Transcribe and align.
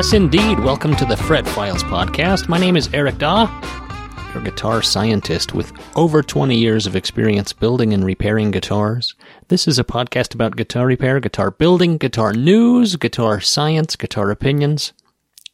Yes, 0.00 0.14
indeed. 0.14 0.58
Welcome 0.60 0.96
to 0.96 1.04
the 1.04 1.14
Fret 1.14 1.46
Files 1.46 1.84
podcast. 1.84 2.48
My 2.48 2.56
name 2.56 2.74
is 2.74 2.88
Eric 2.94 3.18
Daw, 3.18 3.44
your 4.32 4.42
guitar 4.42 4.80
scientist 4.80 5.52
with 5.52 5.74
over 5.94 6.22
20 6.22 6.56
years 6.56 6.86
of 6.86 6.96
experience 6.96 7.52
building 7.52 7.92
and 7.92 8.02
repairing 8.02 8.50
guitars. 8.50 9.14
This 9.48 9.68
is 9.68 9.78
a 9.78 9.84
podcast 9.84 10.32
about 10.32 10.56
guitar 10.56 10.86
repair, 10.86 11.20
guitar 11.20 11.50
building, 11.50 11.98
guitar 11.98 12.32
news, 12.32 12.96
guitar 12.96 13.42
science, 13.42 13.94
guitar 13.94 14.30
opinions. 14.30 14.94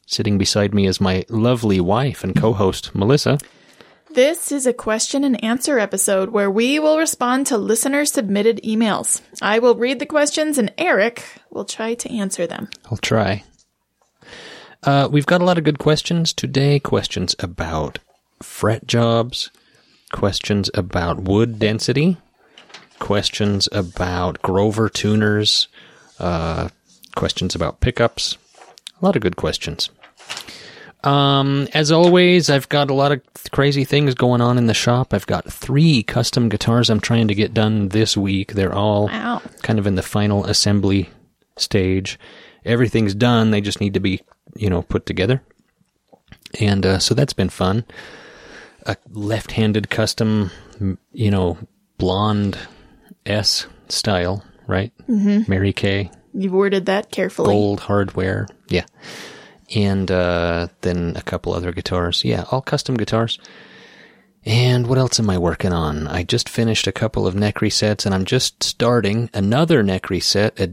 Sitting 0.05 0.37
beside 0.37 0.73
me 0.73 0.87
is 0.87 1.01
my 1.01 1.25
lovely 1.27 1.81
wife 1.81 2.23
and 2.23 2.33
co 2.33 2.53
host, 2.53 2.95
Melissa. 2.95 3.39
This 4.11 4.53
is 4.53 4.65
a 4.65 4.71
question 4.71 5.25
and 5.25 5.43
answer 5.43 5.77
episode 5.77 6.29
where 6.29 6.49
we 6.49 6.79
will 6.79 6.97
respond 6.97 7.47
to 7.47 7.57
listener 7.57 8.05
submitted 8.05 8.61
emails. 8.63 9.21
I 9.41 9.59
will 9.59 9.75
read 9.75 9.99
the 9.99 10.05
questions 10.05 10.57
and 10.57 10.73
Eric 10.77 11.25
will 11.49 11.65
try 11.65 11.95
to 11.95 12.09
answer 12.09 12.47
them. 12.47 12.69
I'll 12.89 12.95
try. 12.95 13.43
Uh, 14.83 15.07
we've 15.11 15.25
got 15.25 15.41
a 15.41 15.45
lot 15.45 15.57
of 15.57 15.63
good 15.63 15.79
questions 15.79 16.33
today. 16.33 16.79
Questions 16.79 17.35
about 17.39 17.99
fret 18.41 18.87
jobs, 18.87 19.49
questions 20.11 20.69
about 20.73 21.21
wood 21.23 21.59
density, 21.59 22.17
questions 22.99 23.67
about 23.71 24.41
Grover 24.41 24.89
tuners, 24.89 25.67
uh, 26.19 26.69
questions 27.15 27.55
about 27.55 27.79
pickups. 27.79 28.37
A 29.01 29.05
lot 29.05 29.15
of 29.15 29.21
good 29.21 29.35
questions. 29.35 29.89
Um, 31.03 31.67
as 31.73 31.91
always, 31.91 32.49
I've 32.49 32.67
got 32.69 32.89
a 32.89 32.93
lot 32.93 33.11
of 33.11 33.21
crazy 33.51 33.83
things 33.85 34.15
going 34.15 34.41
on 34.41 34.57
in 34.57 34.65
the 34.65 34.73
shop. 34.73 35.13
I've 35.13 35.27
got 35.27 35.51
three 35.51 36.01
custom 36.03 36.49
guitars 36.49 36.89
I'm 36.89 36.99
trying 36.99 37.27
to 37.27 37.35
get 37.35 37.53
done 37.53 37.89
this 37.89 38.17
week. 38.17 38.53
They're 38.53 38.73
all 38.73 39.05
Wow. 39.07 39.41
kind 39.61 39.77
of 39.79 39.85
in 39.87 39.95
the 39.95 40.01
final 40.01 40.45
assembly 40.45 41.09
stage. 41.55 42.19
Everything's 42.65 43.13
done. 43.13 43.51
They 43.51 43.61
just 43.61 43.79
need 43.79 43.93
to 43.93 43.99
be, 43.99 44.21
you 44.55 44.69
know, 44.69 44.81
put 44.81 45.05
together. 45.05 45.41
And 46.59 46.85
uh, 46.85 46.99
so 46.99 47.13
that's 47.13 47.33
been 47.33 47.49
fun. 47.49 47.85
A 48.85 48.95
left-handed 49.11 49.89
custom, 49.89 50.51
you 51.11 51.31
know, 51.31 51.57
blonde 51.97 52.57
S 53.25 53.67
style, 53.89 54.43
right? 54.65 54.93
Mm-hmm. 55.09 55.49
Mary 55.49 55.73
Kay 55.73 56.09
You've 56.33 56.53
worded 56.53 56.85
that 56.85 57.11
carefully. 57.11 57.49
gold 57.49 57.79
hardware. 57.81 58.47
Yeah. 58.69 58.85
And 59.75 60.09
uh, 60.11 60.67
then 60.81 61.15
a 61.17 61.21
couple 61.21 61.53
other 61.53 61.71
guitars. 61.71 62.23
Yeah, 62.23 62.45
all 62.51 62.61
custom 62.61 62.95
guitars. 62.95 63.39
And 64.45 64.87
what 64.87 64.97
else 64.97 65.19
am 65.19 65.29
I 65.29 65.37
working 65.37 65.73
on? 65.73 66.07
I 66.07 66.23
just 66.23 66.47
finished 66.47 66.87
a 66.87 66.91
couple 66.91 67.27
of 67.27 67.35
neck 67.35 67.55
resets 67.55 68.05
and 68.05 68.15
I'm 68.15 68.23
just 68.23 68.63
starting 68.63 69.29
another 69.33 69.83
neck 69.83 70.09
reset, 70.09 70.57
a 70.59 70.67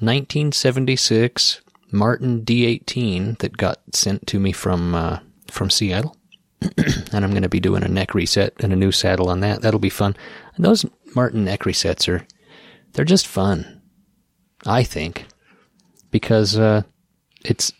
1976 0.00 1.60
Martin 1.92 2.42
D18 2.44 3.38
that 3.38 3.56
got 3.56 3.78
sent 3.94 4.26
to 4.28 4.40
me 4.40 4.52
from 4.52 4.94
uh, 4.94 5.18
from 5.50 5.70
Seattle. 5.70 6.16
and 7.12 7.24
I'm 7.24 7.30
going 7.30 7.42
to 7.42 7.48
be 7.50 7.60
doing 7.60 7.82
a 7.84 7.88
neck 7.88 8.14
reset 8.14 8.54
and 8.60 8.72
a 8.72 8.76
new 8.76 8.90
saddle 8.90 9.28
on 9.28 9.40
that. 9.40 9.60
That'll 9.60 9.78
be 9.78 9.90
fun. 9.90 10.16
And 10.56 10.64
those 10.64 10.86
Martin 11.14 11.44
neck 11.44 11.60
resets 11.60 12.08
are 12.08 12.26
they're 12.92 13.04
just 13.04 13.26
fun. 13.26 13.82
I 14.64 14.82
think 14.82 15.26
because 16.10 16.58
uh, 16.58 16.82
it's 17.44 17.72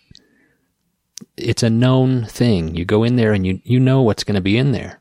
it's 1.36 1.62
a 1.62 1.70
known 1.70 2.24
thing. 2.26 2.74
You 2.74 2.84
go 2.84 3.02
in 3.02 3.16
there 3.16 3.32
and 3.32 3.46
you 3.46 3.60
you 3.64 3.80
know 3.80 4.02
what's 4.02 4.24
going 4.24 4.34
to 4.34 4.40
be 4.40 4.58
in 4.58 4.72
there. 4.72 5.00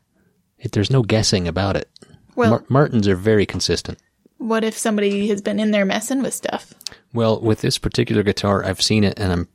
It, 0.58 0.72
there's 0.72 0.90
no 0.90 1.02
guessing 1.02 1.46
about 1.46 1.76
it. 1.76 1.88
Well- 2.34 2.50
Mar- 2.50 2.64
Martins 2.68 3.06
are 3.08 3.16
very 3.16 3.46
consistent. 3.46 3.98
What 4.38 4.64
if 4.64 4.76
somebody 4.76 5.28
has 5.28 5.40
been 5.40 5.58
in 5.58 5.70
there 5.70 5.84
messing 5.84 6.22
with 6.22 6.34
stuff? 6.34 6.74
Well, 7.12 7.40
with 7.40 7.60
this 7.62 7.78
particular 7.78 8.22
guitar, 8.22 8.64
I've 8.64 8.82
seen 8.82 9.02
it, 9.04 9.18
and 9.18 9.32
I'm 9.32 9.48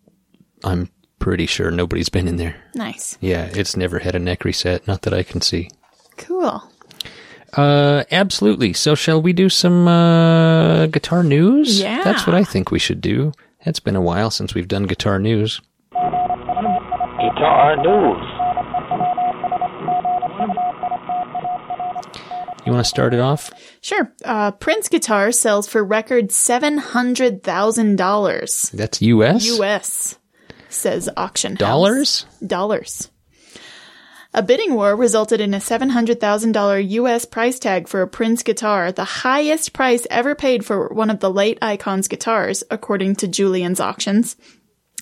I'm 0.64 0.90
pretty 1.20 1.46
sure 1.46 1.70
nobody's 1.72 2.10
been 2.10 2.28
in 2.28 2.38
there. 2.38 2.56
Nice. 2.76 3.18
Yeah, 3.22 3.50
it's 3.54 3.78
never 3.78 4.00
had 4.00 4.16
a 4.16 4.20
neck 4.20 4.44
reset, 4.44 4.88
not 4.88 5.04
that 5.04 5.14
I 5.14 5.24
can 5.24 5.42
see. 5.42 5.70
Cool. 6.18 6.64
Uh, 7.54 8.04
absolutely. 8.12 8.74
So, 8.74 8.96
shall 8.96 9.22
we 9.22 9.34
do 9.34 9.50
some 9.50 9.88
uh, 9.88 10.88
guitar 10.88 11.24
news? 11.24 11.80
Yeah. 11.82 12.04
that's 12.04 12.26
what 12.26 12.36
I 12.36 12.44
think 12.44 12.72
we 12.72 12.80
should 12.80 13.02
do. 13.02 13.34
It's 13.62 13.80
been 13.80 13.96
a 13.96 14.02
while 14.02 14.32
since 14.32 14.56
we've 14.56 14.68
done 14.68 14.84
guitar 14.84 15.20
news. 15.20 15.62
Guitar 15.92 17.76
news. 17.78 18.41
You 22.66 22.72
want 22.72 22.86
to 22.86 22.90
start 22.90 23.14
it 23.14 23.20
off? 23.20 23.52
Sure. 23.82 24.12
Uh, 24.24 24.52
Prince 24.52 24.88
guitar 24.90 25.32
sells 25.32 25.68
for 25.68 25.84
record 25.84 26.30
$700,000 26.30 28.72
That's 28.72 29.02
U.S. 29.02 29.46
US, 29.60 30.18
says 30.70 31.10
auction 31.18 31.54
house. 31.54 31.60
dollars. 31.60 32.26
Dollars. 32.46 33.10
A 34.34 34.42
bidding 34.42 34.76
war 34.76 34.96
resulted 34.96 35.42
in 35.42 35.54
a 35.54 35.58
$700,000 35.58 36.90
US 36.92 37.26
price 37.26 37.60
tag 37.60 37.90
for 37.90 38.02
a 38.02 38.08
Prince 38.08 38.44
guitar, 38.44 38.94
the 38.94 39.04
highest 39.04 39.74
price 39.74 40.08
ever 40.10 40.36
paid 40.36 40.64
for 40.66 40.88
one 40.90 41.10
of 41.10 41.20
the 41.20 41.30
late 41.30 41.58
Icon's 41.62 42.08
guitars, 42.08 42.64
according 42.72 43.18
to 43.18 43.28
Julien's 43.28 43.82
auctions. 43.82 44.38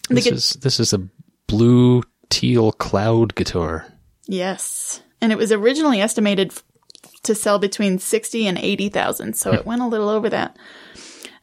The 0.07 0.15
This 0.15 0.25
gu- 0.25 0.31
is 0.33 0.49
this 0.61 0.79
is 0.79 0.93
a 0.93 1.07
blue 1.45 2.01
teal 2.29 2.71
cloud 2.71 3.35
guitar. 3.35 3.85
Yes. 4.25 5.03
And 5.21 5.31
it 5.31 5.37
was 5.37 5.51
originally 5.51 6.01
estimated 6.01 6.51
to 7.23 7.35
sell 7.35 7.59
between 7.59 7.99
60 7.99 8.47
and 8.47 8.57
80,000, 8.57 9.35
so 9.35 9.53
it 9.53 9.65
went 9.65 9.81
a 9.81 9.87
little 9.87 10.09
over 10.09 10.29
that. 10.29 10.57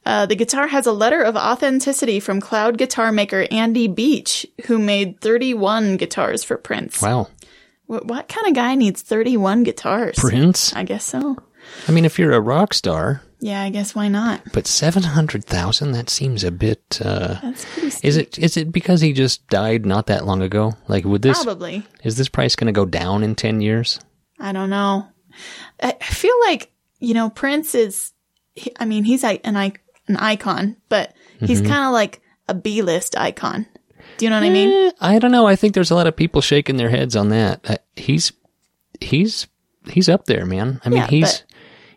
Uh, 0.05 0.25
the 0.27 0.37
guitar 0.37 0.69
has 0.69 0.87
a 0.87 0.93
letter 0.93 1.23
of 1.23 1.35
authenticity 1.37 2.21
from 2.21 2.41
cloud 2.41 2.79
guitar 2.79 3.11
maker 3.11 3.47
Andy 3.51 3.89
Beach, 3.89 4.47
who 4.67 4.79
made 4.79 5.21
31 5.21 5.97
guitars 5.97 6.45
for 6.45 6.57
Prince. 6.57 7.03
Wow, 7.03 7.29
What, 7.87 8.07
what 8.07 8.29
kind 8.29 8.47
of 8.47 8.55
guy 8.55 8.75
needs 8.77 9.03
31 9.03 9.65
guitars? 9.65 10.17
Prince. 10.17 10.73
I 10.75 10.85
guess 10.85 11.05
so. 11.05 11.37
I 11.89 11.93
mean, 11.93 12.05
if 12.05 12.19
you're 12.21 12.33
a 12.33 12.41
rock 12.41 12.73
star, 12.73 13.23
Yeah, 13.41 13.61
I 13.61 13.71
guess 13.71 13.97
why 13.97 14.07
not? 14.07 14.43
but 14.53 14.69
seven 14.69 15.03
hundred 15.03 15.45
thousand 15.45 15.91
that 15.93 16.09
seems 16.09 16.45
a 16.45 16.53
bit. 16.53 17.01
Uh, 17.05 17.41
That's 17.43 17.65
pretty 17.73 17.91
steep. 17.91 18.05
is 18.09 18.17
it 18.17 18.39
is 18.39 18.57
it 18.57 18.71
because 18.71 19.01
he 19.01 19.13
just 19.13 19.45
died 19.49 19.85
not 19.85 20.07
that 20.07 20.25
long 20.25 20.41
ago? 20.43 20.75
Like, 20.87 21.05
would 21.05 21.23
this 21.23 21.43
Probably. 21.43 21.83
is 22.05 22.17
this 22.17 22.29
price 22.29 22.55
going 22.55 22.73
to 22.73 22.73
go 22.81 22.85
down 22.87 23.25
in 23.25 23.35
ten 23.35 23.61
years? 23.61 23.99
I 24.39 24.53
don't 24.53 24.71
know. 24.71 25.09
I 25.83 25.93
feel 25.93 26.35
like, 26.47 26.71
you 27.01 27.15
know, 27.15 27.31
Prince 27.31 27.75
is, 27.75 28.13
I 28.79 28.85
mean, 28.85 29.05
he's 29.05 29.25
an, 29.25 29.39
an 29.45 30.17
icon, 30.17 30.77
but 30.89 31.15
he's 31.41 31.61
Mm-hmm. 31.61 31.71
kind 31.71 31.85
of 31.87 31.93
like 31.93 32.21
a 32.49 32.55
B-list 32.55 33.17
icon. 33.19 33.67
Do 34.19 34.25
you 34.25 34.31
know 34.31 34.37
what 34.37 34.47
I 34.47 34.51
mean? 34.51 34.89
Eh, 34.89 34.93
I 35.01 35.19
don't 35.19 35.33
know. 35.33 35.47
I 35.47 35.57
think 35.57 35.75
there's 35.75 35.91
a 35.91 35.95
lot 35.95 36.07
of 36.07 36.17
people 36.17 36.41
shaking 36.41 36.77
their 36.77 36.89
heads 36.91 37.17
on 37.17 37.29
that. 37.31 37.69
Uh, 37.69 37.77
he's 37.97 38.33
he's 39.01 39.47
he's 39.91 40.09
up 40.09 40.25
there, 40.27 40.47
man. 40.47 40.81
I 40.85 40.89
mean, 40.89 40.99
Yeah, 40.99 41.07
he's 41.09 41.41
but- 41.41 41.45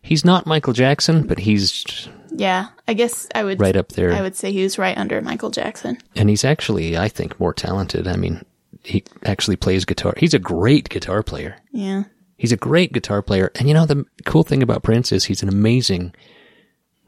he's 0.01 0.25
not 0.25 0.45
Michael 0.45 0.73
Jackson, 0.73 1.25
but 1.27 1.39
he's 1.39 2.09
Yeah, 2.31 2.67
I 2.87 2.93
guess 2.93 3.27
I 3.33 3.43
would 3.43 3.59
right 3.61 3.75
up 3.77 3.89
there. 3.89 4.11
I 4.11 4.21
would 4.21 4.35
say 4.35 4.51
he 4.51 4.63
was 4.63 4.77
right 4.77 4.97
under 4.97 5.21
Michael 5.21 5.49
Jackson. 5.51 5.97
and 6.15 6.29
he's 6.29 6.43
actually, 6.43 6.97
I 6.97 7.07
think, 7.07 7.39
more 7.39 7.53
talented. 7.53 8.07
I 8.07 8.15
mean, 8.17 8.43
he 8.83 9.03
actually 9.23 9.55
plays 9.55 9.85
guitar. 9.85 10.13
He's 10.17 10.33
a 10.33 10.39
great 10.39 10.89
guitar 10.89 11.23
player. 11.23 11.57
Yeah. 11.71 12.03
He's 12.39 12.53
a 12.53 12.57
great 12.57 12.93
guitar 12.93 13.21
player. 13.21 13.51
And 13.55 13.67
you 13.67 13.73
know, 13.73 13.85
the 13.85 14.05
cool 14.25 14.43
thing 14.43 14.63
about 14.63 14.81
Prince 14.81 15.11
is 15.11 15.25
he's 15.25 15.43
an 15.43 15.49
amazing 15.49 16.15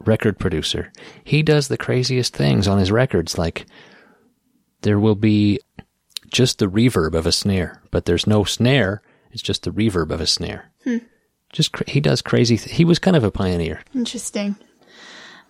record 0.04 0.38
producer. 0.38 0.92
He 1.24 1.42
does 1.42 1.68
the 1.68 1.78
craziest 1.78 2.36
things 2.36 2.68
on 2.68 2.78
his 2.78 2.92
records. 2.92 3.38
Like 3.38 3.64
there 4.82 5.00
will 5.00 5.14
be 5.14 5.58
just 6.28 6.58
the 6.58 6.66
reverb 6.66 7.14
of 7.14 7.24
a 7.24 7.32
snare, 7.32 7.82
but 7.90 8.04
there's 8.04 8.26
no 8.26 8.44
snare. 8.44 9.00
It's 9.30 9.42
just 9.42 9.62
the 9.62 9.70
reverb 9.70 10.10
of 10.10 10.20
a 10.20 10.26
snare. 10.26 10.70
Just 11.50 11.72
cra- 11.72 11.88
he 11.88 12.00
does 12.00 12.20
crazy. 12.20 12.58
Th- 12.58 12.76
he 12.76 12.84
was 12.84 12.98
kind 12.98 13.16
of 13.16 13.24
a 13.24 13.30
pioneer. 13.30 13.80
Interesting. 13.94 14.56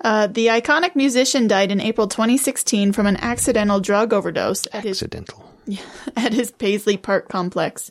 Uh, 0.01 0.29
the 0.29 0.49
iconic 0.49 0.95
musician 0.95 1.49
died 1.49 1.73
in 1.73 1.81
April 1.81 2.07
2016 2.07 2.93
from 2.93 3.07
an 3.07 3.17
accidental 3.17 3.81
drug 3.81 4.13
overdose 4.13 4.67
at 4.73 4.85
his 4.85 5.03
Accidental. 5.03 5.49
at 6.17 6.33
his 6.33 6.51
Paisley 6.53 6.97
Park 6.97 7.29
complex. 7.29 7.91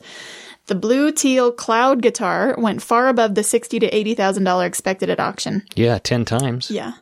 The 0.67 0.75
blue 0.75 1.11
teal 1.11 1.51
cloud 1.51 2.01
guitar 2.01 2.55
went 2.57 2.81
far 2.81 3.07
above 3.09 3.35
the 3.35 3.43
sixty 3.43 3.79
to 3.79 3.87
eighty 3.87 4.13
thousand 4.13 4.43
dollar 4.43 4.65
expected 4.65 5.09
at 5.09 5.19
auction. 5.19 5.63
Yeah, 5.75 5.97
ten 5.97 6.23
times. 6.23 6.69
Yeah, 6.71 6.93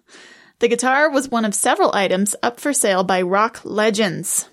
the 0.60 0.68
guitar 0.68 1.10
was 1.10 1.30
one 1.30 1.46
of 1.46 1.54
several 1.54 1.94
items 1.94 2.36
up 2.42 2.60
for 2.60 2.74
sale 2.74 3.04
by 3.04 3.22
rock 3.22 3.62
legends. 3.64 4.50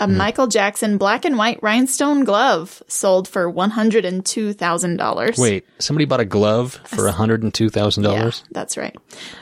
A 0.00 0.06
hmm. 0.06 0.16
Michael 0.16 0.46
Jackson 0.46 0.96
black 0.96 1.24
and 1.24 1.36
white 1.36 1.60
rhinestone 1.60 2.22
glove 2.24 2.82
sold 2.86 3.26
for 3.26 3.50
one 3.50 3.70
hundred 3.70 4.04
and 4.04 4.24
two 4.24 4.52
thousand 4.52 4.96
dollars. 4.96 5.38
Wait, 5.38 5.64
somebody 5.78 6.04
bought 6.04 6.20
a 6.20 6.24
glove 6.24 6.74
for 6.84 7.08
hundred 7.10 7.42
and 7.42 7.52
two 7.52 7.68
thousand 7.68 8.04
Yeah, 8.04 8.10
dollars. 8.18 8.44
that's 8.52 8.76
right. 8.76 8.94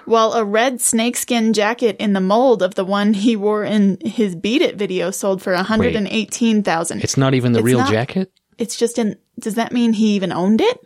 While 0.07 0.33
a 0.35 0.45
red 0.45 0.81
snakeskin 0.81 1.53
jacket 1.53 1.97
in 1.99 2.13
the 2.15 2.21
mold 2.23 2.63
of 2.63 2.75
the 2.75 2.85
one 2.87 3.13
he 3.13 3.35
wore 3.37 3.65
in 3.65 3.99
his 4.01 4.35
Beat 4.35 4.63
It 4.63 4.77
video 4.77 5.11
sold 5.11 5.43
for 5.43 5.53
one 5.53 5.65
hundred 5.65 5.95
and 5.97 6.07
eighteen 6.09 6.63
thousand. 6.63 7.03
It's 7.03 7.17
not 7.19 7.35
even 7.35 7.53
the 7.53 7.59
It's 7.59 7.67
real 7.67 7.79
not- 7.81 7.91
jacket. 7.91 8.31
It's 8.59 8.77
just 8.77 8.99
in. 8.99 9.17
Does 9.39 9.55
that 9.57 9.73
mean 9.73 9.93
he 9.93 10.15
even 10.15 10.33
owned 10.33 10.61
it? 10.61 10.81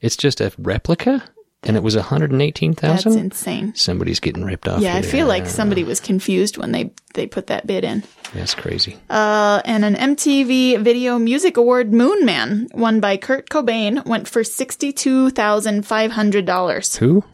It's 0.00 0.16
just 0.16 0.40
a 0.40 0.52
replica, 0.58 1.24
and 1.62 1.76
it 1.76 1.82
was 1.82 1.96
one 1.96 2.04
hundred 2.04 2.32
and 2.32 2.42
eighteen 2.42 2.74
thousand. 2.74 3.12
That's 3.12 3.22
insane. 3.22 3.74
Somebody's 3.74 4.20
getting 4.20 4.44
ripped 4.44 4.68
off. 4.68 4.80
Yeah, 4.82 4.94
I 4.96 5.02
feel 5.02 5.26
like 5.26 5.46
somebody 5.46 5.84
was 5.84 6.00
confused 6.00 6.58
when 6.58 6.72
they 6.72 6.92
they 7.14 7.26
put 7.26 7.46
that 7.46 7.66
bid 7.66 7.84
in. 7.84 8.02
that's 8.34 8.54
crazy. 8.54 8.98
Uh, 9.08 9.62
and 9.64 9.84
an 9.84 9.94
MTV 9.94 10.80
Video 10.82 11.18
Music 11.18 11.56
Award 11.56 11.94
Moon 11.94 12.26
Man, 12.26 12.68
won 12.74 13.00
by 13.00 13.16
Kurt 13.16 13.48
Cobain, 13.48 14.04
went 14.04 14.28
for 14.28 14.44
sixty 14.44 14.92
two 14.92 15.30
thousand 15.30 15.86
five 15.86 16.10
hundred 16.12 16.44
dollars. 16.44 16.96
Who? 16.96 17.24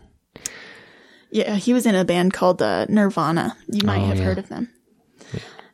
Yeah, 1.32 1.54
he 1.56 1.72
was 1.72 1.86
in 1.86 1.94
a 1.94 2.04
band 2.04 2.32
called 2.32 2.60
uh, 2.60 2.86
Nirvana. 2.88 3.56
You 3.68 3.86
might 3.86 4.00
Oh, 4.02 4.06
have 4.06 4.18
yeah. 4.18 4.24
heard 4.24 4.38
of 4.38 4.48
them. 4.48 4.68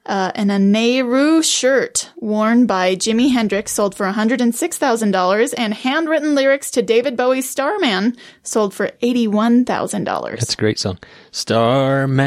Uh, 0.06 0.30
and 0.36 0.52
a 0.52 0.58
Nehru 0.58 1.42
shirt 1.42 2.10
worn 2.16 2.66
by 2.66 2.94
Jimi 2.94 3.32
Hendrix 3.32 3.72
sold 3.72 3.96
for 3.96 4.06
$106,000 4.06 5.54
and 5.58 5.74
handwritten 5.74 6.36
lyrics 6.36 6.70
to 6.70 6.80
David 6.82 7.16
Bowie's 7.16 7.50
Starman 7.50 8.16
sold 8.44 8.72
for 8.72 8.86
$81,000. 9.02 10.38
That's 10.38 10.54
a 10.54 10.56
great 10.56 10.78
song. 10.78 10.98
Starman. 11.32 12.22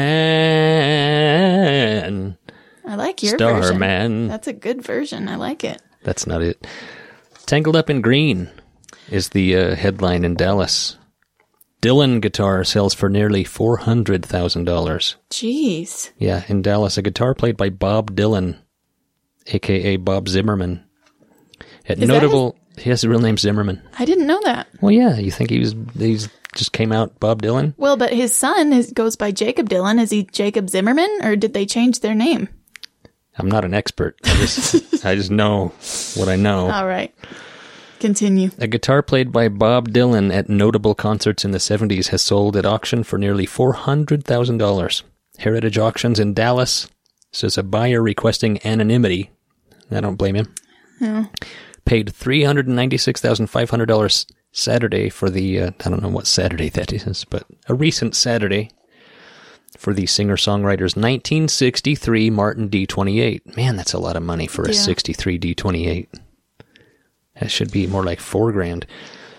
I 2.86 2.94
like 2.96 3.22
your 3.22 3.38
version. 3.38 3.62
Starman. 3.62 4.28
That's 4.28 4.48
a 4.48 4.52
good 4.52 4.82
version. 4.82 5.26
I 5.26 5.36
like 5.36 5.64
it. 5.64 5.80
That's 6.02 6.26
not 6.26 6.42
it. 6.42 6.66
Tangled 7.46 7.76
Up 7.76 7.88
in 7.88 8.02
Green 8.02 8.50
is 9.08 9.30
the 9.30 9.56
uh, 9.56 9.74
headline 9.74 10.24
in 10.24 10.34
Dallas. 10.34 10.98
Dylan 11.80 12.20
guitar 12.20 12.62
sells 12.64 12.92
for 12.94 13.08
nearly 13.08 13.44
$400,000. 13.44 15.14
Jeez. 15.30 16.10
Yeah, 16.18 16.44
in 16.48 16.62
Dallas, 16.62 16.98
a 16.98 17.02
guitar 17.02 17.34
played 17.34 17.56
by 17.56 17.70
Bob 17.70 18.14
Dylan, 18.14 18.58
aka 19.46 19.96
Bob 19.96 20.28
Zimmerman. 20.28 20.84
At 21.88 21.98
notable, 21.98 22.56
he 22.76 22.90
has 22.90 23.02
a 23.02 23.08
real 23.08 23.20
name 23.20 23.38
Zimmerman. 23.38 23.82
I 23.98 24.04
didn't 24.04 24.26
know 24.26 24.40
that. 24.44 24.68
Well, 24.80 24.92
yeah, 24.92 25.16
you 25.16 25.30
think 25.30 25.50
he 25.50 25.58
was, 25.58 25.74
he's 25.96 26.28
just 26.54 26.72
came 26.72 26.92
out 26.92 27.18
Bob 27.18 27.42
Dylan? 27.42 27.74
Well, 27.76 27.96
but 27.96 28.12
his 28.12 28.34
son 28.34 28.72
is, 28.72 28.92
goes 28.92 29.16
by 29.16 29.30
Jakob 29.30 29.68
Dylan. 29.68 30.00
Is 30.00 30.10
he 30.10 30.24
Jacob 30.24 30.68
Zimmerman 30.68 31.10
or 31.22 31.36
did 31.36 31.54
they 31.54 31.66
change 31.66 32.00
their 32.00 32.14
name? 32.14 32.48
I'm 33.38 33.48
not 33.48 33.64
an 33.64 33.74
expert. 33.74 34.16
I 34.24 34.34
just, 34.36 35.04
I 35.04 35.14
just 35.14 35.30
know 35.30 35.72
what 36.14 36.28
I 36.28 36.36
know. 36.36 36.70
All 36.70 36.86
right. 36.86 37.14
Continue. 38.00 38.50
A 38.58 38.66
guitar 38.66 39.02
played 39.02 39.30
by 39.30 39.48
Bob 39.48 39.90
Dylan 39.90 40.34
at 40.34 40.48
notable 40.48 40.94
concerts 40.94 41.44
in 41.44 41.50
the 41.52 41.58
70s 41.58 42.08
has 42.08 42.22
sold 42.22 42.56
at 42.56 42.64
auction 42.66 43.04
for 43.04 43.18
nearly 43.18 43.46
$400,000. 43.46 45.02
Heritage 45.38 45.78
Auctions 45.78 46.18
in 46.18 46.34
Dallas 46.34 46.88
says 47.30 47.56
a 47.56 47.62
buyer 47.62 48.02
requesting 48.02 48.58
anonymity, 48.66 49.30
I 49.90 50.00
don't 50.00 50.16
blame 50.16 50.34
him, 50.34 50.52
paid 51.84 52.08
$396,500 52.12 54.26
Saturday 54.52 55.08
for 55.08 55.30
the, 55.30 55.60
uh, 55.60 55.70
I 55.84 55.90
don't 55.90 56.02
know 56.02 56.08
what 56.08 56.26
Saturday 56.26 56.68
that 56.70 56.92
is, 56.92 57.24
but 57.24 57.44
a 57.68 57.74
recent 57.74 58.16
Saturday 58.16 58.70
for 59.78 59.94
the 59.94 60.06
singer 60.06 60.36
songwriter's 60.36 60.96
1963 60.96 62.30
Martin 62.30 62.68
D28. 62.68 63.56
Man, 63.56 63.76
that's 63.76 63.92
a 63.92 63.98
lot 63.98 64.16
of 64.16 64.22
money 64.22 64.46
for 64.48 64.64
a 64.64 64.72
Yeah. 64.72 64.80
63 64.80 65.38
D28. 65.38 66.08
That 67.40 67.50
should 67.50 67.72
be 67.72 67.86
more 67.86 68.04
like 68.04 68.20
four 68.20 68.52
grand. 68.52 68.86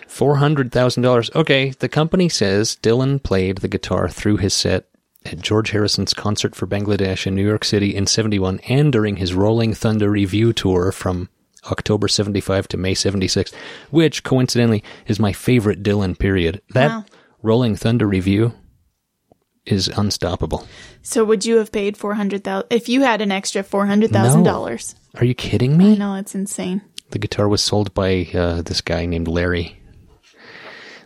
Four 0.07 0.37
hundred 0.37 0.71
thousand 0.71 1.03
dollars. 1.03 1.31
Okay, 1.35 1.69
the 1.69 1.87
company 1.87 2.27
says 2.27 2.77
Dylan 2.81 3.23
played 3.23 3.59
the 3.59 3.67
guitar 3.69 4.09
through 4.09 4.37
his 4.37 4.53
set 4.53 4.89
at 5.25 5.39
George 5.39 5.69
Harrison's 5.71 6.13
concert 6.13 6.55
for 6.55 6.67
Bangladesh 6.67 7.25
in 7.25 7.35
New 7.35 7.45
York 7.47 7.63
City 7.63 7.95
in 7.95 8.07
'71, 8.07 8.59
and 8.67 8.91
during 8.91 9.15
his 9.17 9.33
Rolling 9.33 9.73
Thunder 9.73 10.09
Revue 10.09 10.51
tour 10.51 10.91
from 10.91 11.29
October 11.71 12.07
'75 12.09 12.67
to 12.69 12.77
May 12.77 12.93
'76, 12.93 13.53
which 13.91 14.23
coincidentally 14.23 14.83
is 15.07 15.19
my 15.19 15.31
favorite 15.31 15.81
Dylan 15.83 16.17
period. 16.19 16.61
That 16.73 16.89
Wow. 16.89 17.05
Rolling 17.41 17.75
Thunder 17.75 18.07
Revue 18.07 18.51
is 19.65 19.87
unstoppable. 19.87 20.67
So 21.03 21.23
would 21.23 21.45
you 21.45 21.57
have 21.57 21.71
paid 21.71 21.95
400,000 21.95 22.65
if 22.69 22.89
you 22.89 23.01
had 23.03 23.21
an 23.21 23.31
extra 23.31 23.63
$400,000? 23.63 24.95
Are 25.15 25.25
you 25.25 25.33
kidding 25.35 25.77
me? 25.77 25.93
I 25.93 25.95
know 25.95 26.15
it's 26.15 26.35
insane. 26.35 26.81
The 27.11 27.19
guitar 27.19 27.47
was 27.47 27.63
sold 27.63 27.93
by 27.93 28.27
uh, 28.33 28.61
this 28.61 28.81
guy 28.81 29.05
named 29.05 29.27
Larry. 29.27 29.81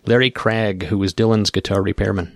Larry 0.05 0.29
Cragg, 0.31 0.83
who 0.83 0.97
was 0.99 1.13
Dylan's 1.13 1.49
guitar 1.49 1.81
repairman. 1.81 2.31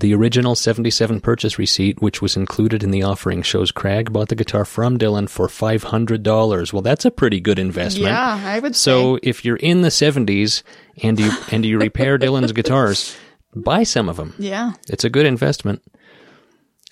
The 0.00 0.12
original 0.12 0.56
77 0.56 1.20
purchase 1.20 1.56
receipt, 1.56 2.02
which 2.02 2.20
was 2.20 2.36
included 2.36 2.82
in 2.82 2.90
the 2.90 3.04
offering, 3.04 3.42
shows 3.42 3.70
Cragg 3.70 4.12
bought 4.12 4.28
the 4.28 4.34
guitar 4.34 4.64
from 4.64 4.98
Dylan 4.98 5.28
for 5.28 5.46
$500. 5.46 6.72
Well, 6.72 6.82
that's 6.82 7.04
a 7.04 7.12
pretty 7.12 7.38
good 7.40 7.60
investment. 7.60 8.10
Yeah, 8.10 8.40
I 8.44 8.58
would 8.58 8.74
So 8.74 9.20
if 9.22 9.44
you're 9.44 9.56
in 9.56 9.82
the 9.82 9.90
70s 9.90 10.64
and 11.00 11.20
you 11.20 11.30
and 11.52 11.64
you 11.64 11.78
repair 11.78 12.18
Dylan's 12.18 12.50
guitars, 12.50 13.16
buy 13.54 13.84
some 13.84 14.08
of 14.08 14.16
them. 14.16 14.34
Yeah. 14.36 14.72
It's 14.88 15.04
a 15.04 15.10
good 15.10 15.26
investment. 15.26 15.80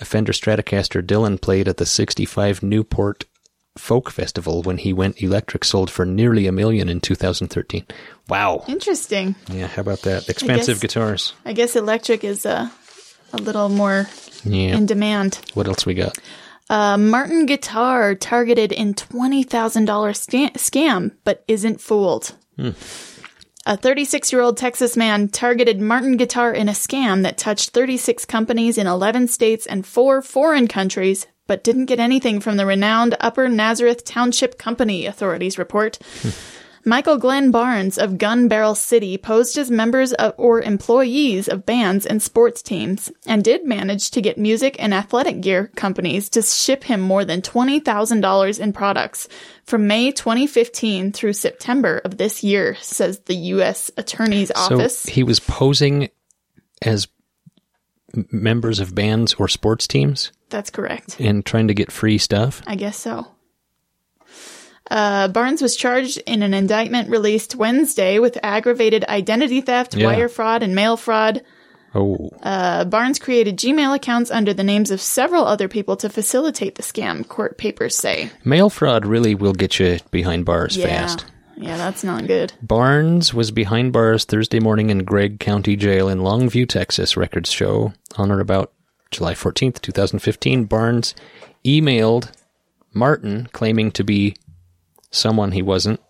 A 0.01 0.05
Fender 0.05 0.33
Stratocaster 0.33 1.03
Dylan 1.03 1.41
played 1.41 1.67
at 1.67 1.79
the 1.79 1.87
65 1.87 2.63
Newport 2.63 3.25
Folk 3.79 4.11
Festival 4.11 4.63
when 4.63 4.77
he 4.79 4.93
went 4.93 5.23
electric 5.23 5.65
sold 5.65 5.91
for 5.91 6.05
nearly 6.05 6.47
a 6.47 6.53
million 6.53 6.89
in 6.89 7.01
2013. 7.01 7.87
Wow. 8.29 8.65
Interesting. 8.69 9.35
Yeah, 9.51 9.67
how 9.67 9.81
about 9.81 10.03
that? 10.03 10.29
Expensive 10.29 10.77
guess- 10.77 10.81
guitars. 10.81 11.33
I 11.47 11.53
guess 11.55 11.75
electric 11.75 12.23
is 12.23 12.45
uh, 12.45 12.69
a 13.33 13.37
little 13.39 13.69
more 13.71 14.09
Yeah. 14.45 14.77
in 14.77 14.87
demand. 14.87 15.41
what 15.55 15.67
else 15.69 15.87
we 15.87 15.95
got? 15.95 16.19
A 16.69 16.97
Martin 16.99 17.47
guitar 17.47 18.15
targeted 18.15 18.73
in 18.73 18.95
$20,000 18.95 20.17
sta- 20.17 20.51
scam, 20.59 21.13
but 21.25 21.43
isn't 21.49 21.81
fooled. 21.81 22.35
A 23.65 23.77
36 23.77 24.33
year 24.33 24.43
old 24.43 24.57
Texas 24.57 24.97
man 24.97 25.29
targeted 25.29 25.81
Martin 25.81 26.17
guitar 26.17 26.53
in 26.53 26.69
a 26.69 26.73
scam 26.73 27.23
that 27.23 27.39
touched 27.39 27.71
36 27.71 28.25
companies 28.27 28.77
in 28.77 28.87
11 28.87 29.29
states 29.29 29.67
and 29.67 29.87
four 29.87 30.21
foreign 30.23 30.69
countries, 30.69 31.27
but 31.53 31.63
didn't 31.63 31.85
get 31.85 32.01
anything 32.01 32.41
from 32.41 32.57
the 32.57 32.65
renowned 32.65 33.15
Upper 33.21 33.47
Nazareth 33.47 34.07
Township 34.07 34.57
Company, 34.57 35.05
authorities 35.05 35.59
report. 35.59 35.99
Hmm. 36.23 36.31
Michael 36.87 37.19
Glenn 37.19 37.51
Barnes 37.51 37.99
of 37.99 38.17
Gun 38.17 38.49
Barrel 38.49 38.75
City 38.75 39.19
posed 39.19 39.59
as 39.59 39.71
members 39.71 40.15
of, 40.15 40.33
or 40.39 40.63
employees 40.63 41.49
of 41.49 41.67
bands 41.67 42.07
and 42.07 42.23
sports 42.23 42.63
teams 42.63 43.13
and 43.27 43.45
did 43.45 43.67
manage 43.67 44.13
to 44.13 44.23
get 44.23 44.39
music 44.39 44.77
and 44.79 44.95
athletic 44.95 45.43
gear 45.43 45.71
companies 45.77 46.31
to 46.31 46.41
ship 46.41 46.85
him 46.85 47.03
more 47.03 47.27
than 47.27 47.43
$20,000 47.43 48.59
in 48.59 48.73
products 48.73 49.29
from 49.65 49.87
May 49.87 50.11
2015 50.11 51.13
through 51.13 51.35
September 51.35 52.01
of 52.03 52.17
this 52.17 52.43
year, 52.43 52.77
says 52.77 53.19
the 53.27 53.37
U.S. 53.37 53.91
Attorney's 53.99 54.51
Office. 54.53 55.01
So 55.01 55.13
he 55.13 55.23
was 55.23 55.39
posing 55.39 56.09
as 56.81 57.09
members 58.31 58.79
of 58.81 58.95
bands 58.95 59.35
or 59.35 59.49
sports 59.49 59.87
teams 59.87 60.33
That's 60.51 60.71
correct. 60.71 61.17
and 61.19 61.45
trying 61.45 61.69
to 61.69 61.75
get 61.75 61.91
free 61.93 62.19
stuff. 62.19 62.63
I 62.67 62.75
guess 62.75 62.97
so. 62.97 63.27
Uh, 64.91 65.29
Barnes 65.29 65.63
was 65.63 65.77
charged 65.77 66.19
in 66.27 66.43
an 66.43 66.53
indictment 66.53 67.09
released 67.09 67.55
Wednesday 67.57 68.19
with 68.19 68.37
aggravated 68.43 69.05
identity 69.05 69.61
theft, 69.61 69.95
Yeah. 69.95 70.07
wire 70.07 70.29
fraud, 70.29 70.63
and 70.63 70.75
mail 70.75 70.97
fraud. 70.97 71.43
Oh, 71.95 72.31
Uh, 72.43 72.85
Barnes 72.85 73.19
created 73.19 73.59
Gmail 73.59 73.95
accounts 73.95 74.31
under 74.31 74.53
the 74.53 74.65
names 74.65 74.91
of 74.91 75.01
several 75.01 75.47
other 75.47 75.69
people 75.69 75.97
to 75.97 76.09
facilitate 76.09 76.75
the 76.75 76.83
scam, 76.83 77.27
court 77.27 77.59
papers 77.59 77.97
say. 77.97 78.31
mail 78.45 78.69
fraud 78.71 79.07
really 79.07 79.35
will 79.35 79.53
get 79.53 79.79
you 79.79 79.99
behind 80.11 80.45
bars 80.45 80.77
fast. 80.77 81.25
Yeah, 81.57 81.77
that's 81.77 82.03
not 82.03 82.27
good. 82.27 82.53
Barnes 82.63 83.33
was 83.33 83.51
behind 83.51 83.93
bars 83.93 84.25
Thursday 84.25 84.61
morning 84.61 84.91
in 84.91 85.05
Gregg 85.05 85.39
County 85.41 85.77
Jail 85.77 86.09
in 86.09 86.19
Longview, 86.21 86.69
Texas, 86.69 87.17
records 87.17 87.51
show. 87.51 87.93
On 88.17 88.31
or 88.31 88.41
about 88.41 88.73
July 89.11 89.35
14th, 89.35 89.81
2015, 89.81 90.65
Barnes 90.65 91.15
emailed 91.65 92.33
Martin 92.95 93.49
claiming 93.53 93.91
to 93.93 94.05
be 94.05 94.37
someone 95.11 95.53
he 95.53 95.63
wasn't 95.63 96.01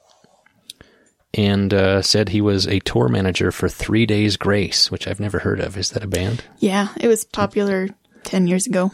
and 1.35 1.73
uh, 1.73 2.03
said 2.03 2.29
he 2.29 2.41
was 2.41 2.67
a 2.67 2.81
tour 2.81 3.09
manager 3.09 3.51
for 3.51 3.69
Three 3.69 4.07
Days 4.07 4.37
Grace, 4.37 4.91
which 4.91 5.07
I've 5.07 5.21
never 5.21 5.41
heard 5.41 5.61
of. 5.61 5.77
Is 5.77 5.91
that 5.91 6.05
a 6.05 6.09
band? 6.09 6.45
Yeah, 6.59 6.89
it 7.01 7.09
was 7.09 7.25
popular 7.25 7.89
10 8.25 8.47
years 8.47 8.67
ago. 8.67 8.93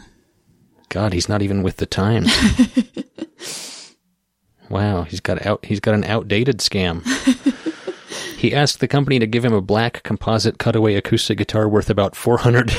God, 0.89 1.13
he's 1.13 1.29
not 1.29 1.41
even 1.41 1.61
with 1.63 1.77
the 1.77 1.85
times. 1.85 2.33
wow, 4.69 5.03
he's 5.03 5.19
got 5.19 5.45
out. 5.45 5.65
He's 5.65 5.79
got 5.79 5.95
an 5.95 6.03
outdated 6.03 6.59
scam. 6.59 7.05
he 8.37 8.53
asked 8.53 8.79
the 8.79 8.87
company 8.87 9.19
to 9.19 9.27
give 9.27 9.45
him 9.45 9.53
a 9.53 9.61
black 9.61 10.03
composite 10.03 10.57
cutaway 10.59 10.95
acoustic 10.95 11.37
guitar 11.37 11.67
worth 11.67 11.89
about 11.89 12.15
four 12.15 12.37
hundred 12.37 12.71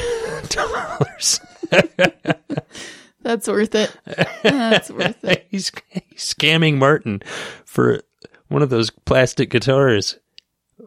dollars. 0.49 1.41
That's 3.23 3.47
worth 3.47 3.75
it. 3.75 3.95
That's 4.43 4.91
worth 4.91 5.23
it. 5.25 5.47
he's, 5.51 5.71
he's 5.89 6.35
scamming 6.35 6.79
Martin 6.79 7.23
for 7.65 8.01
one 8.49 8.63
of 8.63 8.71
those 8.71 8.91
plastic 8.91 9.51
guitars. 9.51 10.19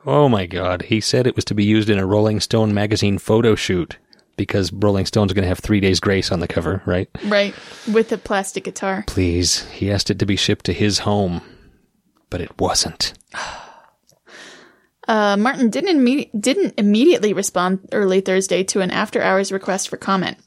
Oh 0.05 0.27
my 0.27 0.45
God! 0.47 0.83
He 0.83 0.99
said 0.99 1.27
it 1.27 1.35
was 1.35 1.45
to 1.45 1.53
be 1.53 1.63
used 1.63 1.89
in 1.89 1.99
a 1.99 2.05
Rolling 2.05 2.39
Stone 2.39 2.73
magazine 2.73 3.19
photo 3.19 3.55
shoot 3.55 3.97
because 4.35 4.71
Rolling 4.71 5.05
Stone's 5.05 5.33
going 5.33 5.43
to 5.43 5.49
have 5.49 5.59
Three 5.59 5.79
Days 5.79 5.99
Grace 5.99 6.31
on 6.31 6.39
the 6.39 6.47
cover, 6.47 6.81
right? 6.85 7.09
Right. 7.25 7.53
With 7.91 8.11
a 8.11 8.17
plastic 8.17 8.63
guitar. 8.63 9.03
Please, 9.07 9.65
he 9.71 9.91
asked 9.91 10.09
it 10.09 10.19
to 10.19 10.25
be 10.25 10.35
shipped 10.35 10.65
to 10.65 10.73
his 10.73 10.99
home, 10.99 11.41
but 12.29 12.41
it 12.41 12.59
wasn't. 12.59 13.13
Uh, 15.07 15.35
Martin 15.35 15.69
didn't, 15.69 15.99
imme- 15.99 16.29
didn't 16.39 16.75
immediately 16.77 17.33
respond 17.33 17.89
early 17.91 18.21
Thursday 18.21 18.63
to 18.63 18.79
an 18.79 18.89
after 18.89 19.21
hours 19.21 19.51
request 19.51 19.89
for 19.89 19.97
comment. 19.97 20.37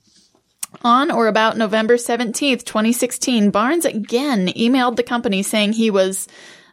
On 0.82 1.10
or 1.10 1.26
about 1.26 1.56
November 1.56 1.96
17th, 1.96 2.64
2016, 2.64 3.50
Barnes 3.50 3.84
again 3.84 4.48
emailed 4.48 4.96
the 4.96 5.02
company 5.02 5.42
saying 5.42 5.72
he 5.72 5.90
was 5.90 6.26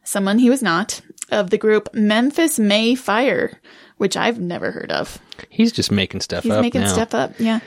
someone 0.03 0.39
he 0.39 0.49
was 0.49 0.63
not 0.63 1.01
of 1.31 1.49
the 1.49 1.57
group 1.57 1.93
Memphis 1.93 2.59
May 2.59 2.95
Fire, 2.95 3.59
which 3.97 4.17
I've 4.17 4.39
never 4.39 4.71
heard 4.71 4.91
of. 4.91 5.19
He's 5.49 5.71
just 5.71 5.91
making 5.91 6.21
stuff 6.21 6.43
He's 6.43 6.53
up 6.53 6.61
making 6.61 6.81
now. 6.81 6.93
stuff 6.93 7.13
up. 7.13 7.33
Yeah. 7.39 7.59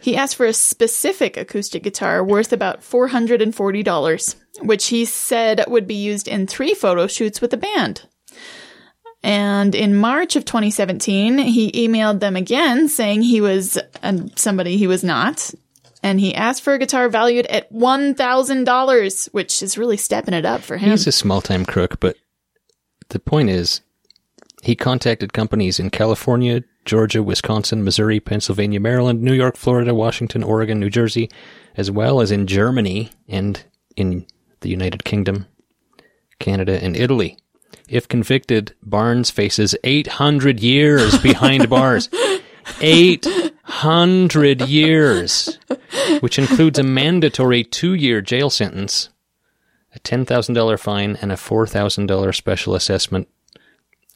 He 0.00 0.16
asked 0.16 0.36
for 0.36 0.46
a 0.46 0.52
specific 0.52 1.36
acoustic 1.36 1.82
guitar 1.82 2.22
worth 2.22 2.52
about 2.52 2.82
$440, 2.82 4.34
which 4.60 4.88
he 4.88 5.04
said 5.06 5.64
would 5.66 5.86
be 5.86 5.94
used 5.94 6.28
in 6.28 6.46
three 6.46 6.74
photo 6.74 7.06
shoots 7.06 7.40
with 7.40 7.50
the 7.50 7.56
band. 7.56 8.06
And 9.22 9.74
in 9.74 9.96
March 9.96 10.36
of 10.36 10.44
2017, 10.44 11.38
he 11.38 11.72
emailed 11.72 12.20
them 12.20 12.36
again 12.36 12.88
saying 12.88 13.22
he 13.22 13.40
was 13.40 13.78
uh, 14.02 14.18
somebody 14.36 14.76
he 14.76 14.86
was 14.86 15.02
not. 15.02 15.54
And 16.02 16.20
he 16.20 16.34
asked 16.34 16.62
for 16.62 16.74
a 16.74 16.78
guitar 16.78 17.08
valued 17.08 17.46
at 17.46 17.72
$1,000, 17.72 19.28
which 19.32 19.62
is 19.62 19.78
really 19.78 19.96
stepping 19.96 20.34
it 20.34 20.44
up 20.44 20.60
for 20.60 20.76
him. 20.76 20.90
He's 20.90 21.06
a 21.06 21.12
small 21.12 21.40
time 21.40 21.64
crook, 21.64 21.98
but 21.98 22.16
the 23.08 23.18
point 23.18 23.48
is, 23.48 23.80
he 24.64 24.74
contacted 24.74 25.34
companies 25.34 25.78
in 25.78 25.90
California, 25.90 26.64
Georgia, 26.86 27.22
Wisconsin, 27.22 27.84
Missouri, 27.84 28.18
Pennsylvania, 28.18 28.80
Maryland, 28.80 29.22
New 29.22 29.34
York, 29.34 29.56
Florida, 29.56 29.94
Washington, 29.94 30.42
Oregon, 30.42 30.80
New 30.80 30.88
Jersey, 30.88 31.30
as 31.76 31.90
well 31.90 32.22
as 32.22 32.30
in 32.30 32.46
Germany 32.46 33.10
and 33.28 33.62
in 33.94 34.26
the 34.60 34.70
United 34.70 35.04
Kingdom, 35.04 35.46
Canada, 36.38 36.82
and 36.82 36.96
Italy. 36.96 37.36
If 37.90 38.08
convicted, 38.08 38.74
Barnes 38.82 39.28
faces 39.30 39.76
800 39.84 40.60
years 40.60 41.18
behind 41.18 41.68
bars. 41.68 42.08
800 42.80 44.62
years, 44.62 45.58
which 46.20 46.38
includes 46.38 46.78
a 46.78 46.82
mandatory 46.82 47.64
two 47.64 47.92
year 47.92 48.22
jail 48.22 48.48
sentence, 48.48 49.10
a 49.94 49.98
$10,000 50.00 50.78
fine, 50.78 51.16
and 51.20 51.30
a 51.30 51.36
$4,000 51.36 52.34
special 52.34 52.74
assessment 52.74 53.28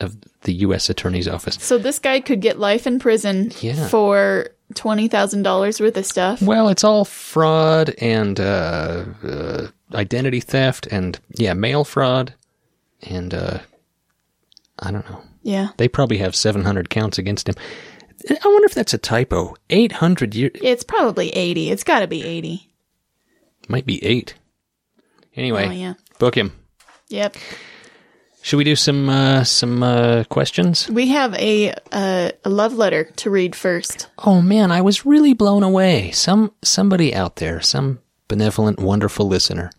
of 0.00 0.16
the 0.42 0.52
U.S. 0.54 0.88
Attorney's 0.90 1.26
Office. 1.28 1.56
so 1.60 1.76
this 1.78 1.98
guy 1.98 2.20
could 2.20 2.40
get 2.40 2.58
life 2.58 2.86
in 2.86 2.98
prison 3.00 3.50
Yeah. 3.60 3.88
for 3.88 4.48
$20,000 4.74 5.80
worth 5.80 5.96
of 5.96 6.06
stuff. 6.06 6.40
Well, 6.42 6.68
it's 6.68 6.84
all 6.84 7.04
fraud 7.04 7.94
and 8.00 8.38
uh, 8.38 9.04
uh, 9.24 9.66
identity 9.94 10.40
theft 10.40 10.86
and, 10.86 11.18
yeah, 11.34 11.54
mail 11.54 11.84
fraud. 11.84 12.34
And 13.02 13.32
uh, 13.34 13.58
I 14.78 14.90
don't 14.90 15.08
know. 15.10 15.22
Yeah. 15.42 15.68
They 15.78 15.88
probably 15.88 16.18
have 16.18 16.36
700 16.36 16.90
counts 16.90 17.18
against 17.18 17.48
him. 17.48 17.54
I 18.30 18.46
wonder 18.48 18.66
if 18.66 18.74
that's 18.74 18.94
a 18.94 18.98
typo. 18.98 19.54
800 19.70 20.34
years. 20.34 20.52
It's 20.62 20.84
probably 20.84 21.30
80. 21.30 21.70
It's 21.70 21.84
got 21.84 22.00
to 22.00 22.06
be 22.06 22.24
80. 22.24 22.68
Might 23.68 23.86
be 23.86 24.04
eight. 24.04 24.34
Anyway, 25.36 25.66
Oh, 25.68 25.70
yeah. 25.72 25.94
book 26.18 26.36
him. 26.36 26.52
Yep. 27.08 27.36
Should 28.48 28.56
we 28.56 28.64
do 28.64 28.76
some 28.76 29.10
uh, 29.10 29.44
some 29.44 29.82
uh, 29.82 30.24
questions? 30.30 30.88
We 30.88 31.08
have 31.08 31.34
a 31.34 31.74
uh, 31.92 32.30
a 32.42 32.48
love 32.48 32.72
letter 32.72 33.04
to 33.16 33.28
read 33.28 33.54
first. 33.54 34.08
Oh 34.16 34.40
man, 34.40 34.72
I 34.72 34.80
was 34.80 35.04
really 35.04 35.34
blown 35.34 35.62
away. 35.62 36.12
Some 36.12 36.54
somebody 36.62 37.14
out 37.14 37.36
there, 37.36 37.60
some 37.60 37.98
benevolent, 38.26 38.80
wonderful 38.80 39.28
listener, 39.28 39.70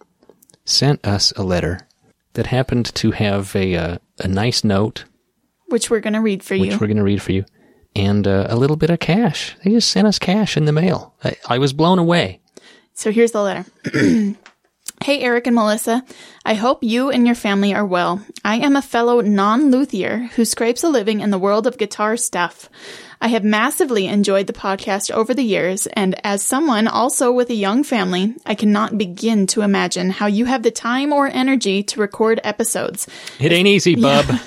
sent 0.66 1.04
us 1.04 1.32
a 1.32 1.42
letter 1.42 1.88
that 2.34 2.46
happened 2.46 2.94
to 2.94 3.10
have 3.10 3.56
a 3.56 3.76
uh, 3.76 3.98
a 4.20 4.28
nice 4.28 4.64
note, 4.64 5.06
which 5.70 5.90
we're 5.90 6.00
going 6.00 6.14
to 6.14 6.22
read 6.22 6.44
for 6.44 6.54
you. 6.54 6.68
which 6.68 6.80
we're 6.80 6.86
going 6.86 6.98
to 6.98 7.04
read 7.04 7.24
for 7.24 7.32
you, 7.32 7.46
and 7.96 8.28
uh, 8.28 8.46
a 8.52 8.56
little 8.56 8.78
bit 8.78 8.92
of 8.92 9.00
cash. 9.00 9.56
They 9.64 9.72
just 9.72 9.90
sent 9.90 10.06
us 10.06 10.20
cash 10.20 10.56
in 10.56 10.66
the 10.66 10.74
mail. 10.74 11.16
I, 11.24 11.36
I 11.48 11.58
was 11.58 11.74
blown 11.74 11.98
away. 11.98 12.40
So 12.94 13.12
here's 13.12 13.32
the 13.32 13.42
letter. 13.42 14.36
Hey, 15.10 15.22
Eric 15.22 15.48
and 15.48 15.56
Melissa. 15.56 16.06
I 16.46 16.54
hope 16.54 16.84
you 16.84 17.10
and 17.10 17.26
your 17.26 17.34
family 17.34 17.74
are 17.74 17.84
well. 17.84 18.24
I 18.46 18.58
am 18.58 18.76
a 18.76 18.82
fellow 18.84 19.22
non 19.22 19.72
luthier 19.72 20.30
who 20.36 20.46
scrapes 20.46 20.84
a 20.84 20.88
living 20.88 21.22
in 21.22 21.32
the 21.32 21.40
world 21.40 21.66
of 21.66 21.80
guitar 21.80 22.16
stuff. 22.16 22.70
I 23.20 23.30
have 23.30 23.44
massively 23.44 24.06
enjoyed 24.06 24.46
the 24.46 24.54
podcast 24.54 25.10
over 25.10 25.34
the 25.34 25.42
years, 25.42 25.88
and 25.88 26.14
as 26.24 26.44
someone 26.44 26.88
also 26.88 27.32
with 27.32 27.50
a 27.50 27.56
young 27.56 27.84
family, 27.84 28.36
I 28.46 28.54
cannot 28.54 29.00
begin 29.00 29.48
to 29.48 29.64
imagine 29.64 30.12
how 30.12 30.28
you 30.28 30.46
have 30.46 30.62
the 30.62 30.70
time 30.70 31.12
or 31.12 31.26
energy 31.26 31.82
to 31.82 32.00
record 32.00 32.40
episodes. 32.44 33.08
It 33.40 33.52
ain't 33.52 33.68
easy, 33.68 33.96
bub. 33.96 34.28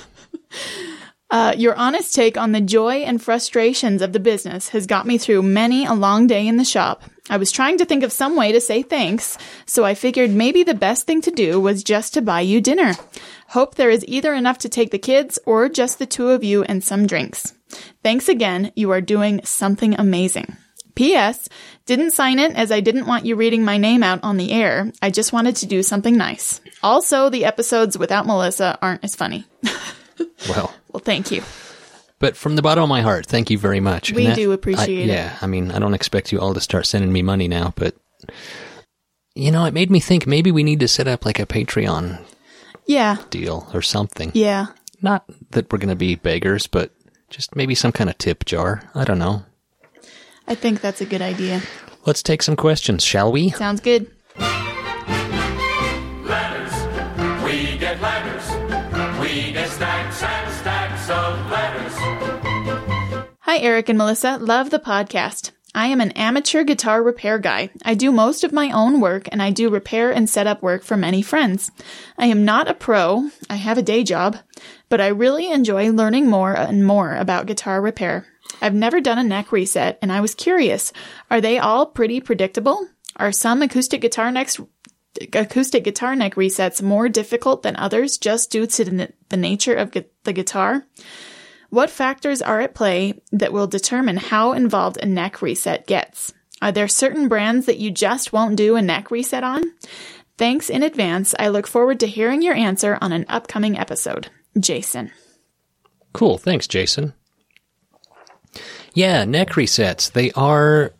Uh, 1.33 1.51
your 1.57 1.73
honest 1.73 2.13
take 2.13 2.37
on 2.37 2.51
the 2.51 2.61
joy 2.61 2.97
and 2.97 3.19
frustrations 3.19 4.03
of 4.03 4.13
the 4.13 4.19
business 4.19 4.69
has 4.69 4.85
got 4.85 5.07
me 5.07 5.17
through 5.17 5.41
many 5.41 5.83
a 5.83 5.91
long 5.91 6.27
day 6.27 6.47
in 6.47 6.57
the 6.57 6.63
shop. 6.63 7.01
I 7.27 7.37
was 7.37 7.51
trying 7.51 7.79
to 7.79 7.85
think 7.85 8.03
of 8.03 8.11
some 8.11 8.35
way 8.35 8.51
to 8.51 8.61
say 8.61 8.83
thanks, 8.83 9.39
so 9.65 9.83
I 9.83 9.95
figured 9.95 10.29
maybe 10.29 10.61
the 10.61 10.75
best 10.75 11.07
thing 11.07 11.21
to 11.21 11.31
do 11.31 11.59
was 11.59 11.83
just 11.83 12.13
to 12.13 12.21
buy 12.21 12.41
you 12.41 12.61
dinner. 12.61 12.93
Hope 13.47 13.73
there 13.73 13.89
is 13.89 14.05
either 14.07 14.35
enough 14.35 14.59
to 14.59 14.69
take 14.69 14.91
the 14.91 14.99
kids 14.99 15.39
or 15.43 15.69
just 15.69 15.97
the 15.97 16.05
two 16.05 16.29
of 16.29 16.43
you 16.43 16.65
and 16.65 16.83
some 16.83 17.07
drinks. 17.07 17.55
Thanks 18.03 18.29
again. 18.29 18.71
You 18.75 18.91
are 18.91 19.01
doing 19.01 19.41
something 19.43 19.99
amazing. 19.99 20.55
P.S. 20.93 21.49
Didn't 21.87 22.11
sign 22.11 22.37
it 22.37 22.55
as 22.55 22.71
I 22.71 22.79
didn't 22.79 23.07
want 23.07 23.25
you 23.25 23.35
reading 23.35 23.65
my 23.65 23.79
name 23.79 24.03
out 24.03 24.19
on 24.21 24.37
the 24.37 24.51
air. 24.51 24.91
I 25.01 25.09
just 25.09 25.33
wanted 25.33 25.55
to 25.55 25.65
do 25.65 25.81
something 25.81 26.15
nice. 26.15 26.61
Also, 26.83 27.31
the 27.31 27.45
episodes 27.45 27.97
without 27.97 28.27
Melissa 28.27 28.77
aren't 28.83 29.03
as 29.03 29.15
funny. 29.15 29.47
well, 30.49 30.73
Well, 30.91 31.01
thank 31.03 31.31
you. 31.31 31.41
but 32.19 32.35
from 32.37 32.55
the 32.55 32.61
bottom 32.61 32.83
of 32.83 32.89
my 32.89 33.01
heart, 33.01 33.25
thank 33.25 33.49
you 33.49 33.57
very 33.57 33.79
much. 33.79 34.11
We 34.11 34.31
do 34.33 34.51
appreciate 34.51 35.09
I, 35.09 35.13
it. 35.13 35.15
Yeah, 35.15 35.37
I 35.41 35.47
mean, 35.47 35.71
I 35.71 35.79
don't 35.79 35.93
expect 35.93 36.31
you 36.31 36.39
all 36.39 36.53
to 36.53 36.61
start 36.61 36.85
sending 36.85 37.11
me 37.11 37.21
money 37.21 37.47
now, 37.47 37.73
but 37.75 37.95
you 39.35 39.51
know, 39.51 39.65
it 39.65 39.73
made 39.73 39.89
me 39.89 39.99
think 39.99 40.27
maybe 40.27 40.51
we 40.51 40.63
need 40.63 40.79
to 40.81 40.87
set 40.87 41.07
up 41.07 41.25
like 41.25 41.39
a 41.39 41.45
Patreon 41.45 42.23
Yeah. 42.85 43.17
deal 43.29 43.67
or 43.73 43.81
something. 43.81 44.31
Yeah. 44.33 44.67
Not 45.01 45.25
that 45.51 45.71
we're 45.71 45.79
going 45.79 45.89
to 45.89 45.95
be 45.95 46.15
beggars, 46.15 46.67
but 46.67 46.91
just 47.29 47.55
maybe 47.55 47.75
some 47.75 47.91
kind 47.91 48.09
of 48.09 48.17
tip 48.17 48.45
jar. 48.45 48.89
I 48.93 49.03
don't 49.03 49.19
know. 49.19 49.43
I 50.47 50.55
think 50.55 50.81
that's 50.81 51.01
a 51.01 51.05
good 51.05 51.21
idea. 51.21 51.61
Let's 52.05 52.21
take 52.21 52.43
some 52.43 52.55
questions, 52.55 53.03
shall 53.03 53.31
we? 53.31 53.49
Sounds 53.49 53.81
good. 53.81 54.11
Hi, 63.53 63.59
Eric 63.59 63.87
and 63.87 63.99
Melissa. 63.99 64.39
Love 64.41 64.71
the 64.71 64.79
podcast. 64.79 65.51
I 65.75 65.85
am 65.85 66.01
an 66.01 66.09
amateur 66.13 66.63
guitar 66.63 67.03
repair 67.03 67.37
guy. 67.37 67.69
I 67.85 67.93
do 67.93 68.11
most 68.11 68.43
of 68.43 68.51
my 68.51 68.71
own 68.71 68.99
work 68.99 69.29
and 69.31 69.43
I 69.43 69.51
do 69.51 69.69
repair 69.69 70.09
and 70.09 70.27
setup 70.27 70.63
work 70.63 70.83
for 70.83 70.97
many 70.97 71.21
friends. 71.21 71.69
I 72.17 72.25
am 72.25 72.45
not 72.45 72.67
a 72.67 72.73
pro. 72.73 73.29
I 73.51 73.57
have 73.57 73.77
a 73.77 73.83
day 73.83 74.03
job, 74.03 74.37
but 74.89 74.99
I 74.99 75.09
really 75.09 75.51
enjoy 75.51 75.91
learning 75.91 76.31
more 76.31 76.51
and 76.51 76.83
more 76.83 77.13
about 77.13 77.45
guitar 77.45 77.79
repair. 77.79 78.25
I've 78.59 78.73
never 78.73 78.99
done 78.99 79.19
a 79.19 79.23
neck 79.23 79.51
reset 79.51 79.99
and 80.01 80.11
I 80.11 80.19
was 80.19 80.33
curious. 80.33 80.91
Are 81.29 81.39
they 81.39 81.59
all 81.59 81.85
pretty 81.85 82.21
predictable? 82.21 82.87
Are 83.17 83.31
some 83.31 83.61
acoustic 83.61 84.01
guitar 84.01 84.31
necks 84.31 84.59
acoustic 85.31 85.83
guitar 85.83 86.15
neck 86.15 86.33
resets 86.33 86.81
more 86.81 87.07
difficult 87.07 87.61
than 87.61 87.75
others 87.75 88.17
just 88.17 88.49
due 88.49 88.65
to 88.65 88.83
the, 89.29 89.37
nature 89.37 89.75
of 89.75 89.91
the 89.91 90.33
guitar? 90.33 90.87
What 91.73 91.89
factors 91.89 92.43
are 92.43 92.61
at 92.61 92.75
play 92.75 93.19
that 93.31 93.51
will 93.51 93.65
determine 93.65 94.17
how 94.17 94.51
involved 94.51 94.97
a 94.97 95.07
neck 95.07 95.41
reset 95.41 95.87
gets? 95.87 96.31
Are 96.61 96.71
there 96.71 96.87
certain 96.87 97.27
brands 97.27 97.65
that 97.65 97.79
you 97.79 97.89
just 97.89 98.31
won't 98.31 98.57
do 98.57 98.75
a 98.75 98.81
neck 98.83 99.09
reset 99.09 99.43
on? 99.43 99.63
Thanks 100.37 100.69
in 100.69 100.83
advance. 100.83 101.33
I 101.39 101.47
look 101.47 101.65
forward 101.65 101.99
to 102.01 102.05
hearing 102.05 102.43
your 102.43 102.53
answer 102.53 102.99
on 103.01 103.11
an 103.11 103.25
upcoming 103.27 103.75
episode. 103.75 104.29
Jason. 104.59 105.09
Cool. 106.13 106.37
Thanks, 106.37 106.67
Jason. 106.67 107.15
Yeah, 108.93 109.25
neck 109.25 109.53
resets. 109.53 110.11
They 110.11 110.29
are 110.33 110.93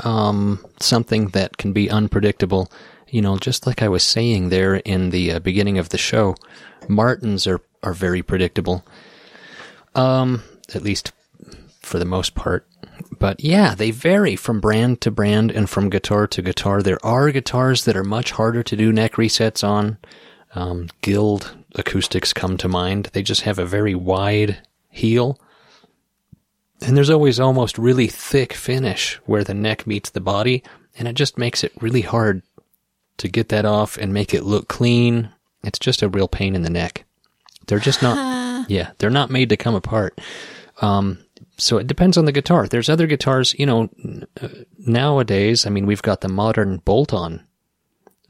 um, 0.00 0.62
something 0.78 1.28
that 1.28 1.56
can 1.56 1.72
be 1.72 1.88
unpredictable. 1.88 2.70
You 3.08 3.22
know, 3.22 3.38
just 3.38 3.66
like 3.66 3.80
I 3.80 3.88
was 3.88 4.02
saying 4.02 4.50
there 4.50 4.74
in 4.74 5.08
the 5.08 5.32
uh, 5.32 5.38
beginning 5.38 5.78
of 5.78 5.88
the 5.88 5.96
show, 5.96 6.34
Martins 6.86 7.46
are, 7.46 7.62
are 7.82 7.94
very 7.94 8.22
predictable. 8.22 8.84
Um, 9.94 10.42
at 10.74 10.82
least 10.82 11.12
for 11.80 11.98
the 11.98 12.04
most 12.04 12.34
part. 12.34 12.66
But 13.18 13.42
yeah, 13.42 13.74
they 13.74 13.90
vary 13.90 14.36
from 14.36 14.60
brand 14.60 15.00
to 15.02 15.10
brand 15.10 15.50
and 15.50 15.68
from 15.68 15.90
guitar 15.90 16.26
to 16.28 16.42
guitar. 16.42 16.82
There 16.82 17.04
are 17.04 17.30
guitars 17.30 17.84
that 17.84 17.96
are 17.96 18.04
much 18.04 18.32
harder 18.32 18.62
to 18.62 18.76
do 18.76 18.92
neck 18.92 19.12
resets 19.14 19.66
on. 19.66 19.98
Um, 20.54 20.88
Guild 21.00 21.56
acoustics 21.74 22.32
come 22.32 22.56
to 22.58 22.68
mind. 22.68 23.10
They 23.12 23.22
just 23.22 23.42
have 23.42 23.58
a 23.58 23.66
very 23.66 23.94
wide 23.94 24.58
heel. 24.90 25.38
And 26.82 26.96
there's 26.96 27.10
always 27.10 27.38
almost 27.38 27.78
really 27.78 28.08
thick 28.08 28.52
finish 28.52 29.14
where 29.24 29.44
the 29.44 29.54
neck 29.54 29.86
meets 29.86 30.10
the 30.10 30.20
body, 30.20 30.62
and 30.98 31.06
it 31.06 31.14
just 31.14 31.38
makes 31.38 31.62
it 31.62 31.72
really 31.80 32.00
hard 32.00 32.42
to 33.18 33.28
get 33.28 33.48
that 33.50 33.64
off 33.64 33.96
and 33.96 34.12
make 34.12 34.34
it 34.34 34.42
look 34.42 34.68
clean. 34.68 35.30
It's 35.62 35.78
just 35.78 36.02
a 36.02 36.08
real 36.08 36.28
pain 36.28 36.54
in 36.54 36.62
the 36.62 36.70
neck. 36.70 37.04
They're 37.66 37.78
just 37.78 38.02
not, 38.02 38.16
yeah, 38.68 38.92
they're 38.98 39.10
not 39.10 39.30
made 39.30 39.48
to 39.50 39.56
come 39.56 39.74
apart. 39.74 40.20
Um, 40.80 41.18
so 41.58 41.78
it 41.78 41.86
depends 41.86 42.16
on 42.16 42.24
the 42.24 42.32
guitar. 42.32 42.66
There's 42.66 42.88
other 42.88 43.06
guitars, 43.06 43.54
you 43.58 43.66
know, 43.66 43.88
nowadays, 44.78 45.66
I 45.66 45.70
mean, 45.70 45.86
we've 45.86 46.02
got 46.02 46.20
the 46.20 46.28
modern 46.28 46.78
bolt 46.78 47.12
on 47.12 47.44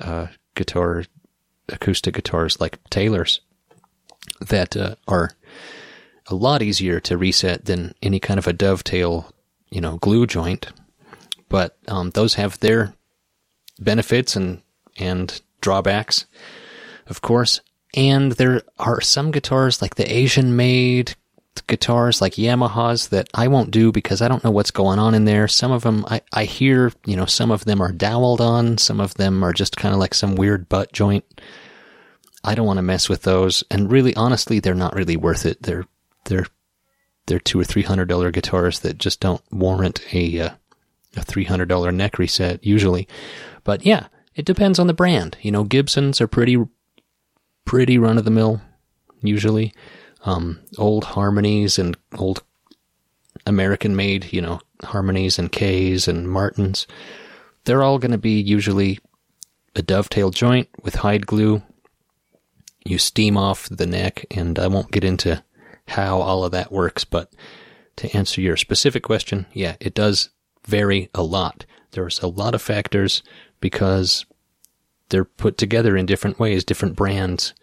uh, 0.00 0.26
guitar, 0.54 1.04
acoustic 1.68 2.14
guitars 2.14 2.60
like 2.60 2.78
Taylor's 2.90 3.40
that 4.40 4.76
uh, 4.76 4.96
are 5.08 5.30
a 6.26 6.34
lot 6.34 6.62
easier 6.62 7.00
to 7.00 7.16
reset 7.16 7.64
than 7.64 7.94
any 8.02 8.20
kind 8.20 8.38
of 8.38 8.46
a 8.46 8.52
dovetail, 8.52 9.32
you 9.70 9.80
know, 9.80 9.96
glue 9.96 10.26
joint. 10.26 10.68
But 11.48 11.76
um, 11.88 12.10
those 12.10 12.34
have 12.34 12.58
their 12.60 12.94
benefits 13.78 14.36
and 14.36 14.62
and 14.98 15.40
drawbacks, 15.60 16.26
of 17.06 17.22
course. 17.22 17.60
And 17.94 18.32
there 18.32 18.62
are 18.78 19.00
some 19.00 19.30
guitars 19.30 19.82
like 19.82 19.96
the 19.96 20.10
Asian 20.10 20.56
made 20.56 21.14
guitars 21.66 22.20
like 22.22 22.34
Yamahas 22.34 23.10
that 23.10 23.28
I 23.34 23.48
won't 23.48 23.70
do 23.70 23.92
because 23.92 24.22
I 24.22 24.28
don't 24.28 24.42
know 24.42 24.50
what's 24.50 24.70
going 24.70 24.98
on 24.98 25.14
in 25.14 25.26
there. 25.26 25.46
Some 25.48 25.70
of 25.70 25.82
them 25.82 26.04
I, 26.08 26.22
I 26.32 26.44
hear, 26.44 26.92
you 27.04 27.16
know, 27.16 27.26
some 27.26 27.50
of 27.50 27.66
them 27.66 27.82
are 27.82 27.92
doweled 27.92 28.40
on, 28.40 28.78
some 28.78 29.00
of 29.00 29.14
them 29.14 29.42
are 29.44 29.52
just 29.52 29.76
kind 29.76 29.92
of 29.92 30.00
like 30.00 30.14
some 30.14 30.34
weird 30.34 30.68
butt 30.68 30.92
joint. 30.92 31.24
I 32.42 32.54
don't 32.54 32.66
want 32.66 32.78
to 32.78 32.82
mess 32.82 33.08
with 33.08 33.22
those. 33.22 33.62
And 33.70 33.92
really, 33.92 34.16
honestly, 34.16 34.58
they're 34.58 34.74
not 34.74 34.94
really 34.94 35.16
worth 35.16 35.44
it. 35.44 35.62
They're, 35.62 35.86
they're, 36.24 36.46
they're 37.26 37.38
two 37.38 37.60
or 37.60 37.64
three 37.64 37.82
hundred 37.82 38.08
dollar 38.08 38.30
guitars 38.30 38.80
that 38.80 38.98
just 38.98 39.20
don't 39.20 39.42
warrant 39.52 40.02
a, 40.14 40.40
uh, 40.40 40.50
a 41.16 41.22
three 41.22 41.44
hundred 41.44 41.68
dollar 41.68 41.92
neck 41.92 42.18
reset 42.18 42.64
usually. 42.64 43.06
But 43.62 43.84
yeah, 43.84 44.06
it 44.34 44.46
depends 44.46 44.78
on 44.78 44.86
the 44.86 44.94
brand. 44.94 45.36
You 45.42 45.52
know, 45.52 45.64
Gibsons 45.64 46.20
are 46.20 46.26
pretty, 46.26 46.56
pretty 47.64 47.98
run 47.98 48.18
of 48.18 48.24
the 48.24 48.30
mill 48.30 48.60
usually. 49.22 49.72
Um, 50.24 50.60
old 50.78 51.04
harmonies 51.04 51.78
and 51.78 51.96
old 52.16 52.42
American 53.46 53.96
made, 53.96 54.32
you 54.32 54.40
know, 54.40 54.60
harmonies 54.84 55.38
and 55.38 55.50
Kays 55.50 56.06
and 56.06 56.30
Martins. 56.30 56.86
They're 57.64 57.82
all 57.82 57.98
going 57.98 58.12
to 58.12 58.18
be 58.18 58.40
usually 58.40 58.98
a 59.74 59.82
dovetail 59.82 60.30
joint 60.30 60.68
with 60.82 60.96
hide 60.96 61.26
glue. 61.26 61.62
You 62.84 62.98
steam 62.98 63.36
off 63.36 63.68
the 63.68 63.86
neck, 63.86 64.26
and 64.30 64.58
I 64.58 64.66
won't 64.66 64.90
get 64.90 65.04
into 65.04 65.42
how 65.88 66.20
all 66.20 66.44
of 66.44 66.52
that 66.52 66.72
works, 66.72 67.04
but 67.04 67.32
to 67.96 68.16
answer 68.16 68.40
your 68.40 68.56
specific 68.56 69.02
question, 69.02 69.46
yeah, 69.52 69.76
it 69.80 69.94
does 69.94 70.30
vary 70.66 71.08
a 71.14 71.22
lot. 71.22 71.64
There's 71.92 72.20
a 72.20 72.26
lot 72.26 72.54
of 72.54 72.62
factors 72.62 73.22
because 73.60 74.24
they're 75.12 75.24
put 75.24 75.56
together 75.56 75.96
in 75.96 76.06
different 76.06 76.40
ways. 76.40 76.64
Different 76.64 76.96
brands 76.96 77.54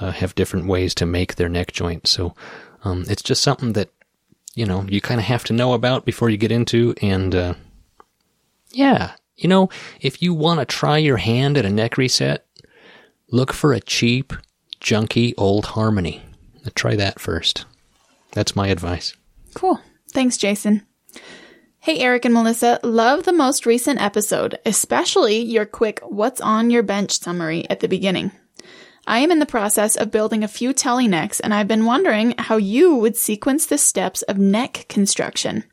uh, 0.00 0.10
have 0.10 0.34
different 0.34 0.66
ways 0.66 0.94
to 0.96 1.06
make 1.06 1.36
their 1.36 1.48
neck 1.48 1.72
joint. 1.72 2.06
So 2.06 2.34
um, 2.84 3.04
it's 3.08 3.22
just 3.22 3.42
something 3.42 3.72
that 3.72 3.88
you 4.54 4.66
know 4.66 4.84
you 4.88 5.00
kind 5.00 5.20
of 5.20 5.24
have 5.26 5.44
to 5.44 5.54
know 5.54 5.72
about 5.72 6.04
before 6.04 6.28
you 6.28 6.36
get 6.36 6.52
into. 6.52 6.94
And 7.00 7.34
uh, 7.34 7.54
yeah, 8.72 9.12
you 9.36 9.48
know, 9.48 9.70
if 10.00 10.20
you 10.20 10.34
want 10.34 10.60
to 10.60 10.66
try 10.66 10.98
your 10.98 11.16
hand 11.16 11.56
at 11.56 11.64
a 11.64 11.70
neck 11.70 11.96
reset, 11.96 12.44
look 13.30 13.52
for 13.52 13.72
a 13.72 13.80
cheap, 13.80 14.34
junky 14.80 15.32
old 15.38 15.66
harmony. 15.66 16.22
Try 16.74 16.96
that 16.96 17.18
first. 17.18 17.64
That's 18.32 18.54
my 18.54 18.68
advice. 18.68 19.14
Cool. 19.54 19.80
Thanks, 20.12 20.36
Jason. 20.36 20.86
Hey, 21.88 22.00
Eric 22.00 22.26
and 22.26 22.34
Melissa, 22.34 22.78
love 22.82 23.22
the 23.22 23.32
most 23.32 23.64
recent 23.64 23.98
episode, 23.98 24.58
especially 24.66 25.38
your 25.38 25.64
quick 25.64 26.00
what's 26.00 26.38
on 26.38 26.68
your 26.68 26.82
bench 26.82 27.18
summary 27.18 27.64
at 27.70 27.80
the 27.80 27.88
beginning. 27.88 28.30
I 29.06 29.20
am 29.20 29.30
in 29.30 29.38
the 29.38 29.46
process 29.46 29.96
of 29.96 30.10
building 30.10 30.44
a 30.44 30.48
few 30.48 30.74
Tele 30.74 31.08
necks, 31.08 31.40
and 31.40 31.54
I've 31.54 31.66
been 31.66 31.86
wondering 31.86 32.34
how 32.36 32.58
you 32.58 32.94
would 32.96 33.16
sequence 33.16 33.64
the 33.64 33.78
steps 33.78 34.20
of 34.20 34.36
neck 34.36 34.84
construction. 34.90 35.64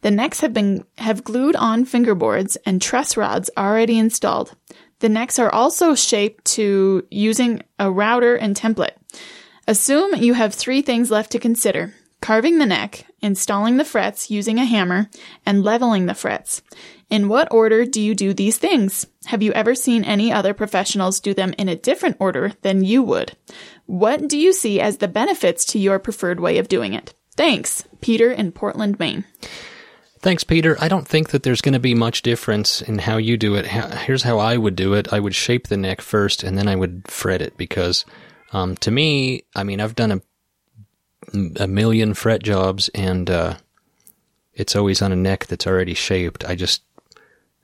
The 0.00 0.10
necks 0.10 0.40
have 0.40 0.54
been 0.54 0.86
have 0.96 1.22
glued 1.22 1.54
on 1.54 1.84
fingerboards 1.84 2.56
and 2.64 2.80
truss 2.80 3.18
rods 3.18 3.50
already 3.54 3.98
installed. 3.98 4.56
The 5.00 5.10
necks 5.10 5.38
are 5.38 5.52
also 5.52 5.94
shaped 5.94 6.46
to 6.56 7.06
using 7.10 7.62
a 7.78 7.92
router 7.92 8.36
and 8.36 8.56
template. 8.56 8.96
Assume 9.66 10.14
you 10.14 10.32
have 10.32 10.54
three 10.54 10.80
things 10.80 11.10
left 11.10 11.30
to 11.32 11.38
consider 11.38 11.92
carving 12.20 12.58
the 12.58 12.66
neck, 12.66 13.06
installing 13.20 13.76
the 13.76 13.84
frets 13.84 14.30
using 14.30 14.58
a 14.58 14.64
hammer, 14.64 15.08
and 15.46 15.62
leveling 15.62 16.06
the 16.06 16.14
frets. 16.14 16.62
In 17.10 17.28
what 17.28 17.52
order 17.52 17.84
do 17.84 18.00
you 18.00 18.14
do 18.14 18.34
these 18.34 18.58
things? 18.58 19.06
Have 19.26 19.42
you 19.42 19.52
ever 19.52 19.74
seen 19.74 20.04
any 20.04 20.32
other 20.32 20.52
professionals 20.52 21.20
do 21.20 21.32
them 21.32 21.54
in 21.56 21.68
a 21.68 21.76
different 21.76 22.16
order 22.20 22.52
than 22.62 22.84
you 22.84 23.02
would? 23.02 23.36
What 23.86 24.28
do 24.28 24.38
you 24.38 24.52
see 24.52 24.80
as 24.80 24.98
the 24.98 25.08
benefits 25.08 25.64
to 25.66 25.78
your 25.78 25.98
preferred 25.98 26.40
way 26.40 26.58
of 26.58 26.68
doing 26.68 26.92
it? 26.92 27.14
Thanks, 27.36 27.84
Peter 28.00 28.30
in 28.30 28.52
Portland, 28.52 28.98
Maine. 28.98 29.24
Thanks, 30.20 30.42
Peter. 30.42 30.76
I 30.80 30.88
don't 30.88 31.06
think 31.06 31.30
that 31.30 31.44
there's 31.44 31.60
going 31.60 31.74
to 31.74 31.78
be 31.78 31.94
much 31.94 32.22
difference 32.22 32.82
in 32.82 32.98
how 32.98 33.18
you 33.18 33.36
do 33.36 33.54
it. 33.54 33.66
Here's 33.66 34.24
how 34.24 34.38
I 34.38 34.56
would 34.56 34.74
do 34.74 34.94
it. 34.94 35.12
I 35.12 35.20
would 35.20 35.34
shape 35.34 35.68
the 35.68 35.76
neck 35.76 36.00
first, 36.00 36.42
and 36.42 36.58
then 36.58 36.66
I 36.66 36.74
would 36.74 37.06
fret 37.06 37.40
it 37.40 37.56
because, 37.56 38.04
um, 38.52 38.76
to 38.78 38.90
me, 38.90 39.44
I 39.54 39.62
mean, 39.62 39.80
I've 39.80 39.94
done 39.94 40.10
a 40.10 40.20
a 41.56 41.66
million 41.66 42.14
fret 42.14 42.42
jobs, 42.42 42.88
and 42.90 43.28
uh, 43.30 43.56
it's 44.54 44.76
always 44.76 45.02
on 45.02 45.12
a 45.12 45.16
neck 45.16 45.46
that's 45.46 45.66
already 45.66 45.94
shaped. 45.94 46.44
I 46.44 46.54
just, 46.54 46.82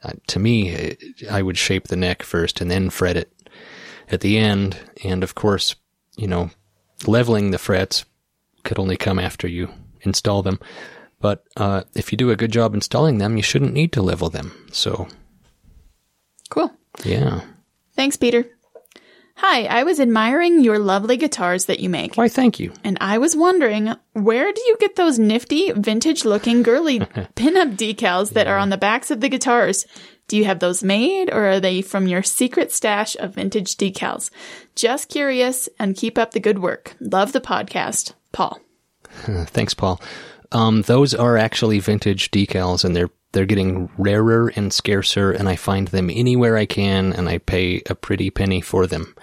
uh, 0.03 0.13
to 0.29 0.39
me, 0.39 0.97
I 1.31 1.43
would 1.43 1.59
shape 1.59 1.89
the 1.89 1.97
neck 1.97 2.23
first 2.23 2.61
and 2.61 2.71
then 2.71 2.91
fret 2.91 3.17
it 3.17 3.33
at 4.11 4.21
the 4.21 4.39
end. 4.39 4.79
And 5.03 5.23
of 5.23 5.35
course, 5.35 5.77
you 6.17 6.27
know, 6.27 6.51
leveling 7.07 7.51
the 7.51 7.59
frets 7.59 8.05
could 8.63 8.79
only 8.79 8.97
come 8.97 9.19
after 9.19 9.49
you 9.49 9.69
install 10.03 10.43
them. 10.43 10.61
But 11.21 11.45
uh, 11.57 11.85
if 11.95 12.13
you 12.13 12.19
do 12.19 12.31
a 12.31 12.37
good 12.37 12.53
job 12.53 12.75
installing 12.75 13.19
them, 13.19 13.37
you 13.37 13.43
shouldn't 13.43 13.73
need 13.73 13.93
to 13.93 14.03
level 14.03 14.29
them. 14.31 14.53
So, 14.73 15.09
Cool. 16.51 16.71
yeah. 17.03 17.41
Thanks, 17.97 18.17
Peter. 18.17 18.45
Hi, 19.37 19.65
I 19.65 19.83
was 19.83 19.99
admiring 19.99 20.63
your 20.63 20.79
lovely 20.79 21.17
guitars 21.17 21.65
that 21.67 21.81
you 21.81 21.89
make. 21.89 22.15
Why, 22.15 22.29
thank 22.29 22.61
you. 22.61 22.73
And 22.85 22.97
I 23.01 23.19
was 23.19 23.37
wondering, 23.37 23.95
where 24.13 24.53
do 24.53 24.61
you 24.67 24.77
get 24.79 24.95
those 24.95 25.19
nifty, 25.19 25.73
vintage 25.73 26.25
looking 26.25 26.63
girly 26.63 27.01
pinup 27.37 27.77
decals 27.77 28.31
that 28.31 28.47
are 28.47 28.59
on 28.59 28.71
the 28.71 28.77
backs 28.77 29.11
of 29.11 29.21
the 29.21 29.29
guitars? 29.29 29.87
Do 30.29 30.37
you 30.37 30.45
have 30.45 30.61
those 30.61 30.85
made 30.85 31.31
or 31.31 31.47
are 31.47 31.61
they 31.61 31.83
from 31.83 32.07
your 32.07 32.23
secret 32.23 32.73
stash 32.73 33.17
of 33.17 33.35
vintage 33.35 33.77
decals? 33.77 34.31
Just 34.77 35.09
curious 35.09 35.69
and 35.79 35.97
keep 35.97 36.17
up 36.17 36.31
the 36.31 36.41
good 36.41 36.61
work. 36.61 36.95
Love 37.01 37.33
the 37.33 37.41
podcast. 37.41 38.15
Paul. 38.33 38.61
Thanks, 39.11 39.75
Paul. 39.75 40.01
Um, 40.53 40.83
those 40.83 41.13
are 41.13 41.37
actually 41.37 41.81
vintage 41.81 42.31
decals, 42.31 42.85
and 42.85 42.95
they're 42.95 43.11
they're 43.35 43.45
getting 43.45 43.91
rarer 43.99 44.53
and 44.57 44.73
scarcer, 44.73 45.33
and 45.33 45.49
I 45.49 45.57
find 45.57 45.89
them 45.89 46.09
anywhere 46.09 46.57
I 46.57 46.67
can, 46.67 47.13
and 47.13 47.29
I 47.29 47.39
pay 47.39 47.83
a 47.91 47.95
pretty 47.95 48.31
penny 48.31 48.61
for 48.61 48.87
them. 48.87 49.15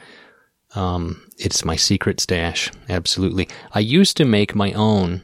Um, 0.76 1.28
it's 1.38 1.65
my 1.65 1.76
secret 1.76 2.19
stash, 2.19 2.71
absolutely. 2.89 3.47
I 3.71 3.80
used 3.80 4.17
to 4.17 4.26
make 4.26 4.54
my 4.54 4.74
own 4.74 5.24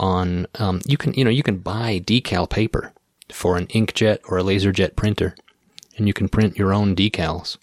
on. 0.00 0.46
Um, 0.56 0.80
you 0.86 0.96
can 0.96 1.12
you 1.14 1.24
know 1.24 1.30
you 1.30 1.42
can 1.42 1.58
buy 1.58 2.00
decal 2.00 2.48
paper 2.48 2.92
for 3.30 3.56
an 3.56 3.66
inkjet 3.68 4.18
or 4.28 4.38
a 4.38 4.42
laserjet 4.42 4.96
printer, 4.96 5.36
and 5.96 6.06
you 6.08 6.14
can 6.14 6.28
print 6.28 6.58
your 6.58 6.72
own 6.72 6.96
decals. 6.96 7.58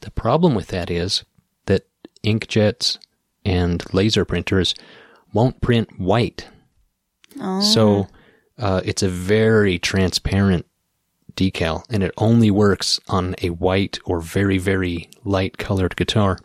The 0.00 0.10
problem 0.10 0.54
with 0.54 0.68
that 0.68 0.90
is 0.90 1.24
that 1.66 1.86
inkjets 2.24 2.98
and 3.44 3.82
laser 3.92 4.24
printers 4.24 4.74
won't 5.32 5.60
print 5.60 5.98
white. 5.98 6.48
So 7.62 8.08
uh, 8.58 8.80
it's 8.84 9.02
a 9.02 9.08
very 9.08 9.78
transparent 9.78 10.66
decal, 11.34 11.84
and 11.90 12.02
it 12.02 12.12
only 12.18 12.50
works 12.50 13.00
on 13.08 13.34
a 13.42 13.50
white 13.50 13.98
or 14.04 14.20
very, 14.20 14.58
very 14.58 15.10
light 15.24 15.58
colored 15.58 15.96
guitar. 15.96 16.38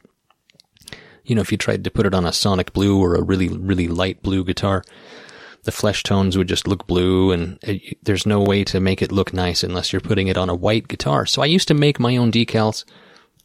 You 1.24 1.36
know, 1.36 1.42
if 1.42 1.52
you 1.52 1.58
tried 1.58 1.84
to 1.84 1.92
put 1.92 2.06
it 2.06 2.14
on 2.14 2.26
a 2.26 2.32
sonic 2.32 2.74
blue 2.74 3.00
or 3.00 3.16
a 3.16 3.22
really, 3.22 3.50
really 3.50 3.88
light 3.88 4.22
blue 4.24 4.46
guitar, 4.46 4.84
the 5.64 5.72
flesh 5.72 6.04
tones 6.04 6.38
would 6.38 6.48
just 6.48 6.68
look 6.68 6.88
blue, 6.88 7.32
and 7.32 7.60
it, 7.64 7.98
there's 8.02 8.26
no 8.26 8.42
way 8.42 8.64
to 8.64 8.80
make 8.80 9.02
it 9.02 9.12
look 9.12 9.34
nice 9.34 9.64
unless 9.64 9.92
you're 9.92 10.00
putting 10.00 10.28
it 10.28 10.38
on 10.38 10.50
a 10.50 10.56
white 10.56 10.88
guitar. 10.88 11.26
So 11.26 11.42
I 11.42 11.46
used 11.46 11.68
to 11.68 11.74
make 11.74 12.00
my 12.00 12.16
own 12.16 12.32
decals, 12.32 12.86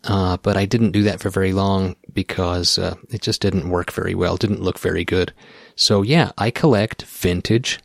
uh, 0.05 0.37
but 0.37 0.57
I 0.57 0.65
didn't 0.65 0.93
do 0.93 1.03
that 1.03 1.21
for 1.21 1.31
very 1.31 1.53
long 1.53 1.97
because 2.13 2.79
uh, 2.79 2.95
it 3.11 3.23
just 3.23 3.41
didn't 3.41 3.71
work 3.71 3.91
very 3.91 4.15
well, 4.15 4.37
didn't 4.37 4.63
look 4.63 4.79
very 4.79 5.05
good. 5.05 5.33
So 5.75 6.03
yeah, 6.03 6.31
I 6.39 6.53
collect 6.53 7.03
vintage 7.03 7.81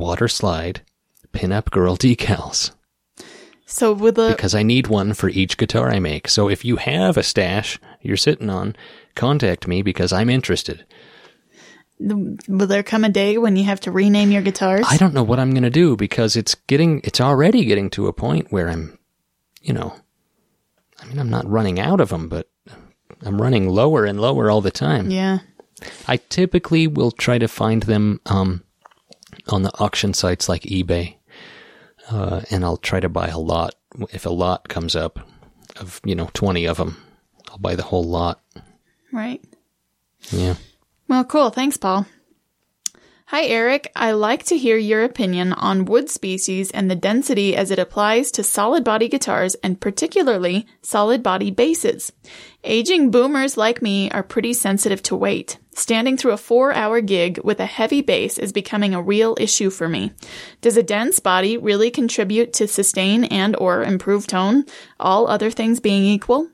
water 0.00 0.28
slide 0.28 0.80
pinup 1.32 1.70
girl 1.70 1.96
decals 2.06 2.72
So 3.66 3.92
with 3.92 4.16
the 4.16 4.30
because 4.30 4.54
I 4.54 4.62
need 4.62 4.86
one 4.88 5.12
for 5.12 5.28
each 5.28 5.56
guitar 5.56 5.90
I 5.90 6.00
make. 6.00 6.28
So 6.28 6.48
if 6.48 6.64
you 6.64 6.76
have 6.76 7.16
a 7.16 7.22
stash 7.22 7.78
you're 8.00 8.16
sitting 8.16 8.50
on, 8.50 8.74
contact 9.14 9.68
me 9.68 9.82
because 9.82 10.12
I'm 10.12 10.30
interested. 10.30 10.84
will 11.98 12.66
there 12.66 12.82
come 12.82 13.04
a 13.04 13.10
day 13.10 13.36
when 13.38 13.56
you 13.56 13.64
have 13.64 13.80
to 13.80 13.90
rename 13.90 14.30
your 14.30 14.42
guitars? 14.42 14.86
I 14.88 14.96
don't 14.96 15.14
know 15.14 15.22
what 15.22 15.38
I'm 15.38 15.50
going 15.50 15.64
to 15.64 15.70
do 15.70 15.96
because 15.96 16.34
it's 16.36 16.54
getting, 16.66 17.00
it's 17.04 17.20
already 17.20 17.64
getting 17.64 17.90
to 17.90 18.06
a 18.06 18.12
point 18.12 18.50
where 18.50 18.68
I'm, 18.70 18.98
you 19.60 19.74
know, 19.74 19.94
I 20.98 21.06
mean, 21.06 21.18
I'm 21.18 21.30
not 21.30 21.48
running 21.48 21.78
out 21.78 22.00
of 22.00 22.08
them, 22.08 22.28
but 22.28 22.48
I'm 23.22 23.40
running 23.40 23.68
lower 23.68 24.04
and 24.04 24.20
lower 24.20 24.50
all 24.50 24.62
the 24.62 24.70
time. 24.70 25.10
yeah. 25.10 25.40
I 26.06 26.18
typically 26.18 26.86
will 26.86 27.10
try 27.10 27.38
to 27.38 27.48
find 27.48 27.84
them 27.84 28.20
um, 28.26 28.64
on 29.48 29.62
the 29.62 29.72
auction 29.78 30.14
sites 30.14 30.48
like 30.48 30.62
eBay, 30.62 31.16
uh, 32.10 32.42
and 32.50 32.64
I'll 32.64 32.76
try 32.76 33.00
to 33.00 33.08
buy 33.08 33.28
a 33.28 33.38
lot. 33.38 33.74
If 34.12 34.26
a 34.26 34.30
lot 34.30 34.68
comes 34.68 34.94
up 34.94 35.18
of 35.76 36.00
you 36.04 36.14
know 36.14 36.30
twenty 36.32 36.66
of 36.66 36.76
them, 36.76 36.96
I'll 37.50 37.58
buy 37.58 37.74
the 37.76 37.82
whole 37.82 38.04
lot. 38.04 38.40
Right. 39.12 39.42
Yeah. 40.30 40.54
Well, 41.08 41.24
cool. 41.24 41.50
Thanks, 41.50 41.76
Paul. 41.76 42.06
Hi, 43.30 43.44
Eric. 43.44 43.92
I 43.94 44.10
like 44.10 44.42
to 44.46 44.58
hear 44.58 44.76
your 44.76 45.04
opinion 45.04 45.52
on 45.52 45.84
wood 45.84 46.10
species 46.10 46.72
and 46.72 46.90
the 46.90 46.96
density 46.96 47.54
as 47.54 47.70
it 47.70 47.78
applies 47.78 48.32
to 48.32 48.42
solid 48.42 48.82
body 48.82 49.06
guitars 49.06 49.54
and 49.62 49.80
particularly 49.80 50.66
solid 50.82 51.22
body 51.22 51.52
basses. 51.52 52.10
Aging 52.64 53.12
boomers 53.12 53.56
like 53.56 53.82
me 53.82 54.10
are 54.10 54.24
pretty 54.24 54.52
sensitive 54.52 55.00
to 55.04 55.14
weight. 55.14 55.58
Standing 55.76 56.16
through 56.16 56.32
a 56.32 56.36
four 56.36 56.72
hour 56.74 57.00
gig 57.00 57.38
with 57.44 57.60
a 57.60 57.66
heavy 57.66 58.02
bass 58.02 58.36
is 58.36 58.52
becoming 58.52 58.94
a 58.94 59.00
real 59.00 59.36
issue 59.38 59.70
for 59.70 59.88
me. 59.88 60.10
Does 60.60 60.76
a 60.76 60.82
dense 60.82 61.20
body 61.20 61.56
really 61.56 61.92
contribute 61.92 62.52
to 62.54 62.66
sustain 62.66 63.22
and 63.22 63.54
or 63.54 63.84
improve 63.84 64.26
tone, 64.26 64.64
all 64.98 65.28
other 65.28 65.52
things 65.52 65.78
being 65.78 66.02
equal? 66.02 66.48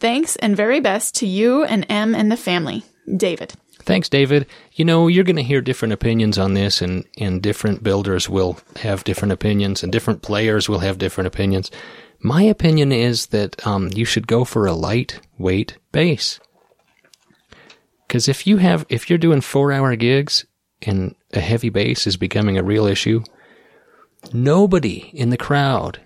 Thanks 0.00 0.34
and 0.34 0.56
very 0.56 0.80
best 0.80 1.14
to 1.18 1.26
you 1.28 1.62
and 1.62 1.86
M 1.88 2.16
and 2.16 2.32
the 2.32 2.36
family. 2.36 2.82
David. 3.16 3.54
Thanks, 3.86 4.08
David. 4.08 4.46
You 4.72 4.84
know, 4.84 5.06
you're 5.06 5.22
going 5.22 5.36
to 5.36 5.44
hear 5.44 5.60
different 5.60 5.94
opinions 5.94 6.38
on 6.38 6.54
this, 6.54 6.82
and, 6.82 7.04
and 7.18 7.40
different 7.40 7.84
builders 7.84 8.28
will 8.28 8.58
have 8.80 9.04
different 9.04 9.30
opinions, 9.30 9.84
and 9.84 9.92
different 9.92 10.22
players 10.22 10.68
will 10.68 10.80
have 10.80 10.98
different 10.98 11.28
opinions. 11.28 11.70
My 12.18 12.42
opinion 12.42 12.90
is 12.90 13.26
that 13.26 13.64
um, 13.64 13.90
you 13.94 14.04
should 14.04 14.26
go 14.26 14.44
for 14.44 14.66
a 14.66 14.72
lightweight 14.72 15.78
bass. 15.92 16.40
Because 18.08 18.28
if 18.28 18.44
you 18.44 18.56
have, 18.56 18.84
if 18.88 19.08
you're 19.08 19.18
doing 19.20 19.40
four 19.40 19.70
hour 19.70 19.94
gigs 19.94 20.44
and 20.82 21.14
a 21.32 21.40
heavy 21.40 21.68
bass 21.68 22.08
is 22.08 22.16
becoming 22.16 22.58
a 22.58 22.64
real 22.64 22.86
issue, 22.86 23.22
nobody 24.32 25.10
in 25.12 25.30
the 25.30 25.36
crowd 25.36 26.00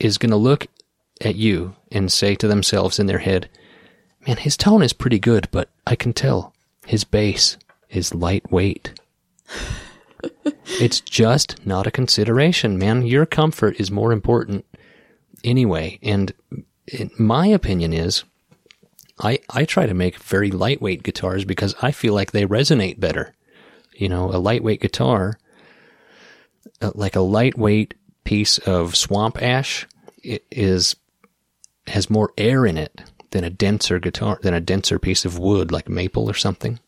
is 0.00 0.18
going 0.18 0.30
to 0.30 0.36
look 0.36 0.66
at 1.20 1.36
you 1.36 1.76
and 1.92 2.10
say 2.10 2.34
to 2.34 2.48
themselves 2.48 2.98
in 2.98 3.06
their 3.06 3.18
head, 3.18 3.48
man, 4.26 4.36
his 4.38 4.56
tone 4.56 4.82
is 4.82 4.92
pretty 4.92 5.18
good, 5.18 5.48
but 5.50 5.68
I 5.86 5.94
can 5.96 6.12
tell 6.12 6.52
his 6.86 7.04
bass 7.04 7.56
is 7.90 8.14
lightweight. 8.14 8.98
it's 10.80 11.00
just 11.00 11.64
not 11.66 11.86
a 11.86 11.90
consideration, 11.90 12.78
man. 12.78 13.02
Your 13.06 13.26
comfort 13.26 13.78
is 13.78 13.90
more 13.90 14.12
important 14.12 14.64
anyway. 15.44 15.98
And 16.02 16.32
it, 16.86 17.18
my 17.18 17.46
opinion 17.46 17.92
is, 17.92 18.24
I, 19.20 19.40
I 19.50 19.64
try 19.64 19.86
to 19.86 19.94
make 19.94 20.18
very 20.18 20.50
lightweight 20.50 21.02
guitars 21.02 21.44
because 21.44 21.74
I 21.82 21.92
feel 21.92 22.14
like 22.14 22.32
they 22.32 22.46
resonate 22.46 22.98
better. 22.98 23.34
You 23.94 24.08
know, 24.08 24.30
a 24.32 24.38
lightweight 24.38 24.80
guitar, 24.80 25.38
uh, 26.80 26.92
like 26.94 27.14
a 27.14 27.20
lightweight 27.20 27.94
piece 28.24 28.58
of 28.58 28.96
swamp 28.96 29.40
ash, 29.42 29.86
i- 30.24 30.40
is 30.50 30.96
has 31.88 32.08
more 32.08 32.32
air 32.38 32.64
in 32.64 32.78
it 32.78 33.02
than 33.32 33.44
a 33.44 33.50
denser 33.50 33.98
guitar, 33.98 34.38
than 34.42 34.54
a 34.54 34.60
denser 34.60 34.98
piece 34.98 35.24
of 35.24 35.38
wood 35.38 35.72
like 35.72 35.88
maple 35.88 36.30
or 36.30 36.34
something. 36.34 36.78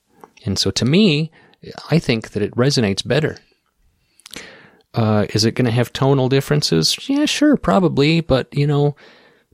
And 0.47 0.59
so 0.59 0.71
to 0.71 0.85
me, 0.85 1.31
I 1.91 1.99
think 1.99 2.31
that 2.31 2.43
it 2.43 2.55
resonates 2.55 3.07
better. 3.07 3.39
Uh, 4.95 5.27
is 5.31 5.45
it 5.45 5.57
going 5.57 5.65
to 5.65 5.73
have 5.73 5.93
tonal 5.93 6.29
differences? 6.29 6.97
Yeah, 7.09 7.25
sure, 7.25 7.57
probably. 7.57 8.21
But, 8.21 8.57
you 8.57 8.67
know, 8.67 8.95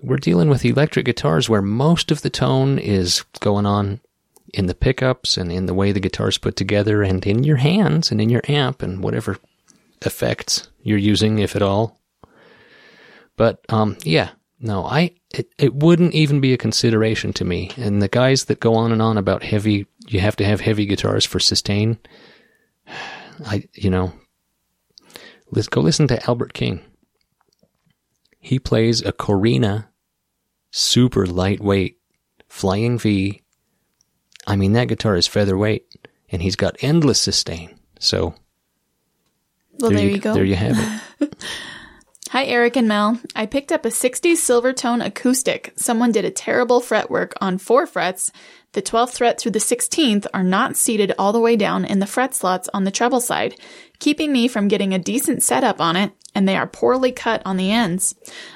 we're 0.03 0.17
dealing 0.19 0.51
with 0.51 0.65
electric 0.65 1.07
guitars 1.07 1.49
where 1.49 1.63
most 1.63 2.11
of 2.11 2.23
the 2.23 2.31
tone 2.31 2.79
is 2.79 3.25
going 3.41 3.67
on 3.67 4.01
in 4.53 4.67
the 4.67 4.75
pickups 4.75 5.37
and 5.37 5.51
in 5.51 5.67
the 5.67 5.75
way 5.75 5.93
the 5.93 6.01
guitar's 6.01 6.37
put 6.37 6.57
together 6.57 7.03
and 7.03 7.25
in 7.27 7.45
your 7.45 7.57
hands 7.57 8.11
and 8.11 8.21
in 8.21 8.29
your 8.29 8.43
amp 8.49 8.83
and 8.83 9.03
whatever 9.03 9.39
effects 10.03 10.69
you're 10.83 10.99
using, 10.99 11.39
if 11.39 11.55
at 11.57 11.63
all. 11.63 11.99
But, 13.37 13.65
um, 13.69 13.97
yeah, 14.03 14.31
no, 14.61 14.85
I, 14.85 15.13
it, 15.31 15.53
it 15.59 15.75
wouldn't 15.75 16.15
even 16.15 16.41
be 16.41 16.53
a 16.53 16.59
consideration 16.59 17.33
to 17.35 17.45
me. 17.45 17.71
And 17.79 18.03
the 18.03 18.09
guys 18.09 18.45
that 18.45 18.61
go 18.61 18.75
on 18.75 18.93
and 18.93 19.01
on 19.01 19.17
about 19.17 19.43
heavy, 19.43 19.87
you 20.07 20.21
have 20.21 20.37
to 20.37 20.45
have 20.45 20.61
heavy 20.61 20.85
guitars 20.85 21.25
for 21.25 21.41
sustain. 21.41 21.99
I, 23.47 23.67
you 23.73 23.89
know, 23.89 24.13
let's 25.51 25.69
go 25.69 25.81
listen 25.81 26.09
to 26.09 26.29
Albert 26.29 26.53
King. 26.53 26.83
He 28.39 28.59
plays 28.59 29.01
a 29.01 29.13
Korina, 29.13 29.87
super 30.71 31.27
lightweight, 31.27 31.99
flying 32.49 32.99
V. 32.99 33.43
I 34.47 34.57
mean, 34.57 34.75
that 34.75 34.89
guitar 34.89 35.17
is 35.17 35.27
featherweight, 35.27 35.87
and 36.31 36.43
he's 36.43 36.57
got 36.57 36.77
endless 36.83 37.21
sustain. 37.21 37.79
So 37.99 38.35
Well, 39.79 39.91
there, 39.91 40.07
you, 40.07 40.19
go. 40.19 40.35
There 40.35 40.45
you 40.45 40.57
have 40.57 41.03
it. 41.21 41.35
Hi, 42.31 42.45
Eric 42.45 42.77
and 42.77 42.87
Mel. 42.87 43.19
I 43.35 43.47
picked 43.47 43.73
up 43.73 43.85
a 43.85 43.89
60s 43.89 44.35
Silvertone 44.35 45.05
acoustic. 45.05 45.73
Someone 45.75 46.13
did 46.13 46.25
a 46.25 46.31
terrible 46.31 46.81
fretwork 46.81 47.35
on 47.41 47.59
four 47.59 47.89
frets. 47.89 48.31
The 48.71 48.83
12th 48.83 49.19
fret 49.19 49.41
through 49.41 49.51
the 49.51 49.59
16th 49.59 50.29
are 50.33 50.45
not 50.45 50.77
seated 50.77 51.13
all 51.19 51.33
the 51.33 51.41
way 51.41 51.57
down 51.57 51.85
in 51.85 51.99
the 51.99 52.07
fret 52.07 52.33
slots 52.33 52.69
on 52.73 52.85
the 52.85 52.93
treble 52.93 53.21
side, 53.21 53.57
keeping 53.99 54.33
me 54.33 54.47
from 54.47 54.69
getting 54.69 54.95
a 54.95 54.99
decent 55.01 55.43
setup 55.43 55.81
on 55.81 55.97
it, 55.97 56.13
and 56.33 56.47
they 56.47 56.57
are 56.57 56.69
poorly 56.69 57.11
cut 57.11 57.43
on 57.45 57.57
the 57.57 57.73
ends. 57.73 58.15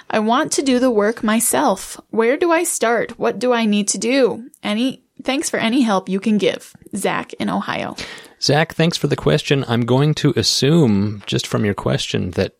I 0.09 0.21
want 0.21 0.53
to 0.53 0.63
do 0.63 0.79
the 0.79 0.89
work 0.89 1.25
myself. 1.25 2.01
Where 2.11 2.37
do 2.37 2.53
I 2.53 2.63
start? 2.63 3.19
What 3.19 3.41
do 3.41 3.53
I 3.53 3.65
need 3.65 3.89
to 3.89 3.99
do? 3.99 4.51
Any, 4.63 5.03
thanks 5.25 5.51
for 5.51 5.57
any 5.57 5.83
help 5.83 6.09
you 6.09 6.21
can 6.21 6.39
give. 6.39 6.73
Zach 6.95 7.33
in 7.33 7.51
Ohio. 7.51 7.97
Zach, 8.41 8.75
thanks 8.75 8.97
for 8.97 9.09
the 9.09 9.17
question. 9.17 9.65
I'm 9.67 9.85
going 9.85 10.15
to 10.15 10.33
assume, 10.37 11.25
just 11.27 11.49
from 11.49 11.65
your 11.65 11.75
question, 11.75 12.31
that 12.33 12.53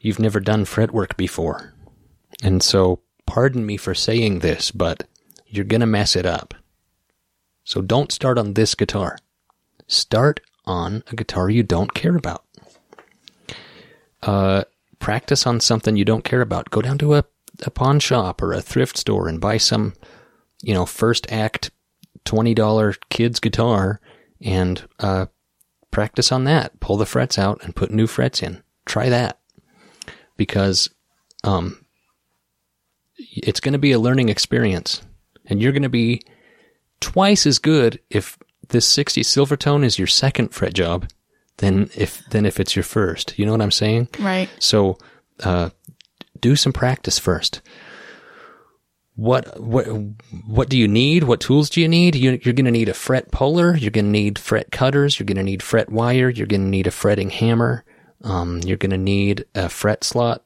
you've 0.00 0.18
never 0.18 0.40
done 0.40 0.64
fretwork 0.64 1.16
before. 1.16 1.74
And 2.42 2.62
so, 2.62 3.00
pardon 3.26 3.66
me 3.66 3.76
for 3.76 3.94
saying 3.94 4.38
this, 4.38 4.70
but 4.70 5.06
you're 5.46 5.64
going 5.64 5.80
to 5.80 5.86
mess 5.86 6.16
it 6.16 6.26
up. 6.26 6.54
So 7.64 7.82
don't 7.82 8.10
start 8.10 8.38
on 8.38 8.54
this 8.54 8.74
guitar. 8.74 9.18
Start 9.86 10.40
on 10.64 11.02
a 11.08 11.16
guitar 11.16 11.50
you 11.50 11.62
don't 11.62 11.94
care 11.94 12.16
about. 12.16 12.44
Uh, 14.22 14.64
practice 14.98 15.46
on 15.46 15.60
something 15.60 15.96
you 15.96 16.04
don't 16.04 16.24
care 16.24 16.40
about. 16.40 16.70
Go 16.70 16.82
down 16.82 16.98
to 16.98 17.14
a, 17.14 17.24
a 17.64 17.70
pawn 17.70 18.00
shop 18.00 18.42
or 18.42 18.52
a 18.52 18.62
thrift 18.62 18.96
store 18.96 19.28
and 19.28 19.40
buy 19.40 19.56
some, 19.56 19.94
you 20.62 20.72
know, 20.72 20.86
first 20.86 21.30
act 21.30 21.70
$20 22.24 22.98
kid's 23.08 23.40
guitar 23.40 24.00
and 24.40 24.88
uh, 24.98 25.26
practice 25.90 26.32
on 26.32 26.44
that. 26.44 26.78
Pull 26.80 26.96
the 26.96 27.06
frets 27.06 27.38
out 27.38 27.62
and 27.62 27.76
put 27.76 27.90
new 27.90 28.06
frets 28.06 28.42
in. 28.42 28.62
Try 28.86 29.08
that 29.08 29.39
because 30.40 30.88
um, 31.44 31.84
it's 33.18 33.60
going 33.60 33.74
to 33.74 33.78
be 33.78 33.92
a 33.92 33.98
learning 33.98 34.30
experience, 34.30 35.02
and 35.44 35.60
you're 35.60 35.70
going 35.70 35.82
to 35.82 35.90
be 35.90 36.22
twice 36.98 37.46
as 37.46 37.58
good 37.58 38.00
if 38.08 38.38
this 38.68 38.86
60 38.86 39.20
Silvertone 39.20 39.84
is 39.84 39.98
your 39.98 40.06
second 40.06 40.54
fret 40.54 40.72
job 40.72 41.10
than 41.58 41.90
if 41.94 42.24
than 42.30 42.46
if 42.46 42.58
it's 42.58 42.74
your 42.74 42.82
first. 42.82 43.38
You 43.38 43.44
know 43.44 43.52
what 43.52 43.60
I'm 43.60 43.70
saying? 43.70 44.08
Right. 44.18 44.48
So 44.58 44.96
uh, 45.40 45.68
do 46.40 46.56
some 46.56 46.72
practice 46.72 47.18
first. 47.18 47.60
what 49.14 49.60
what 49.60 49.84
what 50.46 50.70
do 50.70 50.78
you 50.78 50.88
need? 50.88 51.24
What 51.24 51.40
tools 51.40 51.68
do 51.68 51.82
you 51.82 51.88
need? 51.88 52.14
You, 52.14 52.40
you're 52.42 52.54
going 52.54 52.64
to 52.64 52.70
need 52.70 52.88
a 52.88 52.94
fret 52.94 53.30
puller. 53.30 53.76
You're 53.76 53.90
going 53.90 54.06
to 54.06 54.10
need 54.10 54.38
fret 54.38 54.72
cutters. 54.72 55.18
You're 55.18 55.26
going 55.26 55.36
to 55.36 55.42
need 55.42 55.62
fret 55.62 55.90
wire. 55.90 56.30
You're 56.30 56.46
going 56.46 56.64
to 56.64 56.68
need 56.68 56.86
a 56.86 56.90
fretting 56.90 57.28
hammer. 57.28 57.84
Um, 58.22 58.60
you're 58.64 58.76
going 58.76 58.90
to 58.90 58.98
need 58.98 59.46
a 59.54 59.68
fret 59.68 60.04
slot 60.04 60.44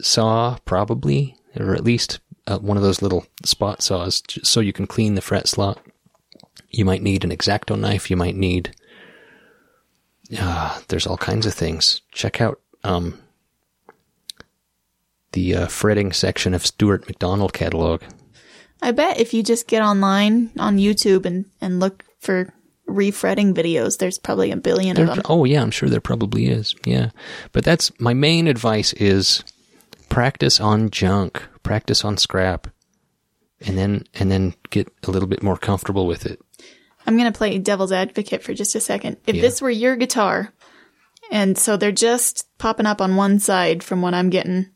saw, 0.00 0.58
probably, 0.64 1.36
or 1.56 1.74
at 1.74 1.84
least 1.84 2.20
uh, 2.46 2.58
one 2.58 2.76
of 2.76 2.82
those 2.82 3.02
little 3.02 3.26
spot 3.44 3.82
saws, 3.82 4.22
so 4.42 4.60
you 4.60 4.72
can 4.72 4.86
clean 4.86 5.14
the 5.14 5.20
fret 5.20 5.48
slot. 5.48 5.80
You 6.70 6.84
might 6.84 7.02
need 7.02 7.24
an 7.24 7.30
exacto 7.30 7.78
knife. 7.78 8.10
You 8.10 8.16
might 8.16 8.36
need. 8.36 8.74
Uh, 10.38 10.78
there's 10.88 11.06
all 11.06 11.16
kinds 11.16 11.46
of 11.46 11.54
things. 11.54 12.02
Check 12.12 12.40
out 12.40 12.60
um, 12.84 13.18
the 15.32 15.54
uh, 15.54 15.66
fretting 15.66 16.12
section 16.12 16.54
of 16.54 16.66
Stewart-MacDonald 16.66 17.52
catalog. 17.52 18.02
I 18.80 18.92
bet 18.92 19.18
if 19.18 19.34
you 19.34 19.42
just 19.42 19.66
get 19.66 19.82
online 19.82 20.50
on 20.58 20.76
YouTube 20.78 21.26
and, 21.26 21.46
and 21.60 21.80
look 21.80 22.04
for 22.20 22.52
refretting 22.88 23.54
videos, 23.54 23.98
there's 23.98 24.18
probably 24.18 24.50
a 24.50 24.56
billion 24.56 24.96
There, 24.96 25.06
of 25.08 25.16
them. 25.16 25.22
oh 25.28 25.44
yeah, 25.44 25.62
I'm 25.62 25.70
sure 25.70 25.88
there 25.88 26.00
probably 26.00 26.46
is. 26.46 26.74
Yeah, 26.84 27.10
but 27.52 27.64
that's 27.64 27.92
my 28.00 28.14
main 28.14 28.46
advice 28.48 28.92
is 28.94 29.44
practice 30.08 30.58
on 30.60 30.90
junk, 30.90 31.42
practice 31.62 32.04
on 32.04 32.16
scrap, 32.16 32.66
and 33.60 33.76
then 33.78 34.04
and 34.14 34.30
then 34.30 34.54
get 34.70 34.88
a 35.06 35.10
little 35.10 35.28
bit 35.28 35.42
more 35.42 35.56
comfortable 35.56 36.06
with 36.06 36.26
it. 36.26 36.40
I'm 37.06 37.16
going 37.16 37.30
to 37.32 37.36
play 37.36 37.56
devil's 37.58 37.92
advocate 37.92 38.42
for 38.42 38.52
just 38.54 38.74
a 38.74 38.80
second. 38.80 39.16
If 39.26 39.36
Yeah. 39.36 39.42
this 39.42 39.62
were 39.62 39.70
your 39.70 39.96
guitar, 39.96 40.52
and 41.30 41.56
so 41.56 41.76
they're 41.76 41.92
just 41.92 42.46
popping 42.58 42.86
up 42.86 43.00
on 43.00 43.16
one 43.16 43.38
side 43.38 43.82
from 43.82 44.02
what 44.02 44.14
I'm 44.14 44.30
getting, 44.30 44.66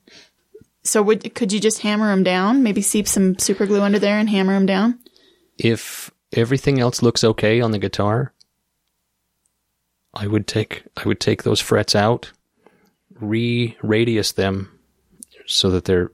so 0.85 1.03
would 1.03 1.35
could 1.35 1.53
you 1.53 1.61
just 1.61 1.81
hammer 1.81 2.09
them 2.11 2.23
down? 2.23 2.63
Maybe 2.63 2.83
seep 2.83 3.07
some 3.09 3.39
super 3.39 3.67
glue 3.67 3.81
under 3.83 3.99
there 3.99 4.19
and 4.19 4.29
hammer 4.31 4.55
them 4.55 4.67
down? 4.67 4.99
If 5.59 6.11
everything 6.33 6.81
else 6.81 7.03
looks 7.03 7.25
okay 7.25 7.61
on 7.61 7.71
the 7.71 7.79
guitar, 7.79 8.33
I 10.15 10.27
would 10.27 10.47
take 10.47 10.85
I 10.97 11.05
would 11.07 11.21
take 11.21 11.43
those 11.43 11.61
frets 11.61 11.95
out, 11.95 12.33
re-radius 13.19 14.33
them 14.33 14.79
so 15.47 15.71
that 15.71 15.85
they're 15.85 16.13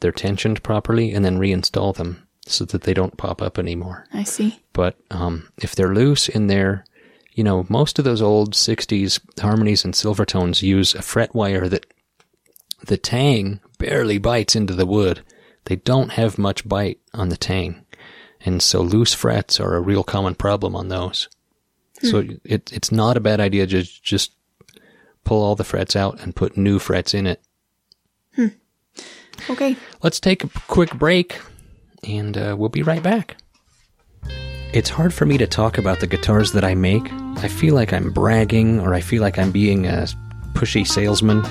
they're 0.00 0.12
tensioned 0.12 0.62
properly, 0.62 1.12
and 1.12 1.24
then 1.24 1.38
reinstall 1.38 1.94
them 1.94 2.26
so 2.46 2.64
that 2.66 2.82
they 2.82 2.94
don't 2.94 3.16
pop 3.16 3.40
up 3.40 3.58
anymore. 3.58 4.06
I 4.12 4.24
see. 4.24 4.60
but 4.72 4.96
um, 5.10 5.48
if 5.58 5.74
they're 5.74 5.94
loose 5.94 6.28
in 6.28 6.46
there, 6.48 6.84
you 7.32 7.42
know, 7.42 7.66
most 7.68 7.98
of 7.98 8.04
those 8.04 8.20
old 8.20 8.52
60s 8.52 9.20
harmonies 9.40 9.84
and 9.84 9.94
silvertones 9.94 10.62
use 10.62 10.94
a 10.94 11.02
fret 11.02 11.34
wire 11.34 11.68
that 11.68 11.86
the 12.86 12.96
tang 12.96 13.60
barely 13.78 14.18
bites 14.18 14.54
into 14.54 14.74
the 14.74 14.86
wood. 14.86 15.22
They 15.64 15.76
don't 15.76 16.12
have 16.12 16.36
much 16.36 16.68
bite 16.68 17.00
on 17.14 17.30
the 17.30 17.36
tang. 17.36 17.83
And 18.44 18.62
so 18.62 18.82
loose 18.82 19.14
frets 19.14 19.58
are 19.58 19.74
a 19.74 19.80
real 19.80 20.04
common 20.04 20.34
problem 20.34 20.76
on 20.76 20.88
those. 20.88 21.28
So 22.02 22.26
it, 22.44 22.70
it's 22.72 22.92
not 22.92 23.16
a 23.16 23.20
bad 23.20 23.40
idea 23.40 23.66
to 23.66 23.82
just 23.82 24.32
pull 25.24 25.42
all 25.42 25.56
the 25.56 25.64
frets 25.64 25.96
out 25.96 26.20
and 26.20 26.36
put 26.36 26.56
new 26.56 26.78
frets 26.78 27.14
in 27.14 27.26
it. 27.26 27.40
Okay. 29.50 29.76
Let's 30.02 30.20
take 30.20 30.44
a 30.44 30.48
quick 30.68 30.92
break 30.94 31.40
and 32.06 32.36
uh, 32.36 32.56
we'll 32.58 32.68
be 32.68 32.82
right 32.82 33.02
back. 33.02 33.36
It's 34.72 34.90
hard 34.90 35.14
for 35.14 35.24
me 35.24 35.38
to 35.38 35.46
talk 35.46 35.78
about 35.78 36.00
the 36.00 36.06
guitars 36.06 36.52
that 36.52 36.64
I 36.64 36.74
make. 36.74 37.10
I 37.36 37.48
feel 37.48 37.74
like 37.74 37.92
I'm 37.92 38.12
bragging 38.12 38.80
or 38.80 38.92
I 38.92 39.00
feel 39.00 39.22
like 39.22 39.38
I'm 39.38 39.52
being 39.52 39.86
a 39.86 40.06
pushy 40.52 40.86
salesman, 40.86 41.42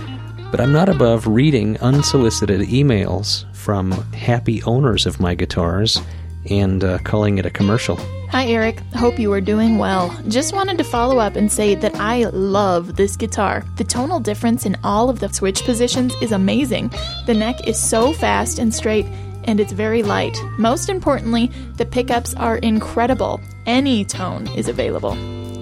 but 0.51 0.59
I'm 0.59 0.73
not 0.73 0.89
above 0.89 1.25
reading 1.25 1.79
unsolicited 1.79 2.61
emails 2.61 3.51
from 3.55 3.91
happy 4.11 4.61
owners 4.63 5.05
of 5.05 5.19
my 5.19 5.35
guitars 5.35 6.01
and 6.49 6.83
uh, 6.83 6.97
calling 6.99 7.37
it 7.37 7.45
a 7.45 7.49
commercial. 7.49 7.97
Hi, 8.29 8.45
Eric. 8.47 8.79
Hope 8.95 9.19
you 9.19 9.31
are 9.31 9.41
doing 9.41 9.77
well. 9.77 10.09
Just 10.27 10.53
wanted 10.53 10.77
to 10.79 10.83
follow 10.83 11.19
up 11.19 11.35
and 11.35 11.51
say 11.51 11.75
that 11.75 11.95
I 11.95 12.23
love 12.25 12.95
this 12.95 13.15
guitar. 13.15 13.63
The 13.75 13.83
tonal 13.83 14.19
difference 14.19 14.65
in 14.65 14.75
all 14.83 15.09
of 15.09 15.19
the 15.19 15.31
switch 15.31 15.63
positions 15.63 16.15
is 16.21 16.31
amazing. 16.31 16.91
The 17.27 17.35
neck 17.35 17.67
is 17.67 17.79
so 17.79 18.11
fast 18.13 18.57
and 18.57 18.73
straight, 18.73 19.05
and 19.43 19.59
it's 19.59 19.71
very 19.71 20.01
light. 20.01 20.35
Most 20.57 20.89
importantly, 20.89 21.51
the 21.75 21.85
pickups 21.85 22.33
are 22.33 22.57
incredible. 22.57 23.39
Any 23.67 24.03
tone 24.03 24.47
is 24.55 24.67
available. 24.67 25.15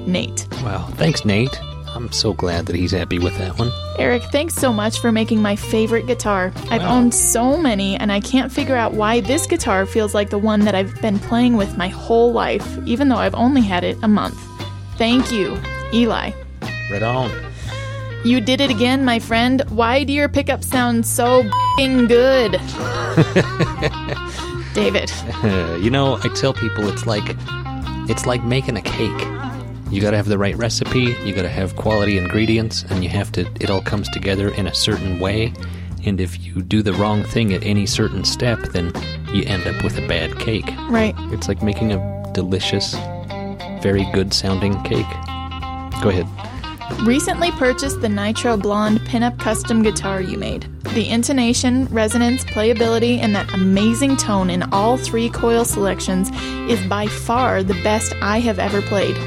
Nate. 0.07 0.47
Wow, 0.63 0.87
thanks, 0.93 1.25
Nate. 1.25 1.59
I'm 1.93 2.12
so 2.12 2.34
glad 2.34 2.67
that 2.67 2.75
he's 2.75 2.91
happy 2.91 3.19
with 3.19 3.38
that 3.38 3.60
one. 3.60 3.71
Eric, 3.97 4.23
thanks 4.32 4.56
so 4.56 4.71
much 4.71 4.99
for 4.99 5.12
making 5.12 5.41
my 5.41 5.56
favorite 5.56 6.08
guitar. 6.08 6.54
I've 6.69 6.84
owned 6.84 7.13
so 7.13 7.58
many, 7.58 7.97
and 7.97 8.12
I 8.12 8.21
can't 8.21 8.51
figure 8.51 8.75
out 8.75 8.93
why 8.93 9.19
this 9.19 9.45
guitar 9.45 9.86
feels 9.86 10.13
like 10.13 10.30
the 10.30 10.38
one 10.38 10.62
that 10.62 10.73
I've 10.73 10.99
been 11.01 11.19
playing 11.19 11.58
with 11.58 11.77
my 11.77 11.89
whole 11.89 12.32
life, 12.32 12.65
even 12.86 13.10
though 13.10 13.17
I've 13.17 13.36
only 13.36 13.62
had 13.62 13.84
it 13.84 13.97
a 14.04 14.08
month. 14.08 14.39
Thank 14.97 15.32
you, 15.32 15.60
Eli. 15.93 16.32
Right 16.89 17.04
on. 17.04 17.30
You 18.23 18.39
did 18.39 18.62
it 18.62 18.69
again, 18.69 19.04
my 19.04 19.19
friend. 19.19 19.63
Why 19.69 20.04
do 20.04 20.13
your 20.13 20.30
pickups 20.30 20.67
sound 20.67 21.06
so 21.06 21.43
good? 21.77 22.51
David. 24.73 25.12
You 25.84 25.89
know, 25.89 26.17
I 26.23 26.30
tell 26.36 26.54
people 26.54 26.88
it's 26.88 27.06
like 27.06 27.36
it's 28.10 28.25
like 28.25 28.43
making 28.43 28.77
a 28.77 28.82
cake. 28.82 29.27
You 29.91 29.99
got 29.99 30.12
to 30.12 30.17
have 30.17 30.30
the 30.30 30.38
right 30.38 30.56
recipe, 30.56 31.15
you 31.25 31.34
got 31.34 31.41
to 31.41 31.49
have 31.49 31.75
quality 31.75 32.17
ingredients, 32.17 32.86
and 32.89 33.04
you 33.04 33.10
have 33.10 33.30
to 33.34 33.41
it 33.60 33.69
all 33.69 33.82
comes 33.82 34.08
together 34.10 34.49
in 34.54 34.65
a 34.65 34.73
certain 34.73 35.19
way. 35.19 35.54
And 36.06 36.21
if 36.21 36.43
you 36.43 36.62
do 36.62 36.82
the 36.82 36.93
wrong 36.93 37.23
thing 37.23 37.54
at 37.54 37.62
any 37.63 37.86
certain 37.86 38.23
step, 38.23 38.60
then 38.69 38.93
you 39.34 39.43
end 39.43 39.67
up 39.67 39.84
with 39.84 39.97
a 39.97 40.08
bad 40.08 40.39
cake. 40.39 40.65
Right. 40.89 41.13
It's 41.34 41.49
like 41.49 41.62
making 41.62 41.91
a 41.91 42.32
delicious, 42.34 42.93
very 43.82 44.10
good 44.13 44.34
sounding 44.34 44.82
cake. 44.84 45.06
Go 46.01 46.10
ahead. 46.10 46.27
Recently 47.06 47.51
purchased 47.51 47.99
the 47.99 48.10
Nitro 48.10 48.58
Blonde 48.58 48.99
pinup 49.01 49.39
custom 49.39 49.84
guitar 49.84 50.21
you 50.21 50.38
made. 50.38 50.67
The 50.93 51.10
intonation, 51.10 51.86
resonance, 51.88 52.43
playability, 52.45 53.17
and 53.19 53.36
that 53.36 53.54
amazing 53.54 54.17
tone 54.17 54.49
in 54.49 54.63
all 54.71 54.97
three 54.97 55.30
coil 55.30 55.65
selections 55.65 56.30
is 56.69 56.82
by 56.88 57.08
far 57.08 57.63
the 57.63 57.73
best 57.84 58.13
I 58.21 58.39
have 58.39 58.60
ever 58.60 58.82
played. 58.82 59.17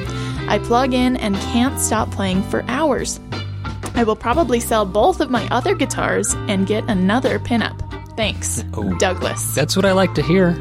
I 0.49 0.59
plug 0.59 0.93
in 0.95 1.17
and 1.17 1.35
can't 1.37 1.79
stop 1.81 2.11
playing 2.11 2.43
for 2.45 2.65
hours. 2.69 3.21
I 3.95 4.05
will 4.05 4.17
probably 4.17 4.61
sell 4.61 4.85
both 4.85 5.21
of 5.21 5.31
my 5.31 5.47
other 5.51 5.75
guitars 5.75 6.35
and 6.49 6.67
get 6.67 6.85
another 6.89 7.39
pinup. 7.39 7.81
Thanks, 8.17 8.65
Oh. 8.75 8.93
Douglas. 8.99 9.55
That's 9.55 9.77
what 9.77 9.85
I 9.85 9.93
like 9.93 10.15
to 10.15 10.23
hear. 10.23 10.53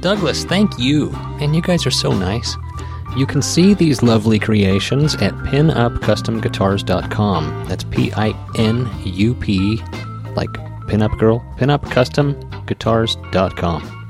Douglas, 0.00 0.44
thank 0.44 0.78
you. 0.78 1.10
And 1.40 1.54
you 1.54 1.62
guys 1.62 1.86
are 1.86 1.90
so 1.90 2.12
nice. 2.12 2.56
You 3.16 3.26
can 3.26 3.42
see 3.42 3.74
these 3.74 4.02
lovely 4.02 4.38
creations 4.38 5.14
at 5.16 5.32
pinupcustomguitars.com. 5.34 7.64
That's 7.68 7.84
P 7.84 8.10
I 8.14 8.32
N 8.56 8.88
U 9.04 9.34
P, 9.34 9.76
like 10.34 10.48
pinup 10.88 11.18
girl, 11.18 11.44
pinupcustomguitars.com. 11.58 14.01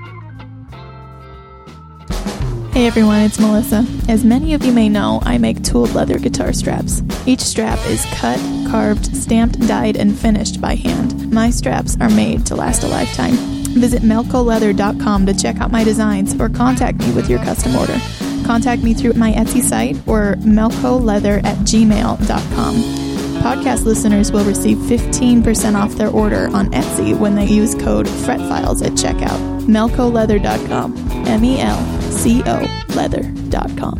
Hey 2.72 2.86
everyone, 2.86 3.20
it's 3.20 3.38
Melissa. 3.38 3.84
As 4.08 4.24
many 4.24 4.54
of 4.54 4.64
you 4.64 4.72
may 4.72 4.88
know, 4.88 5.20
I 5.24 5.36
make 5.36 5.62
tooled 5.62 5.92
leather 5.92 6.18
guitar 6.18 6.54
straps. 6.54 7.02
Each 7.26 7.42
strap 7.42 7.78
is 7.84 8.02
cut, 8.14 8.38
carved, 8.70 9.14
stamped, 9.14 9.60
dyed, 9.68 9.98
and 9.98 10.18
finished 10.18 10.58
by 10.58 10.76
hand. 10.76 11.30
My 11.30 11.50
straps 11.50 11.98
are 12.00 12.08
made 12.08 12.46
to 12.46 12.56
last 12.56 12.82
a 12.82 12.88
lifetime. 12.88 13.34
Visit 13.74 14.00
melcoleather.com 14.00 15.26
to 15.26 15.34
check 15.34 15.60
out 15.60 15.70
my 15.70 15.84
designs 15.84 16.34
or 16.40 16.48
contact 16.48 16.98
me 17.00 17.12
with 17.12 17.28
your 17.28 17.40
custom 17.40 17.76
order. 17.76 18.00
Contact 18.46 18.82
me 18.82 18.94
through 18.94 19.12
my 19.12 19.32
Etsy 19.32 19.62
site 19.62 19.96
or 20.08 20.36
melcoleather 20.36 21.44
at 21.44 21.58
gmail.com. 21.58 22.74
Podcast 23.42 23.84
listeners 23.84 24.32
will 24.32 24.44
receive 24.46 24.78
15% 24.78 25.74
off 25.74 25.92
their 25.96 26.08
order 26.08 26.48
on 26.54 26.70
Etsy 26.70 27.16
when 27.18 27.34
they 27.34 27.46
use 27.46 27.74
code 27.74 28.06
FRETFILES 28.06 28.82
at 28.82 28.92
checkout. 28.92 29.60
melcoleather.com. 29.66 31.26
M 31.26 31.44
E 31.44 31.60
L 31.60 32.01
C 32.22 32.40
O 32.46 32.84
leather.com. 32.90 33.98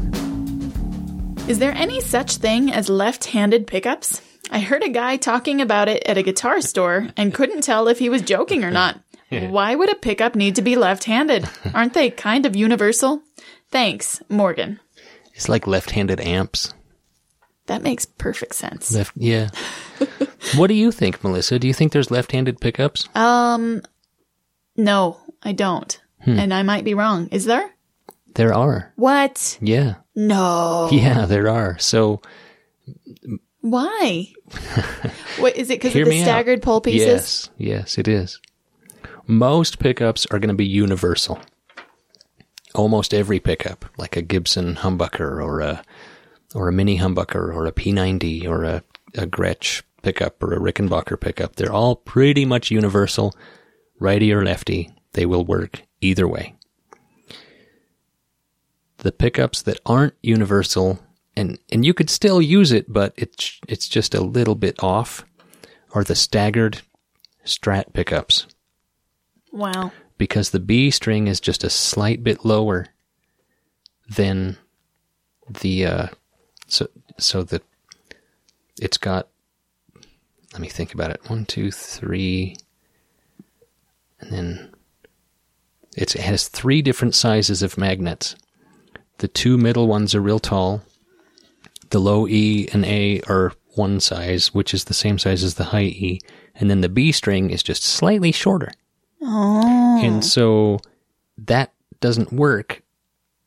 Is 1.48 1.58
there 1.58 1.72
any 1.72 2.00
such 2.00 2.36
thing 2.36 2.70
as 2.70 2.88
left 2.88 3.24
handed 3.24 3.66
pickups? 3.66 4.22
I 4.48 4.60
heard 4.60 4.84
a 4.84 4.90
guy 4.90 5.16
talking 5.16 5.60
about 5.60 5.88
it 5.88 6.04
at 6.06 6.16
a 6.16 6.22
guitar 6.22 6.60
store 6.60 7.08
and 7.16 7.34
couldn't 7.34 7.62
tell 7.62 7.88
if 7.88 7.98
he 7.98 8.08
was 8.08 8.22
joking 8.22 8.62
or 8.62 8.70
not. 8.70 9.00
Why 9.28 9.74
would 9.74 9.90
a 9.90 9.96
pickup 9.96 10.36
need 10.36 10.54
to 10.54 10.62
be 10.62 10.76
left 10.76 11.02
handed? 11.02 11.48
Aren't 11.74 11.94
they 11.94 12.10
kind 12.10 12.46
of 12.46 12.54
universal? 12.54 13.22
Thanks, 13.72 14.22
Morgan. 14.28 14.78
It's 15.34 15.48
like 15.48 15.66
left-handed 15.66 16.20
amps. 16.20 16.74
That 17.66 17.82
makes 17.82 18.04
perfect 18.04 18.54
sense. 18.54 18.94
Left, 18.94 19.10
yeah. 19.16 19.48
what 20.56 20.68
do 20.68 20.74
you 20.74 20.92
think, 20.92 21.24
Melissa? 21.24 21.58
Do 21.58 21.66
you 21.66 21.74
think 21.74 21.90
there's 21.90 22.12
left-handed 22.12 22.60
pickups? 22.60 23.08
Um, 23.16 23.82
no, 24.76 25.18
I 25.42 25.50
don't. 25.50 26.00
And 26.24 26.54
I 26.54 26.62
might 26.62 26.84
be 26.84 26.94
wrong. 26.94 27.26
Is 27.32 27.46
there? 27.46 27.68
There 28.34 28.54
are. 28.54 28.92
What? 28.96 29.58
Yeah. 29.60 29.96
No. 30.14 30.88
Yeah, 30.90 31.26
there 31.26 31.48
are. 31.48 31.78
So 31.78 32.20
Why? 33.60 34.32
what 35.38 35.56
is 35.56 35.70
it? 35.70 35.80
Because 35.80 35.94
of 35.94 36.04
the 36.04 36.10
me 36.10 36.20
out. 36.20 36.24
staggered 36.24 36.62
pole 36.62 36.80
pieces? 36.80 37.06
Yes, 37.06 37.50
yes, 37.56 37.98
it 37.98 38.08
is. 38.08 38.40
Most 39.26 39.78
pickups 39.78 40.26
are 40.30 40.38
going 40.38 40.48
to 40.48 40.54
be 40.54 40.66
universal. 40.66 41.40
Almost 42.74 43.14
every 43.14 43.38
pickup, 43.38 43.84
like 43.98 44.16
a 44.16 44.22
Gibson 44.22 44.76
humbucker 44.76 45.42
or 45.42 45.60
a 45.60 45.82
or 46.54 46.68
a 46.68 46.72
mini 46.72 46.98
humbucker 46.98 47.54
or 47.54 47.66
a 47.66 47.72
P90 47.72 48.46
or 48.46 48.64
a, 48.64 48.82
a 49.14 49.26
Gretsch 49.26 49.82
pickup 50.02 50.42
or 50.42 50.54
a 50.54 50.58
Rickenbacker 50.60 51.20
pickup, 51.20 51.56
they're 51.56 51.72
all 51.72 51.96
pretty 51.96 52.44
much 52.44 52.70
universal, 52.70 53.34
righty 54.00 54.32
or 54.32 54.44
lefty. 54.44 54.90
They 55.12 55.26
will 55.26 55.44
work 55.44 55.82
either 56.00 56.26
way. 56.26 56.54
The 59.02 59.12
pickups 59.12 59.62
that 59.62 59.78
aren't 59.86 60.14
universal 60.22 60.98
and 61.36 61.58
and 61.70 61.84
you 61.84 61.94
could 61.94 62.10
still 62.10 62.42
use 62.42 62.72
it, 62.72 62.92
but 62.92 63.14
it's 63.16 63.60
it's 63.68 63.88
just 63.88 64.14
a 64.14 64.20
little 64.20 64.54
bit 64.54 64.82
off, 64.82 65.24
are 65.94 66.04
the 66.04 66.14
staggered 66.14 66.82
Strat 67.44 67.92
pickups. 67.92 68.46
Wow. 69.50 69.92
because 70.16 70.50
the 70.50 70.60
B 70.60 70.90
string 70.90 71.26
is 71.26 71.40
just 71.40 71.64
a 71.64 71.68
slight 71.68 72.22
bit 72.24 72.44
lower 72.44 72.86
than 74.08 74.56
the 75.60 75.84
uh, 75.84 76.06
so 76.68 76.88
so 77.18 77.42
the 77.42 77.60
it's 78.80 78.98
got 78.98 79.28
let 80.52 80.60
me 80.60 80.68
think 80.68 80.94
about 80.94 81.10
it. 81.10 81.28
One 81.28 81.44
two 81.44 81.70
three 81.70 82.56
and 84.20 84.30
then 84.32 84.74
it's, 85.96 86.14
it 86.14 86.22
has 86.22 86.48
three 86.48 86.80
different 86.80 87.14
sizes 87.14 87.62
of 87.62 87.76
magnets 87.76 88.36
the 89.18 89.28
two 89.28 89.56
middle 89.58 89.86
ones 89.86 90.14
are 90.14 90.20
real 90.20 90.38
tall 90.40 90.82
the 91.90 91.98
low 92.00 92.26
E 92.26 92.68
and 92.72 92.84
A 92.84 93.20
are 93.28 93.52
one 93.74 94.00
size 94.00 94.52
which 94.54 94.72
is 94.74 94.84
the 94.84 94.94
same 94.94 95.18
size 95.18 95.42
as 95.44 95.54
the 95.54 95.64
high 95.64 95.82
E 95.82 96.20
and 96.54 96.68
then 96.70 96.80
the 96.80 96.88
B 96.88 97.12
string 97.12 97.50
is 97.50 97.62
just 97.62 97.82
slightly 97.84 98.32
shorter 98.32 98.70
Oh. 99.22 100.00
and 100.02 100.24
so 100.24 100.80
that 101.38 101.72
doesn't 102.00 102.32
work 102.32 102.82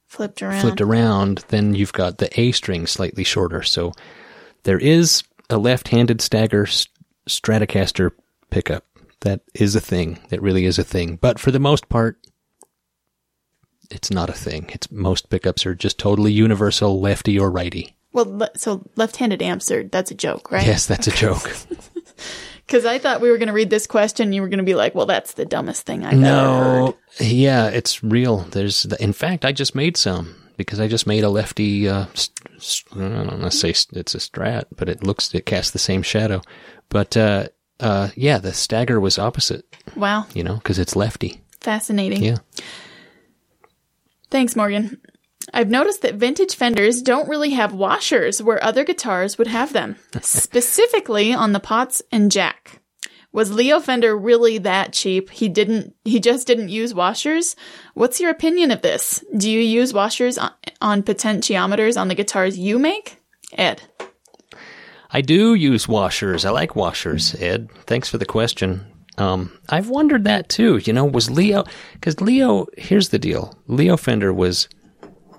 Flipped 0.08 0.42
around. 0.42 0.62
flipped 0.62 0.80
around, 0.80 1.44
then 1.50 1.76
you've 1.76 1.92
got 1.92 2.20
the 2.20 2.30
A 2.40 2.54
string 2.54 2.88
slightly 2.88 3.26
shorter. 3.26 3.62
So 3.64 3.92
there 4.64 4.78
is 4.80 5.24
a 5.50 5.58
left-handed 5.58 6.22
stagger 6.22 6.66
s- 6.66 6.88
Stratocaster 7.28 8.12
pickup. 8.50 8.86
That 9.22 9.42
is 9.54 9.76
a 9.76 9.82
thing. 9.82 10.20
That 10.30 10.42
really 10.42 10.64
is 10.66 10.80
a 10.80 10.86
thing. 10.86 11.18
But 11.18 11.38
for 11.38 11.52
the 11.52 11.60
most 11.60 11.90
part, 11.90 12.18
it's 13.92 14.12
not 14.12 14.30
a 14.30 14.34
thing. 14.34 14.70
It's 14.70 14.92
most 14.92 15.30
pickups 15.30 15.66
are 15.66 15.76
just 15.76 15.98
totally 15.98 16.32
universal, 16.32 17.00
lefty 17.00 17.38
or 17.40 17.50
righty. 17.52 17.96
Well, 18.14 18.26
le- 18.38 18.58
so 18.58 18.88
left-handed 18.96 19.42
amps 19.42 19.70
are 19.72 19.84
that's 19.84 20.12
a 20.12 20.16
joke, 20.16 20.52
right? 20.52 20.66
Yes, 20.66 20.86
that's 20.86 21.08
a 21.08 21.12
joke. 21.12 21.56
Because 22.66 22.84
I 22.84 22.98
thought 22.98 23.22
we 23.22 23.30
were 23.30 23.38
going 23.38 23.48
to 23.50 23.54
read 23.54 23.70
this 23.70 23.86
question, 23.86 24.34
you 24.34 24.42
were 24.42 24.50
going 24.50 24.58
to 24.58 24.64
be 24.64 24.74
like, 24.74 24.96
"Well, 24.96 25.06
that's 25.06 25.34
the 25.34 25.46
dumbest 25.46 25.86
thing 25.86 26.04
I've 26.04 26.14
ever 26.14 26.20
heard." 26.24 26.80
no, 26.82 26.98
yeah, 27.20 27.68
it's 27.68 28.04
real. 28.04 28.38
There's, 28.38 28.84
the, 28.84 29.00
in 29.04 29.14
fact, 29.14 29.46
I 29.46 29.52
just 29.52 29.76
made 29.76 29.98
some 29.98 30.36
because 30.58 30.80
I 30.80 30.88
just 30.88 31.06
made 31.06 31.24
a 31.24 31.30
lefty. 31.30 31.88
Uh, 31.88 32.06
st- 32.16 32.50
st- 32.64 32.98
I 33.04 33.10
don't 33.24 33.28
want 33.40 33.42
to 33.44 33.52
say 33.52 33.72
st- 33.72 34.00
it's 34.00 34.16
a 34.16 34.18
strat, 34.18 34.64
but 34.76 34.90
it 34.90 35.04
looks 35.04 35.32
it 35.36 35.46
casts 35.46 35.72
the 35.72 35.78
same 35.78 36.02
shadow. 36.02 36.42
But 36.90 37.16
uh, 37.16 37.50
uh, 37.80 38.10
yeah, 38.16 38.40
the 38.40 38.52
stagger 38.52 39.00
was 39.00 39.20
opposite. 39.20 39.64
Wow, 39.96 40.26
You 40.34 40.44
know, 40.44 40.56
because 40.56 40.80
it's 40.80 40.96
lefty. 40.96 41.42
fascinating. 41.62 42.24
Yeah. 42.24 42.38
Thanks, 44.30 44.56
Morgan. 44.56 45.02
I've 45.54 45.70
noticed 45.70 46.02
that 46.02 46.16
vintage 46.16 46.56
Fenders 46.56 47.02
don't 47.02 47.30
really 47.30 47.52
have 47.52 47.74
washers 47.74 48.42
where 48.42 48.64
other 48.64 48.84
guitars 48.84 49.38
would 49.38 49.48
have 49.48 49.74
them, 49.74 49.96
specifically 50.22 51.34
on 51.34 51.54
the 51.54 51.60
pots 51.60 52.02
and 52.12 52.32
jack. 52.32 52.82
Was 53.32 53.52
Leo 53.52 53.82
Fender 53.82 54.18
really 54.18 54.60
that 54.60 54.94
cheap? 54.94 55.30
He 55.30 55.50
didn't 55.50 55.94
he 56.06 56.22
just 56.22 56.48
didn't 56.48 56.70
use 56.70 56.94
washers? 56.94 57.58
What's 57.94 58.22
your 58.22 58.32
opinion 58.32 58.72
of 58.72 58.82
this? 58.82 59.26
Do 59.36 59.52
you 59.52 59.60
use 59.60 59.94
washers 59.94 60.38
on, 60.38 60.52
on 60.80 61.04
potentiometers 61.04 62.00
on 62.00 62.08
the 62.08 62.16
guitars 62.16 62.58
you 62.58 62.80
make? 62.80 63.18
Ed. 63.52 63.82
I 65.12 65.20
do 65.20 65.54
use 65.54 65.86
washers. 65.86 66.46
I 66.46 66.52
like 66.52 66.78
washers, 66.78 67.36
Ed. 67.36 67.70
Thanks 67.86 68.10
for 68.10 68.18
the 68.18 68.26
question. 68.26 68.86
Um, 69.18 69.58
I've 69.70 69.90
wondered 69.90 70.26
that 70.26 70.50
too. 70.50 70.78
You 70.78 70.94
know, 70.94 71.06
was 71.06 71.30
Leo, 71.30 71.64
because 71.94 72.20
Leo, 72.22 72.68
here's 72.78 73.10
the 73.10 73.20
deal 73.20 73.58
Leo 73.68 73.98
Fender 73.98 74.34
was 74.34 74.68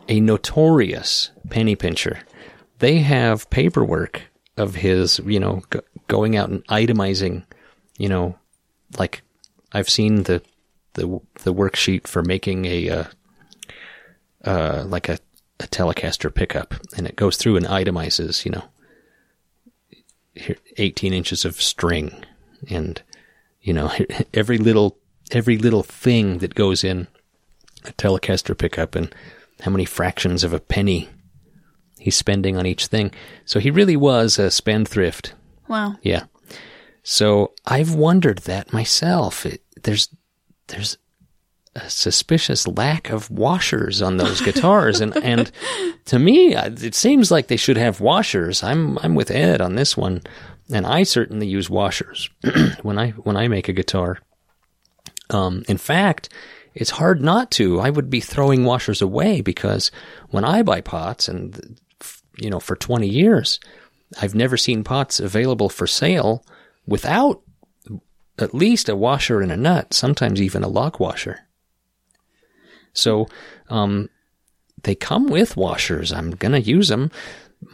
a 0.08 0.20
notorious 0.20 1.30
penny 1.50 1.76
pincher. 1.76 2.20
They 2.78 2.98
have 2.98 3.50
paperwork 3.50 4.22
of 4.56 4.76
his, 4.76 5.18
you 5.20 5.40
know, 5.40 5.62
g- 5.72 5.80
going 6.08 6.36
out 6.36 6.48
and 6.48 6.66
itemizing, 6.66 7.44
you 7.98 8.08
know, 8.08 8.38
like 8.98 9.22
I've 9.72 9.90
seen 9.90 10.24
the 10.24 10.42
the 10.94 11.20
the 11.42 11.52
worksheet 11.52 12.06
for 12.06 12.22
making 12.22 12.64
a 12.64 12.88
uh, 12.88 13.04
uh, 14.44 14.84
like 14.86 15.08
a, 15.08 15.18
a 15.60 15.64
Telecaster 15.64 16.32
pickup, 16.32 16.74
and 16.96 17.06
it 17.06 17.16
goes 17.16 17.36
through 17.36 17.56
and 17.56 17.66
itemizes, 17.66 18.44
you 18.44 18.52
know, 18.52 18.64
18 20.76 21.12
inches 21.12 21.44
of 21.44 21.60
string 21.60 22.24
and 22.68 23.02
you 23.66 23.74
know 23.74 23.90
every 24.34 24.56
little 24.56 24.96
every 25.32 25.58
little 25.58 25.82
thing 25.82 26.38
that 26.38 26.54
goes 26.54 26.82
in 26.84 27.08
a 27.84 27.92
telecaster 27.92 28.56
pickup 28.56 28.94
and 28.94 29.14
how 29.60 29.70
many 29.70 29.84
fractions 29.84 30.44
of 30.44 30.54
a 30.54 30.60
penny 30.60 31.10
he's 31.98 32.16
spending 32.16 32.56
on 32.56 32.66
each 32.66 32.86
thing. 32.86 33.10
So 33.44 33.58
he 33.58 33.70
really 33.70 33.96
was 33.96 34.38
a 34.38 34.50
spendthrift. 34.50 35.34
Wow. 35.68 35.96
yeah. 36.02 36.24
So 37.02 37.52
i've 37.66 37.94
wondered 37.94 38.38
that 38.40 38.72
myself. 38.72 39.44
It, 39.44 39.62
there's 39.82 40.08
there's 40.68 40.96
a 41.74 41.90
suspicious 41.90 42.66
lack 42.66 43.10
of 43.10 43.30
washers 43.30 44.00
on 44.00 44.16
those 44.16 44.40
guitars. 44.40 45.00
And 45.00 45.16
and 45.16 45.50
to 46.06 46.18
me 46.18 46.54
it 46.54 46.94
seems 46.94 47.30
like 47.30 47.48
they 47.48 47.56
should 47.56 47.76
have 47.76 48.00
washers. 48.00 48.62
I'm 48.62 48.98
i'm 48.98 49.16
with 49.16 49.30
ed 49.30 49.60
on 49.60 49.74
this 49.74 49.96
one 49.96 50.22
and 50.72 50.86
i 50.86 51.02
certainly 51.02 51.46
use 51.46 51.70
washers 51.70 52.30
when 52.82 52.98
i 52.98 53.10
when 53.10 53.36
i 53.36 53.48
make 53.48 53.68
a 53.68 53.72
guitar 53.72 54.18
um 55.30 55.64
in 55.68 55.76
fact 55.76 56.28
it's 56.74 56.90
hard 56.90 57.20
not 57.20 57.50
to 57.50 57.80
i 57.80 57.90
would 57.90 58.10
be 58.10 58.20
throwing 58.20 58.64
washers 58.64 59.02
away 59.02 59.40
because 59.40 59.90
when 60.30 60.44
i 60.44 60.62
buy 60.62 60.80
pots 60.80 61.28
and 61.28 61.78
you 62.38 62.50
know 62.50 62.60
for 62.60 62.76
20 62.76 63.08
years 63.08 63.60
i've 64.20 64.34
never 64.34 64.56
seen 64.56 64.84
pots 64.84 65.20
available 65.20 65.68
for 65.68 65.86
sale 65.86 66.44
without 66.86 67.42
at 68.38 68.54
least 68.54 68.88
a 68.88 68.96
washer 68.96 69.40
and 69.40 69.50
a 69.50 69.56
nut 69.56 69.94
sometimes 69.94 70.40
even 70.42 70.62
a 70.62 70.68
lock 70.68 71.00
washer 71.00 71.46
so, 72.96 73.28
um, 73.68 74.08
they 74.82 74.94
come 74.94 75.28
with 75.28 75.56
washers. 75.56 76.12
I'm 76.12 76.30
gonna 76.30 76.58
use 76.58 76.88
them. 76.88 77.10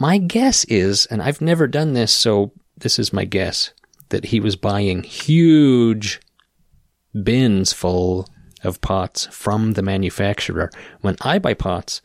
My 0.00 0.18
guess 0.18 0.64
is, 0.64 1.06
and 1.06 1.22
I've 1.22 1.40
never 1.40 1.66
done 1.66 1.92
this, 1.92 2.12
so 2.12 2.52
this 2.82 2.98
is 2.98 3.12
my 3.12 3.24
guess, 3.24 3.72
that 4.10 4.26
he 4.26 4.38
was 4.38 4.54
buying 4.56 5.02
huge 5.02 6.20
bins 7.22 7.72
full 7.72 8.28
of 8.62 8.80
pots 8.80 9.26
from 9.26 9.72
the 9.72 9.82
manufacturer. 9.82 10.70
When 11.00 11.16
I 11.22 11.38
buy 11.38 11.54
pots, 11.54 12.00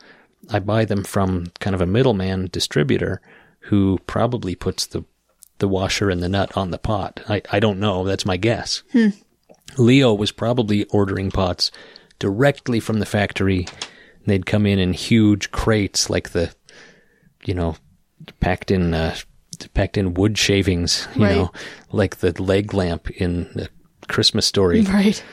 I 0.50 0.60
buy 0.60 0.86
them 0.86 1.04
from 1.04 1.48
kind 1.60 1.76
of 1.76 1.82
a 1.82 1.86
middleman 1.86 2.48
distributor 2.52 3.22
who 3.60 4.00
probably 4.08 4.56
puts 4.56 4.86
the 4.86 5.04
the 5.60 5.68
washer 5.68 6.12
and 6.12 6.22
the 6.22 6.30
nut 6.30 6.56
on 6.56 6.70
the 6.70 6.78
pot. 6.78 7.20
I, 7.28 7.42
I 7.52 7.60
don't 7.60 7.80
know. 7.80 8.04
That's 8.04 8.28
my 8.28 8.38
guess. 8.38 8.84
Leo 9.76 10.14
was 10.14 10.32
probably 10.32 10.84
ordering 10.86 11.32
pots 11.32 11.72
directly 12.20 12.80
from 12.80 13.00
the 13.00 13.08
factory. 13.08 13.66
They'd 14.28 14.46
come 14.46 14.68
in 14.68 14.78
in 14.78 14.94
huge 14.94 15.52
crates, 15.52 16.12
like 16.12 16.30
the, 16.30 16.54
you 17.44 17.56
know, 17.56 17.76
packed 18.40 18.70
in 18.70 18.94
uh, 18.94 19.16
packed 19.74 19.98
in 19.98 20.14
wood 20.14 20.38
shavings. 20.38 21.08
You 21.16 21.24
Right. 21.24 21.36
know, 21.36 21.52
like 21.92 22.18
the 22.18 22.32
leg 22.42 22.74
lamp 22.74 23.10
in 23.12 23.44
the 23.56 23.70
Christmas 24.08 24.46
story. 24.46 24.82
Right. 24.88 25.24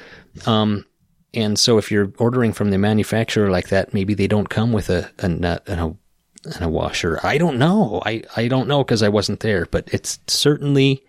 Um, 0.46 0.84
and 1.32 1.58
so, 1.58 1.78
if 1.78 1.90
you're 1.90 2.12
ordering 2.18 2.52
from 2.52 2.70
the 2.70 2.78
manufacturer 2.78 3.50
like 3.50 3.68
that, 3.68 3.92
maybe 3.94 4.14
they 4.14 4.26
don't 4.28 4.48
come 4.48 4.72
with 4.72 4.88
a, 4.90 5.10
a 5.18 5.28
nut 5.28 5.62
and 5.66 5.80
a 5.80 5.96
and 6.54 6.62
a 6.62 6.68
washer. 6.68 7.18
I 7.22 7.38
don't 7.38 7.58
know. 7.58 8.02
I 8.04 8.22
I 8.36 8.48
don't 8.48 8.68
know 8.68 8.84
because 8.84 9.02
I 9.02 9.08
wasn't 9.08 9.40
there, 9.40 9.66
but 9.66 9.88
it's 9.92 10.18
certainly 10.28 11.02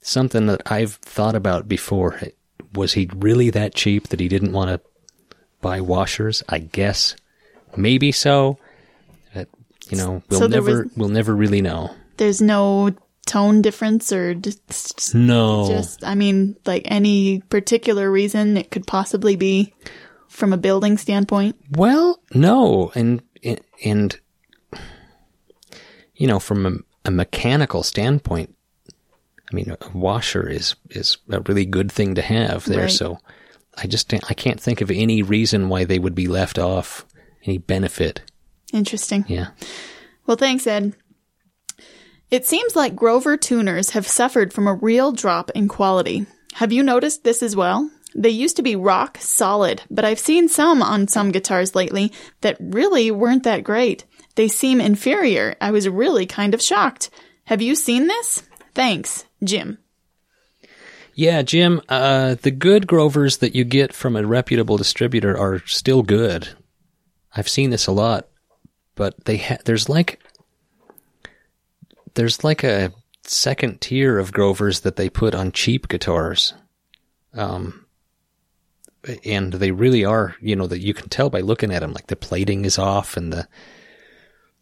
something 0.00 0.46
that 0.46 0.62
I've 0.70 0.94
thought 0.94 1.34
about 1.34 1.68
before. 1.68 2.20
Was 2.74 2.92
he 2.94 3.08
really 3.14 3.50
that 3.50 3.74
cheap 3.74 4.08
that 4.08 4.20
he 4.20 4.28
didn't 4.28 4.52
want 4.52 4.70
to 4.70 4.80
buy 5.60 5.80
washers? 5.80 6.42
I 6.48 6.58
guess 6.58 7.16
maybe 7.76 8.12
so. 8.12 8.58
But, 9.34 9.48
you 9.88 9.96
know, 9.96 10.22
we'll 10.30 10.40
So 10.40 10.46
never 10.46 10.82
was- 10.84 10.92
we'll 10.96 11.08
never 11.08 11.34
really 11.34 11.60
know. 11.62 11.94
There's 12.16 12.40
no 12.40 12.90
tone 13.26 13.62
difference 13.62 14.12
or 14.12 14.34
just, 14.34 15.14
No. 15.14 15.68
just 15.68 16.04
I 16.04 16.14
mean, 16.14 16.56
like 16.66 16.82
any 16.86 17.40
particular 17.40 18.10
reason 18.10 18.56
it 18.56 18.70
could 18.70 18.86
possibly 18.86 19.36
be 19.36 19.74
from 20.28 20.52
a 20.52 20.56
building 20.56 20.98
standpoint. 20.98 21.56
Well, 21.70 22.20
no, 22.34 22.90
and 22.94 23.22
and 23.84 24.18
you 26.14 26.26
know, 26.26 26.38
from 26.38 26.66
a, 26.66 27.08
a 27.08 27.10
mechanical 27.10 27.82
standpoint, 27.82 28.54
I 29.50 29.54
mean, 29.54 29.70
a 29.70 29.76
washer 29.96 30.48
is 30.48 30.74
is 30.90 31.18
a 31.30 31.40
really 31.40 31.66
good 31.66 31.90
thing 31.92 32.14
to 32.14 32.22
have 32.22 32.64
there. 32.64 32.82
Right. 32.82 32.90
So 32.90 33.18
I 33.76 33.86
just 33.86 34.12
I 34.14 34.34
can't 34.34 34.60
think 34.60 34.80
of 34.80 34.90
any 34.90 35.22
reason 35.22 35.68
why 35.68 35.84
they 35.84 35.98
would 35.98 36.14
be 36.14 36.28
left 36.28 36.58
off. 36.58 37.06
Any 37.44 37.58
benefit? 37.58 38.22
Interesting. 38.72 39.24
Yeah. 39.28 39.48
Well, 40.26 40.36
thanks, 40.36 40.66
Ed. 40.66 40.94
It 42.32 42.46
seems 42.46 42.74
like 42.74 42.96
Grover 42.96 43.36
tuners 43.36 43.90
have 43.90 44.08
suffered 44.08 44.54
from 44.54 44.66
a 44.66 44.72
real 44.72 45.12
drop 45.12 45.50
in 45.50 45.68
quality. 45.68 46.24
Have 46.54 46.72
you 46.72 46.82
noticed 46.82 47.24
this 47.24 47.42
as 47.42 47.54
well? 47.54 47.90
They 48.14 48.30
used 48.30 48.56
to 48.56 48.62
be 48.62 48.74
rock 48.74 49.18
solid, 49.20 49.82
but 49.90 50.06
I've 50.06 50.18
seen 50.18 50.48
some 50.48 50.82
on 50.82 51.08
some 51.08 51.30
guitars 51.30 51.74
lately 51.74 52.10
that 52.40 52.56
really 52.58 53.10
weren't 53.10 53.42
that 53.42 53.64
great. 53.64 54.06
They 54.34 54.48
seem 54.48 54.80
inferior. 54.80 55.56
I 55.60 55.72
was 55.72 55.86
really 55.86 56.24
kind 56.24 56.54
of 56.54 56.62
shocked. 56.62 57.10
Have 57.44 57.60
you 57.60 57.74
seen 57.74 58.06
this? 58.06 58.42
Thanks, 58.74 59.26
Jim. 59.44 59.76
Yeah, 61.14 61.42
Jim. 61.42 61.82
Uh, 61.86 62.36
the 62.40 62.50
good 62.50 62.86
Grovers 62.86 63.36
that 63.38 63.54
you 63.54 63.64
get 63.64 63.92
from 63.92 64.16
a 64.16 64.26
reputable 64.26 64.78
distributor 64.78 65.36
are 65.36 65.60
still 65.66 66.02
good. 66.02 66.48
I've 67.36 67.50
seen 67.50 67.68
this 67.68 67.86
a 67.86 67.92
lot, 67.92 68.28
but 68.94 69.26
they 69.26 69.36
ha- 69.36 69.58
there's 69.66 69.90
like 69.90 70.21
there's 72.14 72.44
like 72.44 72.64
a 72.64 72.92
second 73.24 73.80
tier 73.80 74.18
of 74.18 74.32
Grovers 74.32 74.80
that 74.80 74.96
they 74.96 75.08
put 75.08 75.34
on 75.34 75.52
cheap 75.52 75.88
guitars. 75.88 76.54
Um, 77.34 77.86
and 79.24 79.52
they 79.54 79.70
really 79.72 80.04
are, 80.04 80.36
you 80.40 80.54
know, 80.54 80.66
that 80.66 80.80
you 80.80 80.94
can 80.94 81.08
tell 81.08 81.30
by 81.30 81.40
looking 81.40 81.72
at 81.72 81.80
them. 81.80 81.92
Like 81.92 82.06
the 82.08 82.16
plating 82.16 82.64
is 82.64 82.78
off, 82.78 83.16
and 83.16 83.32
the 83.32 83.48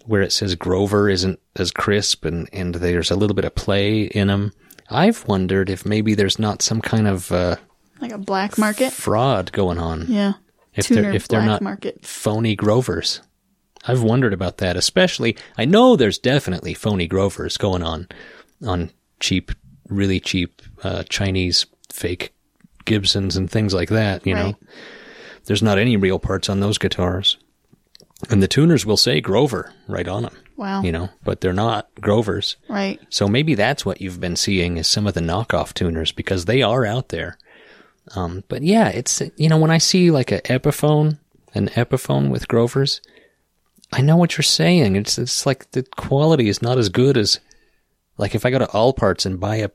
where 0.06 0.22
it 0.22 0.32
says 0.32 0.54
Grover 0.54 1.10
isn't 1.10 1.38
as 1.56 1.70
crisp, 1.70 2.24
and 2.24 2.48
and 2.52 2.74
there's 2.76 3.10
a 3.10 3.16
little 3.16 3.34
bit 3.34 3.44
of 3.44 3.54
play 3.54 4.02
in 4.04 4.28
them. 4.28 4.52
I've 4.88 5.26
wondered 5.28 5.68
if 5.70 5.84
maybe 5.84 6.14
there's 6.14 6.38
not 6.38 6.62
some 6.62 6.80
kind 6.80 7.06
of 7.06 7.30
uh, 7.30 7.56
Like 8.00 8.12
a 8.12 8.18
black 8.18 8.56
market? 8.58 8.92
fraud 8.92 9.52
going 9.52 9.78
on. 9.78 10.06
Yeah. 10.08 10.34
If 10.74 10.86
Tuner 10.86 11.02
they're 11.02 11.12
if 11.14 11.28
they're 11.28 11.42
not 11.42 11.62
market. 11.62 12.04
phony 12.06 12.56
Grovers. 12.56 13.20
I've 13.84 14.02
wondered 14.02 14.32
about 14.32 14.58
that, 14.58 14.76
especially 14.76 15.36
I 15.56 15.64
know 15.64 15.96
there's 15.96 16.18
definitely 16.18 16.74
phony 16.74 17.06
Grovers 17.06 17.56
going 17.56 17.82
on 17.82 18.08
on 18.64 18.90
cheap, 19.20 19.52
really 19.88 20.20
cheap 20.20 20.62
uh, 20.82 21.04
Chinese 21.04 21.66
fake 21.90 22.32
Gibsons 22.84 23.36
and 23.36 23.50
things 23.50 23.72
like 23.72 23.88
that. 23.90 24.26
You 24.26 24.34
know, 24.34 24.54
there's 25.44 25.62
not 25.62 25.78
any 25.78 25.96
real 25.96 26.18
parts 26.18 26.48
on 26.48 26.60
those 26.60 26.78
guitars, 26.78 27.38
and 28.28 28.42
the 28.42 28.48
tuners 28.48 28.84
will 28.84 28.96
say 28.96 29.20
Grover 29.20 29.72
right 29.88 30.08
on 30.08 30.24
them. 30.24 30.36
Wow. 30.56 30.82
You 30.82 30.92
know, 30.92 31.08
but 31.24 31.40
they're 31.40 31.54
not 31.54 31.88
Grovers. 32.02 32.56
Right. 32.68 33.00
So 33.08 33.26
maybe 33.26 33.54
that's 33.54 33.86
what 33.86 34.02
you've 34.02 34.20
been 34.20 34.36
seeing 34.36 34.76
is 34.76 34.86
some 34.86 35.06
of 35.06 35.14
the 35.14 35.20
knockoff 35.20 35.72
tuners 35.72 36.12
because 36.12 36.44
they 36.44 36.60
are 36.60 36.84
out 36.84 37.08
there. 37.08 37.38
Um, 38.14 38.44
but 38.48 38.62
yeah, 38.62 38.88
it's 38.88 39.22
you 39.36 39.48
know 39.48 39.58
when 39.58 39.70
I 39.70 39.78
see 39.78 40.10
like 40.10 40.32
an 40.32 40.40
Epiphone, 40.40 41.18
an 41.54 41.68
Epiphone 41.68 42.28
with 42.30 42.48
Grovers, 42.48 43.00
I 43.92 44.02
know 44.02 44.16
what 44.16 44.36
you're 44.36 44.42
saying. 44.42 44.96
It's 44.96 45.18
it's 45.18 45.46
like 45.46 45.70
the 45.72 45.82
quality 45.82 46.48
is 46.48 46.62
not 46.62 46.78
as 46.78 46.88
good 46.88 47.16
as 47.16 47.40
like 48.16 48.34
if 48.34 48.46
I 48.46 48.50
go 48.50 48.58
to 48.58 48.66
Allparts 48.66 49.26
and 49.26 49.40
buy 49.40 49.56
a 49.56 49.70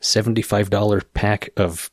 seventy 0.00 0.42
five 0.42 0.70
dollar 0.70 1.00
pack 1.00 1.50
of 1.56 1.90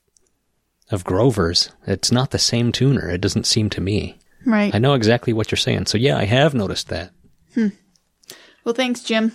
of 0.91 1.03
Grovers, 1.03 1.71
it's 1.85 2.11
not 2.11 2.31
the 2.31 2.39
same 2.39 2.71
tuner. 2.71 3.09
It 3.09 3.21
doesn't 3.21 3.45
seem 3.45 3.69
to 3.71 3.81
me. 3.81 4.19
Right. 4.45 4.73
I 4.73 4.77
know 4.77 4.93
exactly 4.93 5.33
what 5.33 5.51
you're 5.51 5.57
saying. 5.57 5.87
So 5.87 5.97
yeah, 5.97 6.17
I 6.17 6.25
have 6.25 6.53
noticed 6.53 6.89
that. 6.89 7.11
Hmm. 7.53 7.69
Well, 8.63 8.75
thanks, 8.75 9.03
Jim. 9.03 9.31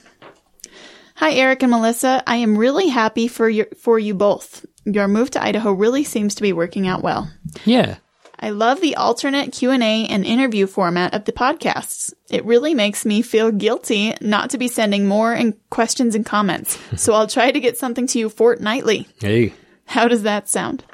Hi, 1.17 1.33
Eric 1.33 1.63
and 1.63 1.71
Melissa. 1.71 2.23
I 2.27 2.37
am 2.37 2.57
really 2.57 2.89
happy 2.89 3.29
for 3.29 3.49
your 3.49 3.67
for 3.79 3.99
you 3.99 4.15
both. 4.15 4.65
Your 4.85 5.07
move 5.07 5.31
to 5.33 5.43
Idaho 5.43 5.73
really 5.73 6.03
seems 6.03 6.35
to 6.37 6.43
be 6.43 6.53
working 6.53 6.89
out 6.89 7.03
well. 7.03 7.31
Yeah. 7.65 7.99
I 8.43 8.51
love 8.51 8.81
the 8.81 8.97
alternate 8.97 9.53
Q&A 9.53 10.07
and 10.07 10.25
interview 10.25 10.67
format 10.67 11.13
of 11.13 11.27
the 11.27 11.33
podcasts. 11.33 12.15
It 12.31 12.45
really 12.47 12.73
makes 12.75 13.05
me 13.05 13.21
feel 13.21 13.51
guilty 13.51 14.15
not 14.23 14.51
to 14.51 14.59
be 14.59 14.67
sending 14.67 15.07
more 15.07 15.33
and 15.35 15.55
questions 15.69 16.15
and 16.15 16.25
comments. 16.25 16.79
so 16.97 17.13
I'll 17.13 17.27
try 17.27 17.51
to 17.51 17.61
get 17.61 17.77
something 17.77 18.07
to 18.09 18.19
you 18.19 18.29
fortnightly. 18.31 19.07
Hey. 19.21 19.53
How 19.85 20.09
does 20.09 20.23
that 20.23 20.49
sound? 20.49 20.85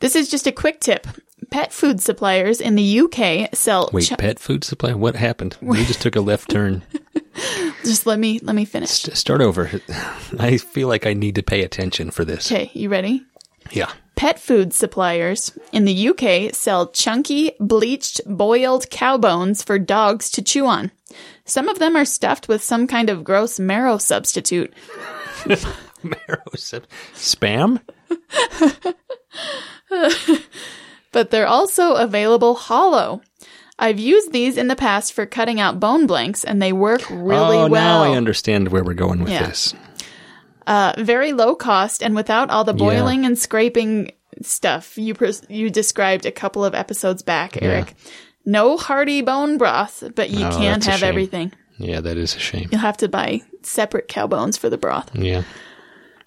This 0.00 0.14
is 0.14 0.30
just 0.30 0.46
a 0.46 0.52
quick 0.52 0.80
tip. 0.80 1.06
Pet 1.50 1.72
food 1.72 2.00
suppliers 2.00 2.60
in 2.60 2.74
the 2.76 3.00
UK 3.00 3.54
sell 3.54 3.88
Wait, 3.92 4.12
pet 4.18 4.38
food 4.38 4.62
supply? 4.62 4.92
What 4.92 5.16
happened? 5.16 5.56
We 5.62 5.84
just 5.84 6.02
took 6.02 6.16
a 6.16 6.20
left 6.20 6.50
turn. 6.50 6.82
just 7.82 8.06
let 8.06 8.18
me 8.18 8.40
let 8.40 8.54
me 8.54 8.64
finish. 8.64 9.08
S- 9.08 9.18
Start 9.18 9.40
over. 9.40 9.70
I 10.38 10.58
feel 10.58 10.86
like 10.86 11.06
I 11.06 11.14
need 11.14 11.34
to 11.36 11.42
pay 11.42 11.62
attention 11.62 12.10
for 12.10 12.24
this. 12.24 12.50
Okay, 12.52 12.70
you 12.74 12.88
ready? 12.88 13.24
Yeah. 13.72 13.90
Pet 14.20 14.38
food 14.38 14.74
suppliers 14.74 15.50
in 15.72 15.86
the 15.86 16.08
UK 16.10 16.54
sell 16.54 16.88
chunky, 16.88 17.52
bleached, 17.58 18.20
boiled 18.26 18.90
cow 18.90 19.16
bones 19.16 19.62
for 19.62 19.78
dogs 19.78 20.28
to 20.32 20.42
chew 20.42 20.66
on. 20.66 20.90
Some 21.46 21.70
of 21.70 21.78
them 21.78 21.96
are 21.96 22.04
stuffed 22.04 22.46
with 22.46 22.62
some 22.62 22.86
kind 22.86 23.08
of 23.08 23.24
gross 23.24 23.58
marrow 23.58 23.96
substitute. 23.96 24.74
Marrow 26.02 26.42
sip- 26.54 26.86
spam? 27.14 27.80
but 31.12 31.30
they're 31.30 31.46
also 31.46 31.94
available 31.94 32.56
hollow. 32.56 33.22
I've 33.78 33.98
used 33.98 34.32
these 34.32 34.58
in 34.58 34.68
the 34.68 34.76
past 34.76 35.14
for 35.14 35.24
cutting 35.24 35.60
out 35.60 35.80
bone 35.80 36.06
blanks, 36.06 36.44
and 36.44 36.60
they 36.60 36.74
work 36.74 37.08
really 37.08 37.26
well. 37.26 37.52
oh, 37.52 37.68
well. 37.68 37.70
now 37.70 38.02
I 38.02 38.14
understand 38.14 38.68
where 38.68 38.84
we're 38.84 38.92
going 38.92 39.20
with 39.20 39.32
Yeah. 39.32 39.46
this. 39.46 39.74
Uh, 40.70 40.92
very 40.98 41.32
low 41.32 41.56
cost, 41.56 42.00
and 42.02 42.14
without 42.14 42.48
all 42.48 42.62
the 42.62 42.72
boiling 42.72 43.26
and 43.26 43.36
scraping 43.36 44.12
stuff 44.40 44.96
you 44.96 45.14
pres- 45.14 45.42
you 45.48 45.68
described 45.68 46.24
a 46.26 46.30
couple 46.30 46.64
of 46.64 46.74
episodes 46.74 47.22
back, 47.22 47.60
Eric. 47.60 47.94
No 48.46 48.76
hearty 48.76 49.20
bone 49.20 49.58
broth, 49.58 50.04
but 50.14 50.30
you 50.30 50.46
Oh, 50.46 50.50
can't 50.56 50.84
have 50.84 51.02
everything. 51.02 51.52
Yeah, 51.76 52.00
that 52.00 52.16
is 52.16 52.36
a 52.36 52.38
shame. 52.38 52.68
You'll 52.70 52.80
have 52.80 52.96
to 52.98 53.08
buy 53.08 53.42
separate 53.62 54.06
cow 54.08 54.26
bones 54.28 54.56
for 54.56 54.70
the 54.70 54.78
broth. 54.78 55.10
Yeah. 55.14 55.42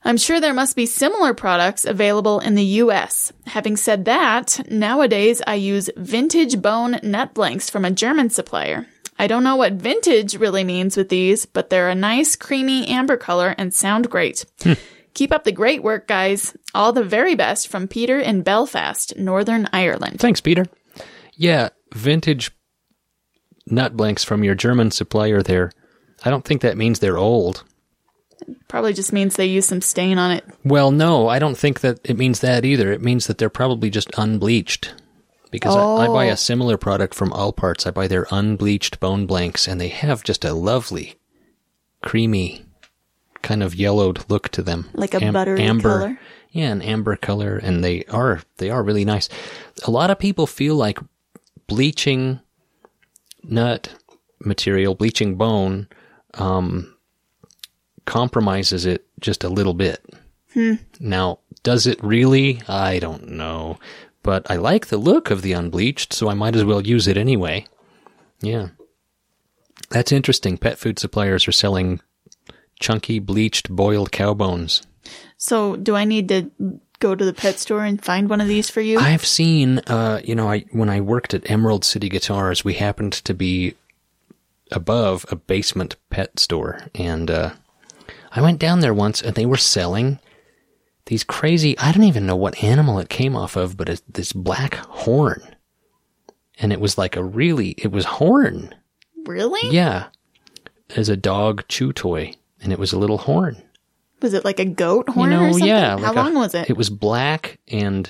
I'm 0.04 0.18
sure 0.18 0.42
there 0.42 0.54
must 0.54 0.76
be 0.76 0.86
similar 0.86 1.34
products 1.34 1.86
available 1.86 2.40
in 2.42 2.56
the 2.56 2.66
US. 2.84 3.32
Having 3.48 3.78
said 3.78 4.04
that, 4.06 4.60
nowadays 4.70 5.42
I 5.48 5.56
use 5.56 5.90
vintage 5.96 6.62
bone 6.62 7.00
nut 7.02 7.34
blanks 7.34 7.70
from 7.70 7.86
a 7.86 7.92
German 7.92 8.30
supplier. 8.30 8.88
I 9.24 9.28
don't 9.28 9.46
know 9.46 9.56
what 9.56 9.72
vintage 9.72 10.36
really 10.36 10.66
means 10.66 10.98
with 10.98 11.08
these, 11.08 11.46
but 11.46 11.70
they're 11.70 11.88
a 11.88 11.96
nice 11.96 12.36
creamy 12.36 12.86
amber 12.90 13.16
color 13.16 13.56
and 13.58 13.74
sound 13.74 14.10
great. 14.10 14.44
Hmm. 14.62 14.74
Keep 15.14 15.32
up 15.32 15.46
the 15.46 15.54
great 15.54 15.82
work, 15.82 16.10
guys. 16.10 16.58
All 16.76 16.92
the 16.92 17.06
very 17.06 17.34
best 17.34 17.70
from 17.70 17.88
Peter 17.88 18.20
in 18.20 18.42
Belfast, 18.42 19.16
Northern 19.16 19.70
Ireland. 19.72 20.20
Thanks, 20.20 20.42
Peter. 20.42 20.66
Yeah, 21.36 21.70
vintage 21.94 22.52
nut 23.66 23.96
blanks 23.96 24.26
from 24.26 24.44
your 24.44 24.56
German 24.56 24.92
supplier 24.92 25.42
there. 25.42 25.72
I 26.26 26.30
don't 26.30 26.44
think 26.44 26.62
that 26.62 26.76
means 26.76 27.00
they're 27.00 27.18
old. 27.18 27.64
Probably 28.68 28.92
just 28.92 29.14
means 29.14 29.38
they 29.38 29.46
use 29.46 29.66
some 29.66 29.80
stain 29.80 30.18
on 30.18 30.32
it. 30.32 30.44
Well, 30.66 30.92
no, 30.92 31.30
I 31.30 31.40
don't 31.40 31.58
think 31.58 31.80
that 31.80 32.02
it 32.04 32.18
means 32.18 32.42
that 32.42 32.66
either. 32.66 32.92
It 32.92 33.02
means 33.02 33.28
that 33.28 33.38
they're 33.38 33.50
probably 33.50 33.90
just 33.90 34.12
unbleached. 34.18 34.94
Because 35.54 35.76
I, 35.76 36.06
I 36.06 36.08
buy 36.08 36.28
Oh. 36.30 36.34
a 36.34 36.38
similar 36.38 36.78
product 36.78 37.14
from 37.16 37.30
Allparts. 37.32 37.86
I 37.88 37.92
buy 37.92 38.08
their 38.08 38.26
unbleached 38.32 39.00
bone 39.00 39.26
blanks, 39.26 39.68
and 39.68 39.80
they 39.80 39.88
have 39.90 40.24
just 40.24 40.44
a 40.44 40.54
lovely, 40.54 41.16
creamy, 42.02 42.66
kind 43.44 43.62
of 43.64 43.76
yellowed 43.76 44.26
look 44.30 44.50
to 44.50 44.62
them, 44.62 44.90
Like 44.94 45.14
a 45.14 45.32
buttery 45.32 45.62
amber. 45.62 46.00
color? 46.00 46.20
Yeah, 46.52 46.72
an 46.72 46.82
amber 46.82 47.16
color, 47.16 47.58
and 47.58 47.84
they 47.84 48.04
are 48.06 48.42
they 48.58 48.70
are 48.70 48.84
really 48.84 49.06
nice. 49.06 49.30
A 49.86 49.92
lot 49.92 50.10
of 50.12 50.20
people 50.20 50.46
feel 50.48 50.76
like 50.76 51.00
bleaching 51.68 52.40
nut 53.44 53.94
material, 54.40 54.96
bleaching 54.96 55.36
bone, 55.36 55.88
um, 56.36 56.96
compromises 58.06 58.86
it 58.86 59.06
just 59.20 59.44
a 59.44 59.50
little 59.50 59.74
bit. 59.74 60.04
Now, 61.00 61.40
does 61.64 61.88
it 61.88 62.04
really? 62.04 62.62
I 62.68 63.00
don't 63.00 63.30
know. 63.30 63.80
But 64.24 64.50
I 64.50 64.56
like 64.56 64.88
the 64.88 64.98
look 64.98 65.30
of 65.30 65.42
the 65.42 65.54
unbleached, 65.54 66.14
so 66.14 66.30
I 66.30 66.34
might 66.34 66.56
as 66.56 66.64
well 66.64 66.82
use 66.82 67.08
it 67.08 67.18
anyway. 67.18 67.66
Yeah. 68.42 68.70
That's 69.90 70.12
interesting. 70.12 70.58
Pet 70.58 70.78
food 70.78 70.98
suppliers 70.98 71.48
are 71.48 71.52
selling 71.52 72.00
chunky, 72.80 73.20
bleached, 73.20 73.70
boiled 73.70 74.12
cow 74.12 74.34
bones. 74.34 74.82
So, 75.38 75.76
do 75.76 75.96
I 75.96 76.06
need 76.06 76.30
to 76.30 76.50
go 77.00 77.14
to 77.14 77.26
the 77.26 77.34
pet 77.34 77.60
store 77.60 77.84
and 77.84 78.04
find 78.04 78.30
one 78.30 78.40
of 78.40 78.48
these 78.48 78.70
for 78.70 78.80
you? 78.80 78.98
I've 78.98 79.26
seen, 79.26 79.80
uh, 79.80 80.22
you 80.24 80.36
know, 80.36 80.50
I 80.50 80.60
when 80.72 80.90
I 80.90 81.02
worked 81.02 81.34
at 81.34 81.50
Emerald 81.52 81.84
City 81.84 82.08
Guitars, 82.08 82.64
we 82.64 82.76
happened 82.76 83.14
to 83.14 83.34
be 83.34 83.76
above 84.72 85.26
a 85.30 85.36
basement 85.36 85.98
pet 86.10 86.40
store, 86.40 86.80
and 86.96 87.30
uh, 87.30 87.52
I 88.32 88.42
went 88.42 88.60
down 88.60 88.80
there 88.80 88.94
once, 88.94 89.22
and 89.22 89.36
they 89.36 89.46
were 89.46 89.58
selling 89.58 90.20
these 91.06 91.24
crazy. 91.24 91.78
I 91.78 91.92
don't 91.92 92.04
even 92.04 92.26
know 92.26 92.36
what 92.36 92.64
animal 92.64 93.00
it 93.00 93.10
came 93.10 93.36
off 93.36 93.56
of, 93.56 93.76
but 93.78 93.90
it's 93.90 94.02
this 94.08 94.32
black 94.34 94.76
horn, 94.76 95.56
and 96.60 96.72
it 96.74 96.80
was 96.80 96.98
like 96.98 97.16
a 97.16 97.24
really, 97.24 97.70
it 97.78 97.92
was 97.92 98.06
horn, 98.06 98.74
really? 99.26 99.70
yeah, 99.76 100.08
as 100.96 101.10
a 101.10 101.18
dog 101.18 101.66
chew 101.68 101.92
toy, 101.94 102.34
and 102.62 102.72
it 102.72 102.80
was 102.80 102.94
a 102.94 103.00
little 103.00 103.18
horn. 103.18 103.62
Was 104.22 104.34
it 104.34 104.46
like 104.46 104.60
a 104.60 104.66
goat 104.66 105.10
horn 105.10 105.32
you 105.32 105.38
know, 105.38 105.44
or 105.48 105.52
something? 105.52 105.68
yeah. 105.68 105.98
How 105.98 106.08
like 106.08 106.12
a- 106.12 106.22
long 106.22 106.34
was 106.36 106.56
it? 106.56 106.70
It 106.70 106.78
was 106.78 106.90
black 106.90 107.60
and 107.68 108.10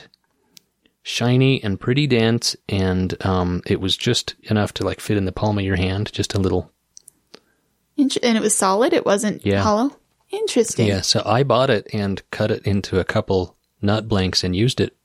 shiny 1.01 1.63
and 1.63 1.79
pretty 1.79 2.05
dense, 2.05 2.55
and 2.69 3.15
um, 3.25 3.61
it 3.65 3.81
was 3.81 3.97
just 3.97 4.35
enough 4.43 4.73
to 4.75 4.85
like 4.85 4.99
fit 4.99 5.17
in 5.17 5.25
the 5.25 5.31
palm 5.31 5.57
of 5.57 5.65
your 5.65 5.75
hand, 5.75 6.11
just 6.13 6.35
a 6.35 6.39
little. 6.39 6.71
And 7.97 8.15
it 8.37 8.41
was 8.41 8.55
solid. 8.55 8.93
It 8.93 9.05
wasn't 9.05 9.45
Yeah. 9.45 9.61
hollow. 9.61 9.95
Interesting. 10.33 10.87
Yeah, 10.87 11.01
so 11.01 11.21
I 11.25 11.43
bought 11.43 11.69
it 11.69 11.87
and 11.93 12.21
cut 12.31 12.49
it 12.51 12.65
into 12.65 12.99
a 12.99 13.03
couple 13.03 13.55
nut 13.81 14.07
blanks 14.07 14.43
and 14.43 14.55
used 14.55 14.81
it, 14.81 14.95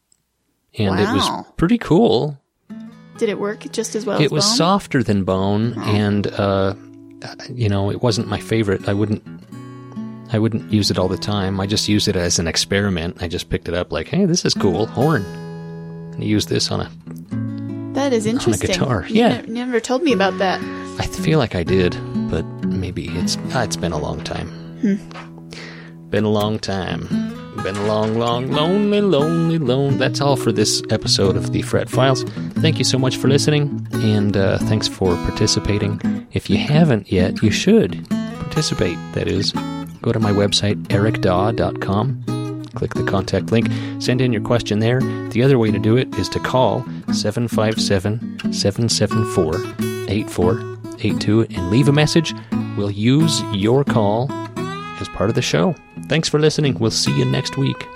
and 0.78 0.98
it 0.98 1.12
was 1.12 1.46
pretty 1.56 1.78
cool. 1.78 2.38
Did 3.18 3.28
it 3.28 3.38
work 3.38 3.70
just 3.70 3.94
as 3.94 4.06
well? 4.06 4.20
it 4.20 4.26
as 4.26 4.30
was 4.30 4.46
bone? 4.46 4.56
softer 4.56 5.02
than 5.02 5.24
bone, 5.24 5.74
and 5.80 6.26
uh, 6.28 6.74
you 7.50 7.68
know, 7.68 7.90
it 7.90 8.02
wasn't 8.02 8.28
my 8.28 8.40
favorite. 8.40 8.88
I 8.88 8.94
wouldn't. 8.94 9.22
I 10.30 10.38
wouldn't 10.38 10.70
use 10.72 10.90
it 10.90 10.98
all 10.98 11.08
the 11.08 11.16
time. 11.18 11.58
I 11.60 11.66
just 11.66 11.88
used 11.88 12.06
it 12.08 12.14
as 12.16 12.38
an 12.38 12.46
experiment. 12.46 13.22
I 13.22 13.28
just 13.28 13.48
picked 13.48 13.66
it 13.68 13.74
up 13.74 13.92
like, 13.92 14.08
hey, 14.08 14.26
this 14.26 14.44
is 14.44 14.52
cool, 14.54 14.84
horn. 14.86 15.24
And 15.24 16.22
you 16.22 16.28
use 16.28 16.46
this 16.46 16.70
on 16.70 16.80
a 16.82 16.90
That 17.94 18.12
is 18.12 18.26
interesting. 18.26 18.68
On 18.70 18.76
a 18.76 18.78
guitar, 18.78 19.06
You 19.08 19.14
yeah. 19.22 19.40
ne- 19.40 19.52
never 19.52 19.80
told 19.80 20.02
me 20.02 20.12
about 20.12 20.36
that. 20.38 20.60
I 21.00 21.06
feel 21.06 21.38
like 21.38 21.54
I 21.54 21.62
did, 21.62 21.96
but 22.30 22.44
maybe 22.66 23.08
it's 23.08 23.38
ah, 23.54 23.62
it's 23.62 23.76
been 23.76 23.92
a 23.92 23.98
long 23.98 24.22
time. 24.22 24.50
Been 24.80 26.24
a 26.24 26.30
long 26.30 26.58
time. 26.58 27.06
Been 27.62 27.76
a 27.76 27.86
long, 27.86 28.16
long, 28.16 28.52
lonely, 28.52 29.00
lonely, 29.00 29.58
lone. 29.58 29.98
That's 29.98 30.20
all 30.20 30.36
for 30.36 30.52
this 30.52 30.80
episode 30.90 31.36
of 31.36 31.52
the 31.52 31.62
Fret 31.62 31.90
Files. 31.90 32.22
Thank 32.62 32.78
you 32.78 32.84
so 32.84 32.98
much 32.98 33.16
for 33.16 33.26
listening, 33.26 33.88
and 33.94 34.36
uh, 34.36 34.58
thanks 34.58 34.86
for 34.86 35.16
participating. 35.16 36.00
If 36.32 36.48
you 36.48 36.58
haven't 36.58 37.10
yet, 37.10 37.42
you 37.42 37.50
should 37.50 38.08
participate. 38.08 38.96
That 39.14 39.26
is, 39.26 39.52
go 40.00 40.12
to 40.12 40.20
my 40.20 40.30
website 40.30 40.80
ericdaw.com. 40.84 42.64
Click 42.74 42.94
the 42.94 43.02
contact 43.02 43.50
link, 43.50 43.68
send 44.00 44.20
in 44.20 44.32
your 44.32 44.42
question 44.42 44.78
there. 44.78 45.00
The 45.30 45.42
other 45.42 45.58
way 45.58 45.72
to 45.72 45.80
do 45.80 45.96
it 45.96 46.14
is 46.16 46.28
to 46.28 46.38
call 46.38 46.84
757 47.12 48.52
774 48.52 49.54
8482 50.08 51.42
and 51.50 51.70
leave 51.70 51.88
a 51.88 51.92
message. 51.92 52.32
We'll 52.76 52.92
use 52.92 53.42
your 53.52 53.82
call 53.82 54.30
as 55.00 55.08
part 55.08 55.30
of 55.30 55.34
the 55.34 55.42
show. 55.42 55.74
Thanks 56.06 56.28
for 56.28 56.38
listening. 56.38 56.78
We'll 56.78 56.90
see 56.90 57.16
you 57.16 57.24
next 57.24 57.56
week. 57.56 57.86